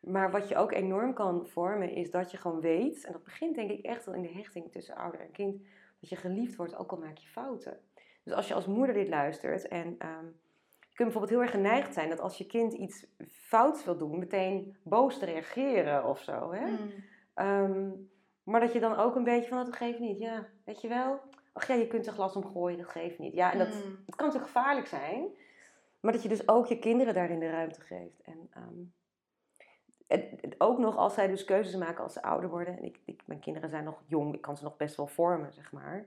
Maar 0.00 0.30
wat 0.30 0.48
je 0.48 0.56
ook 0.56 0.72
enorm 0.72 1.14
kan 1.14 1.46
vormen, 1.46 1.90
is 1.90 2.10
dat 2.10 2.30
je 2.30 2.36
gewoon 2.36 2.60
weet, 2.60 3.04
en 3.04 3.12
dat 3.12 3.24
begint 3.24 3.54
denk 3.54 3.70
ik 3.70 3.84
echt 3.84 4.04
wel 4.04 4.14
in 4.14 4.22
de 4.22 4.32
hechting 4.32 4.72
tussen 4.72 4.94
ouder 4.94 5.20
en 5.20 5.30
kind, 5.30 5.62
dat 6.00 6.10
je 6.10 6.16
geliefd 6.16 6.56
wordt, 6.56 6.76
ook 6.76 6.90
al 6.90 6.98
maak 6.98 7.16
je 7.16 7.28
fouten. 7.28 7.80
Dus 8.24 8.34
als 8.34 8.48
je 8.48 8.54
als 8.54 8.66
moeder 8.66 8.94
dit 8.94 9.08
luistert 9.08 9.68
en 9.68 9.86
um, 9.86 10.38
je 10.88 10.96
kunt 10.96 11.12
bijvoorbeeld 11.12 11.30
heel 11.30 11.40
erg 11.42 11.50
geneigd 11.50 11.94
zijn 11.94 12.08
dat 12.08 12.20
als 12.20 12.38
je 12.38 12.46
kind 12.46 12.72
iets 12.72 13.06
fouts 13.28 13.84
wil 13.84 13.96
doen, 13.96 14.18
meteen 14.18 14.76
boos 14.82 15.18
te 15.18 15.24
reageren 15.24 16.04
of 16.04 16.20
zo. 16.22 16.52
Hè? 16.52 16.66
Mm. 16.66 16.90
Ehm, 17.34 17.90
maar 18.42 18.60
dat 18.60 18.72
je 18.72 18.80
dan 18.80 18.96
ook 18.96 19.14
een 19.14 19.24
beetje 19.24 19.48
van, 19.48 19.64
dat 19.64 19.76
geeft 19.76 19.98
niet. 19.98 20.18
Ja, 20.18 20.48
weet 20.64 20.80
je 20.80 20.88
wel? 20.88 21.20
Ach 21.60 21.66
ja, 21.66 21.74
je 21.74 21.86
kunt 21.86 22.06
een 22.06 22.12
glas 22.12 22.36
omgooien, 22.36 22.78
dat 22.78 22.88
geeft 22.88 23.18
niet. 23.18 23.34
Ja, 23.34 23.52
en 23.52 23.58
dat, 23.58 23.68
mm. 23.68 24.02
het 24.06 24.14
kan 24.14 24.30
toch 24.30 24.42
gevaarlijk 24.42 24.86
zijn. 24.86 25.28
Maar 26.00 26.12
dat 26.12 26.22
je 26.22 26.28
dus 26.28 26.48
ook 26.48 26.66
je 26.66 26.78
kinderen 26.78 27.14
daarin 27.14 27.38
de 27.38 27.50
ruimte 27.50 27.80
geeft. 27.80 28.20
En 28.22 28.50
um, 28.56 28.92
ook 30.58 30.78
nog 30.78 30.96
als 30.96 31.14
zij 31.14 31.26
dus 31.26 31.44
keuzes 31.44 31.76
maken 31.76 32.02
als 32.02 32.12
ze 32.12 32.22
ouder 32.22 32.50
worden. 32.50 32.76
En 32.76 32.84
ik, 32.84 33.00
ik, 33.04 33.22
mijn 33.26 33.40
kinderen 33.40 33.70
zijn 33.70 33.84
nog 33.84 34.02
jong, 34.06 34.34
ik 34.34 34.40
kan 34.40 34.56
ze 34.56 34.64
nog 34.64 34.76
best 34.76 34.96
wel 34.96 35.06
vormen, 35.06 35.52
zeg 35.52 35.72
maar. 35.72 36.06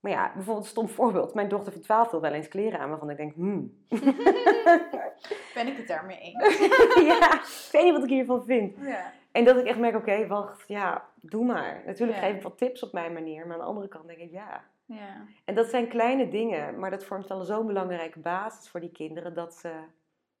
Maar 0.00 0.12
ja, 0.12 0.32
bijvoorbeeld 0.34 0.64
een 0.64 0.70
stom 0.70 0.88
voorbeeld. 0.88 1.34
Mijn 1.34 1.48
dochter 1.48 1.72
van 1.72 1.80
12 1.80 2.10
wil 2.10 2.20
wel 2.20 2.32
eens 2.32 2.48
kleren 2.48 2.80
aan 2.80 2.88
waarvan 2.88 3.10
ik 3.10 3.16
denk, 3.16 3.34
hmm. 3.34 3.84
ben 5.54 5.66
ik 5.66 5.76
het 5.76 5.86
daarmee 5.86 6.18
eens? 6.18 6.58
ja, 7.10 7.32
ik 7.42 7.68
weet 7.72 7.84
niet 7.84 7.92
wat 7.92 8.02
ik 8.02 8.08
hiervan 8.08 8.44
vind. 8.44 8.76
Ja. 8.80 9.12
En 9.32 9.44
dat 9.44 9.56
ik 9.56 9.66
echt 9.66 9.78
merk, 9.78 9.96
oké, 9.96 10.26
wacht, 10.26 10.68
ja, 10.68 11.08
doe 11.20 11.44
maar. 11.44 11.82
Natuurlijk 11.86 12.18
geef 12.18 12.34
ik 12.34 12.42
wat 12.42 12.58
tips 12.58 12.82
op 12.82 12.92
mijn 12.92 13.12
manier, 13.12 13.46
maar 13.46 13.54
aan 13.54 13.60
de 13.60 13.66
andere 13.66 13.88
kant 13.88 14.06
denk 14.06 14.18
ik, 14.18 14.30
ja. 14.30 14.64
Ja. 14.86 15.26
En 15.44 15.54
dat 15.54 15.66
zijn 15.66 15.88
kleine 15.88 16.28
dingen, 16.28 16.78
maar 16.78 16.90
dat 16.90 17.04
vormt 17.04 17.26
wel 17.26 17.44
zo'n 17.44 17.66
belangrijke 17.66 18.18
basis 18.18 18.68
voor 18.68 18.80
die 18.80 18.92
kinderen 18.92 19.34
dat 19.34 19.54
ze 19.54 19.72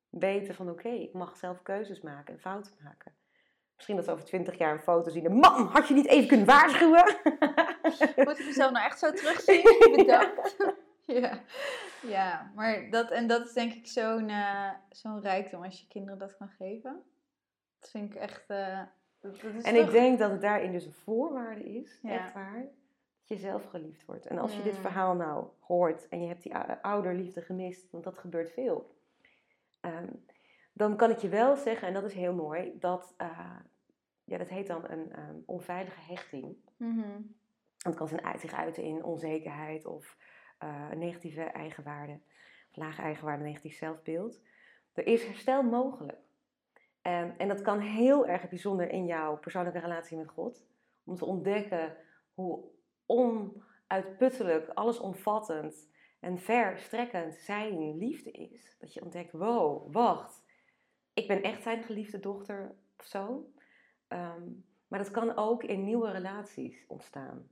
weten 0.08 0.54
van 0.54 0.70
oké, 0.70 0.88
ik 0.88 1.12
mag 1.12 1.36
zelf 1.36 1.62
keuzes 1.62 2.00
maken 2.00 2.34
en 2.34 2.40
fouten 2.40 2.72
maken. 2.82 3.12
Misschien 3.74 3.96
dat 3.96 4.04
ze 4.04 4.10
over 4.10 4.24
twintig 4.24 4.58
jaar 4.58 4.72
een 4.72 4.80
foto 4.80 5.10
zien. 5.10 5.36
Man, 5.36 5.66
had 5.66 5.88
je 5.88 5.94
niet 5.94 6.06
even 6.06 6.28
kunnen 6.28 6.46
waarschuwen? 6.46 7.16
Moet 8.26 8.38
ik 8.38 8.46
mezelf 8.46 8.72
nou 8.72 8.84
echt 8.84 8.98
zo 8.98 9.12
terugzien? 9.12 9.62
Bedankt. 9.96 10.56
ja. 11.06 11.40
ja, 12.02 12.52
maar 12.54 12.90
dat, 12.90 13.10
en 13.10 13.26
dat 13.26 13.46
is 13.46 13.52
denk 13.52 13.72
ik 13.72 13.86
zo'n 13.86 14.28
uh, 14.28 14.70
zo'n 14.90 15.20
rijkdom 15.20 15.62
als 15.62 15.80
je 15.80 15.86
kinderen 15.86 16.18
dat 16.18 16.36
kan 16.36 16.48
geven. 16.48 17.02
Dat 17.80 17.90
vind 17.90 18.14
ik 18.14 18.20
echt... 18.20 18.50
Uh, 18.50 18.80
dat, 19.20 19.42
is 19.42 19.64
en 19.64 19.76
ik 19.76 19.90
denk 19.90 20.18
dat 20.18 20.30
het 20.30 20.40
daarin 20.40 20.72
dus 20.72 20.84
een 20.84 20.92
voorwaarde 20.92 21.64
is, 21.64 22.00
echt 22.02 22.32
waar, 22.32 22.64
je 23.28 23.36
zelf 23.36 23.64
geliefd 23.64 24.04
wordt. 24.04 24.26
En 24.26 24.38
als 24.38 24.56
je 24.56 24.62
dit 24.62 24.76
mm. 24.76 24.80
verhaal 24.80 25.14
nou 25.14 25.46
hoort 25.60 26.08
en 26.08 26.20
je 26.20 26.28
hebt 26.28 26.42
die 26.42 26.56
ouderliefde 26.82 27.42
gemist, 27.42 27.90
want 27.90 28.04
dat 28.04 28.18
gebeurt 28.18 28.50
veel 28.50 28.94
Ehm, 29.86 30.12
dan 30.72 30.96
kan 30.96 31.10
ik 31.10 31.18
je 31.18 31.28
wel 31.28 31.56
zeggen, 31.56 31.88
en 31.88 31.94
dat 31.94 32.04
is 32.04 32.14
heel 32.14 32.34
mooi, 32.34 32.76
dat, 32.78 33.14
uh, 33.18 33.56
ja, 34.24 34.38
dat 34.38 34.48
heet 34.48 34.66
dan 34.66 34.90
een 34.90 35.18
um, 35.18 35.42
onveilige 35.46 36.00
hechting. 36.00 36.56
Mm 36.76 37.34
Dat 37.76 37.94
kan 37.94 38.08
zich 38.38 38.52
uiten 38.52 38.82
in 38.82 39.04
onzekerheid 39.04 39.86
of 39.86 40.16
uh, 40.64 40.90
negatieve 40.90 41.42
eigenwaarde, 41.42 42.20
of 42.70 42.76
lage 42.76 43.02
eigenwaarde, 43.02 43.44
negatief 43.44 43.76
zelfbeeld. 43.76 44.40
Er 44.92 45.06
is 45.06 45.24
herstel 45.24 45.62
mogelijk. 45.62 46.18
Um, 47.02 47.34
en 47.38 47.48
dat 47.48 47.62
kan 47.62 47.80
heel 47.80 48.26
erg 48.26 48.48
bijzonder 48.48 48.90
in 48.90 49.06
jouw 49.06 49.38
persoonlijke 49.38 49.78
relatie 49.78 50.16
met 50.16 50.28
God. 50.28 50.66
Om 51.04 51.16
te 51.16 51.24
ontdekken 51.24 51.96
hoe 52.34 52.64
onuitputtelijk, 53.06 54.68
allesomvattend 54.68 55.88
en 56.20 56.38
verstrekkend 56.38 57.34
zijn 57.34 57.98
liefde 57.98 58.30
is. 58.30 58.76
Dat 58.78 58.94
je 58.94 59.02
ontdekt, 59.02 59.32
wow, 59.32 59.92
wacht, 59.92 60.42
ik 61.14 61.28
ben 61.28 61.42
echt 61.42 61.62
zijn 61.62 61.82
geliefde 61.82 62.20
dochter 62.20 62.74
of 62.98 63.04
zo. 63.04 63.50
Ehm, 64.08 64.42
maar 64.88 64.98
dat 64.98 65.10
kan 65.10 65.36
ook 65.36 65.62
in 65.62 65.84
nieuwe 65.84 66.10
relaties 66.10 66.84
ontstaan. 66.88 67.48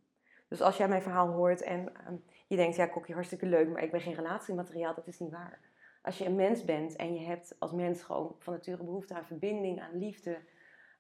Dus 0.49 0.61
als 0.61 0.77
jij 0.77 0.89
mijn 0.89 1.03
verhaal 1.03 1.29
hoort 1.29 1.63
en 1.63 1.95
ehm, 1.95 2.17
je 2.47 2.57
denkt, 2.57 2.77
ja, 2.77 2.87
kokje, 2.87 3.15
hartstikke 3.15 3.47
leuk, 3.47 3.69
maar 3.69 3.83
ik 3.83 3.91
ben 3.91 4.01
geen 4.01 4.15
relatiemateriaal, 4.15 4.95
dat 4.95 5.07
is 5.07 5.19
niet 5.19 5.31
waar. 5.31 5.61
Als 6.03 6.19
je 6.19 6.25
een 6.25 6.35
mens 6.35 6.65
bent 6.65 6.97
en 6.97 7.15
je 7.15 7.27
hebt 7.27 7.57
als 7.59 7.73
mens 7.73 8.03
gewoon 8.03 8.37
van 8.39 8.53
nature 8.53 8.85
behoefte 8.85 9.15
aan 9.15 9.27
verbinding, 9.27 9.81
aan 9.81 9.99
liefde, 9.99 10.39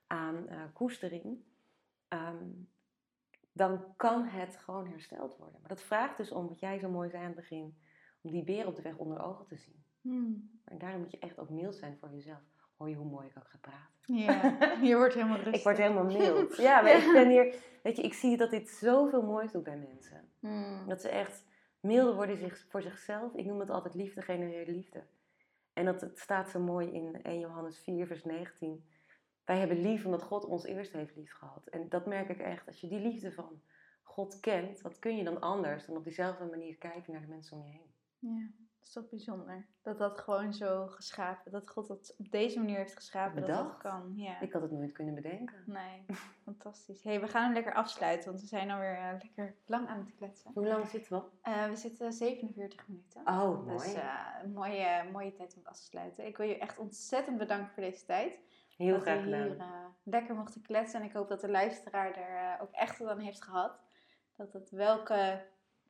aan 0.06 0.46
uh, 0.48 0.62
koestering, 0.72 1.38
ehm, 2.08 2.48
dan 3.54 3.84
kan 3.96 4.24
het 4.24 4.56
gewoon 4.56 4.86
hersteld 4.86 5.36
worden. 5.36 5.60
Maar 5.60 5.68
dat 5.68 5.82
vraagt 5.82 6.16
dus 6.16 6.30
om, 6.30 6.48
wat 6.48 6.60
jij 6.60 6.78
zo 6.78 6.90
mooi 6.90 7.10
zei 7.10 7.22
aan 7.22 7.28
het 7.28 7.36
begin, 7.36 7.76
om 8.20 8.30
die 8.30 8.44
beer 8.44 8.66
op 8.66 8.76
de 8.76 8.82
weg 8.82 8.96
onder 8.96 9.22
ogen 9.24 9.46
te 9.46 9.56
zien. 9.56 9.84
Hmm. 10.00 10.60
En 10.64 10.78
daarom 10.78 11.00
moet 11.00 11.10
je 11.10 11.18
echt 11.18 11.38
ook 11.38 11.50
mild 11.50 11.76
zijn 11.76 11.96
voor 12.00 12.10
jezelf. 12.10 12.40
Hoor 12.76 12.88
je 12.88 12.96
hoe 12.96 13.10
mooi 13.10 13.26
ik 13.26 13.38
ook 13.38 13.48
ga 13.48 13.58
praten? 13.60 14.16
Ja, 14.16 14.58
je 14.82 14.96
wordt 15.02 15.14
helemaal 15.14 15.36
rustig. 15.36 15.54
ik 15.54 15.62
word 15.62 15.76
helemaal 15.76 16.04
mild. 16.04 16.56
Ja, 16.68 16.80
maar 16.80 16.96
ik 16.96 17.12
ben 17.12 17.28
hier, 17.28 17.54
weet 17.82 17.96
je, 17.96 18.02
ik 18.02 18.14
zie 18.14 18.36
dat 18.36 18.50
dit 18.50 18.68
zoveel 18.68 19.22
moois 19.22 19.52
doet 19.52 19.64
bij 19.64 19.76
mensen. 19.76 20.28
Hmm. 20.40 20.88
Dat 20.88 21.00
ze 21.00 21.08
echt 21.08 21.44
milder 21.80 22.14
worden 22.14 22.50
voor 22.68 22.82
zichzelf. 22.82 23.34
Ik 23.34 23.44
noem 23.44 23.60
het 23.60 23.70
altijd 23.70 23.94
liefde 23.94 24.22
genereerde 24.22 24.72
liefde. 24.72 25.02
En 25.72 25.84
dat 25.84 26.00
het 26.00 26.18
staat 26.18 26.50
zo 26.50 26.60
mooi 26.60 26.92
in 26.92 27.22
1 27.22 27.38
Johannes 27.38 27.78
4, 27.78 28.06
vers 28.06 28.24
19. 28.24 28.84
Wij 29.44 29.58
hebben 29.58 29.80
lief 29.80 30.04
omdat 30.04 30.22
God 30.22 30.44
ons 30.44 30.64
eerst 30.64 30.92
heeft 30.92 31.16
lief 31.16 31.32
gehad. 31.32 31.66
En 31.66 31.88
dat 31.88 32.06
merk 32.06 32.28
ik 32.28 32.38
echt. 32.38 32.66
Als 32.66 32.80
je 32.80 32.88
die 32.88 33.00
liefde 33.00 33.32
van 33.32 33.62
God 34.02 34.40
kent, 34.40 34.80
wat 34.80 34.98
kun 34.98 35.16
je 35.16 35.24
dan 35.24 35.40
anders 35.40 35.86
dan 35.86 35.96
op 35.96 36.04
diezelfde 36.04 36.44
manier 36.44 36.76
kijken 36.76 37.12
naar 37.12 37.20
de 37.20 37.26
mensen 37.26 37.56
om 37.56 37.64
je 37.64 37.70
heen? 37.70 37.92
Ja, 38.18 38.50
dat 38.56 38.86
is 38.86 38.92
toch 38.92 39.08
bijzonder. 39.08 39.66
Dat 39.82 39.98
dat 39.98 40.18
gewoon 40.18 40.52
zo 40.52 40.86
geschapen, 40.86 41.52
dat 41.52 41.70
God 41.70 41.88
dat 41.88 42.14
op 42.18 42.30
deze 42.30 42.58
manier 42.58 42.76
heeft 42.76 42.94
geschapen, 42.94 43.40
dat 43.40 43.48
dat 43.48 43.76
kan. 43.76 44.12
Ja. 44.16 44.40
Ik 44.40 44.52
had 44.52 44.62
het 44.62 44.70
nooit 44.70 44.92
kunnen 44.92 45.14
bedenken. 45.14 45.62
Nee, 45.66 46.04
fantastisch. 46.42 47.02
hey, 47.02 47.20
we 47.20 47.28
gaan 47.28 47.44
hem 47.44 47.52
lekker 47.52 47.74
afsluiten, 47.74 48.28
want 48.28 48.40
we 48.40 48.46
zijn 48.46 48.70
alweer 48.70 48.98
uh, 48.98 49.12
lekker 49.22 49.56
lang 49.66 49.88
aan 49.88 49.98
het 49.98 50.14
kletsen. 50.14 50.50
Hoe 50.54 50.66
lang 50.66 50.86
zitten 50.86 51.12
we? 51.12 51.50
Uh, 51.50 51.68
we 51.68 51.76
zitten 51.76 52.12
47 52.12 52.88
minuten. 52.88 53.20
Oh, 53.20 53.64
mooi. 53.66 53.78
Dus 53.78 53.94
uh, 53.94 54.28
een 54.42 54.52
mooie, 54.52 55.08
mooie 55.12 55.32
tijd 55.32 55.56
om 55.56 55.62
af 55.64 55.76
te 55.76 55.82
sluiten. 55.82 56.26
Ik 56.26 56.36
wil 56.36 56.46
je 56.46 56.58
echt 56.58 56.78
ontzettend 56.78 57.38
bedanken 57.38 57.72
voor 57.72 57.82
deze 57.82 58.04
tijd. 58.04 58.40
Heel 58.76 59.00
graag 59.00 59.22
gedaan. 59.22 59.48
Dat 59.48 59.56
we 59.56 59.64
hier 59.64 59.94
lekker 60.02 60.34
mochten 60.34 60.62
kletsen. 60.62 61.00
En 61.00 61.06
ik 61.06 61.12
hoop 61.12 61.28
dat 61.28 61.40
de 61.40 61.50
luisteraar 61.50 62.16
er 62.16 62.60
ook 62.60 62.72
echt 62.72 62.98
wat 62.98 63.08
aan 63.08 63.18
heeft 63.18 63.42
gehad. 63.42 63.80
Dat 64.36 64.52
het 64.52 64.70
welke 64.70 65.42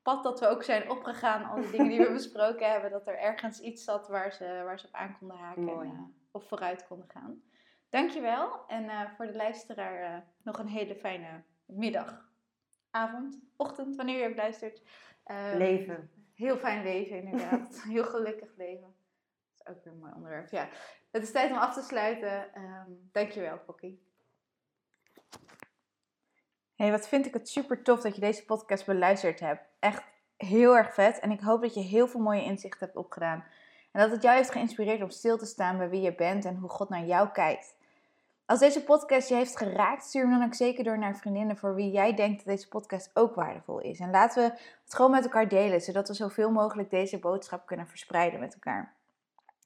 pad 0.02 0.22
dat 0.22 0.40
we 0.40 0.46
ook 0.46 0.62
zijn 0.62 0.90
opgegaan, 0.90 1.44
al 1.44 1.60
die 1.60 1.70
dingen 1.70 1.88
die 1.88 1.98
we 1.98 2.12
besproken 2.22 2.70
hebben, 2.70 2.90
dat 2.90 3.06
er 3.06 3.18
ergens 3.18 3.60
iets 3.60 3.84
zat 3.84 4.08
waar 4.08 4.32
ze, 4.32 4.44
waar 4.64 4.78
ze 4.78 4.86
op 4.86 4.94
aan 4.94 5.16
konden 5.18 5.36
haken 5.36 5.68
en, 5.68 5.86
uh, 5.86 6.00
of 6.30 6.48
vooruit 6.48 6.86
konden 6.86 7.08
gaan. 7.08 7.42
Dankjewel. 7.88 8.66
En 8.66 8.84
uh, 8.84 9.10
voor 9.16 9.26
de 9.26 9.36
luisteraar 9.36 10.16
uh, 10.16 10.22
nog 10.42 10.58
een 10.58 10.68
hele 10.68 10.94
fijne 10.94 11.42
middag, 11.66 12.32
avond, 12.90 13.40
ochtend, 13.56 13.96
wanneer 13.96 14.18
je 14.18 14.28
ook 14.28 14.36
luistert. 14.36 14.82
Um, 15.26 15.56
leven. 15.56 16.10
Heel 16.34 16.56
fijn 16.56 16.82
leven, 16.82 17.16
inderdaad. 17.16 17.82
heel 17.88 18.04
gelukkig 18.04 18.56
leven. 18.56 18.94
Dat 19.54 19.66
is 19.66 19.74
ook 19.74 19.84
weer 19.84 19.92
een 19.92 19.98
mooi 19.98 20.12
onderwerp. 20.12 20.50
Ja, 20.50 20.68
het 21.14 21.22
is 21.22 21.32
tijd 21.32 21.50
om 21.50 21.56
af 21.56 21.74
te 21.74 21.82
sluiten. 21.82 22.44
Um, 22.56 23.08
dankjewel, 23.12 23.58
Pocky. 23.66 23.98
Hey, 26.74 26.90
wat 26.90 27.08
vind 27.08 27.26
ik 27.26 27.34
het 27.34 27.48
super 27.48 27.82
tof 27.82 28.00
dat 28.00 28.14
je 28.14 28.20
deze 28.20 28.44
podcast 28.44 28.86
beluisterd 28.86 29.40
hebt. 29.40 29.62
Echt 29.78 30.02
heel 30.36 30.76
erg 30.76 30.94
vet. 30.94 31.18
En 31.18 31.30
ik 31.30 31.40
hoop 31.40 31.62
dat 31.62 31.74
je 31.74 31.80
heel 31.80 32.08
veel 32.08 32.20
mooie 32.20 32.42
inzichten 32.42 32.86
hebt 32.86 32.96
opgedaan. 32.96 33.44
En 33.92 34.00
dat 34.00 34.10
het 34.10 34.22
jou 34.22 34.36
heeft 34.36 34.50
geïnspireerd 34.50 35.02
om 35.02 35.10
stil 35.10 35.38
te 35.38 35.46
staan 35.46 35.78
bij 35.78 35.88
wie 35.88 36.00
je 36.00 36.14
bent 36.14 36.44
en 36.44 36.56
hoe 36.56 36.70
God 36.70 36.88
naar 36.88 37.04
jou 37.04 37.28
kijkt. 37.28 37.76
Als 38.46 38.58
deze 38.58 38.84
podcast 38.84 39.28
je 39.28 39.34
heeft 39.34 39.56
geraakt, 39.56 40.04
stuur 40.04 40.22
hem 40.22 40.38
dan 40.38 40.44
ook 40.44 40.54
zeker 40.54 40.84
door 40.84 40.98
naar 40.98 41.16
vriendinnen 41.16 41.56
voor 41.56 41.74
wie 41.74 41.90
jij 41.90 42.14
denkt 42.14 42.36
dat 42.36 42.46
deze 42.46 42.68
podcast 42.68 43.10
ook 43.14 43.34
waardevol 43.34 43.80
is. 43.80 44.00
En 44.00 44.10
laten 44.10 44.42
we 44.42 44.58
het 44.84 44.94
gewoon 44.94 45.10
met 45.10 45.24
elkaar 45.24 45.48
delen, 45.48 45.80
zodat 45.80 46.08
we 46.08 46.14
zoveel 46.14 46.50
mogelijk 46.50 46.90
deze 46.90 47.18
boodschap 47.18 47.66
kunnen 47.66 47.88
verspreiden 47.88 48.40
met 48.40 48.54
elkaar. 48.54 48.93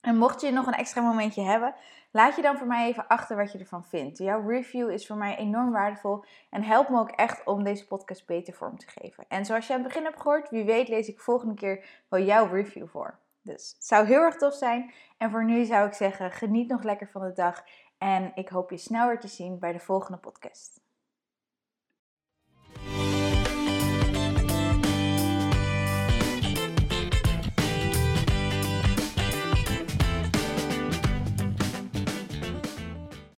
En 0.09 0.17
mocht 0.17 0.41
je 0.41 0.51
nog 0.51 0.67
een 0.67 0.75
extra 0.75 1.01
momentje 1.01 1.43
hebben, 1.43 1.75
laat 2.11 2.37
je 2.37 2.43
dan 2.43 2.57
voor 2.57 2.67
mij 2.67 2.89
even 2.89 3.07
achter 3.07 3.37
wat 3.37 3.53
je 3.53 3.59
ervan 3.59 3.85
vindt. 3.85 4.19
Jouw 4.19 4.49
review 4.49 4.91
is 4.91 5.07
voor 5.07 5.17
mij 5.17 5.37
enorm 5.37 5.71
waardevol 5.71 6.25
en 6.51 6.63
helpt 6.63 6.89
me 6.89 6.99
ook 6.99 7.11
echt 7.11 7.45
om 7.45 7.65
deze 7.65 7.87
podcast 7.87 8.27
beter 8.27 8.55
vorm 8.55 8.79
te 8.79 8.87
geven. 8.89 9.25
En 9.29 9.45
zoals 9.45 9.67
je 9.67 9.73
aan 9.73 9.79
het 9.79 9.89
begin 9.89 10.05
hebt 10.05 10.21
gehoord, 10.21 10.51
wie 10.51 10.65
weet 10.65 10.89
lees 10.89 11.09
ik 11.09 11.21
volgende 11.21 11.55
keer 11.55 12.05
wel 12.09 12.21
jouw 12.21 12.47
review 12.47 12.89
voor. 12.89 13.19
Dus 13.43 13.73
het 13.75 13.85
zou 13.87 14.07
heel 14.07 14.23
erg 14.23 14.37
tof 14.37 14.55
zijn. 14.55 14.93
En 15.17 15.31
voor 15.31 15.45
nu 15.45 15.65
zou 15.65 15.87
ik 15.87 15.95
zeggen, 15.95 16.31
geniet 16.31 16.69
nog 16.69 16.83
lekker 16.83 17.09
van 17.09 17.23
de 17.23 17.33
dag. 17.33 17.65
En 17.99 18.33
ik 18.35 18.49
hoop 18.49 18.71
je 18.71 18.77
snel 18.77 19.07
weer 19.07 19.21
te 19.21 19.29
zien 19.29 19.59
bij 19.59 19.73
de 19.73 19.81
volgende 19.81 20.19
podcast. 20.19 20.81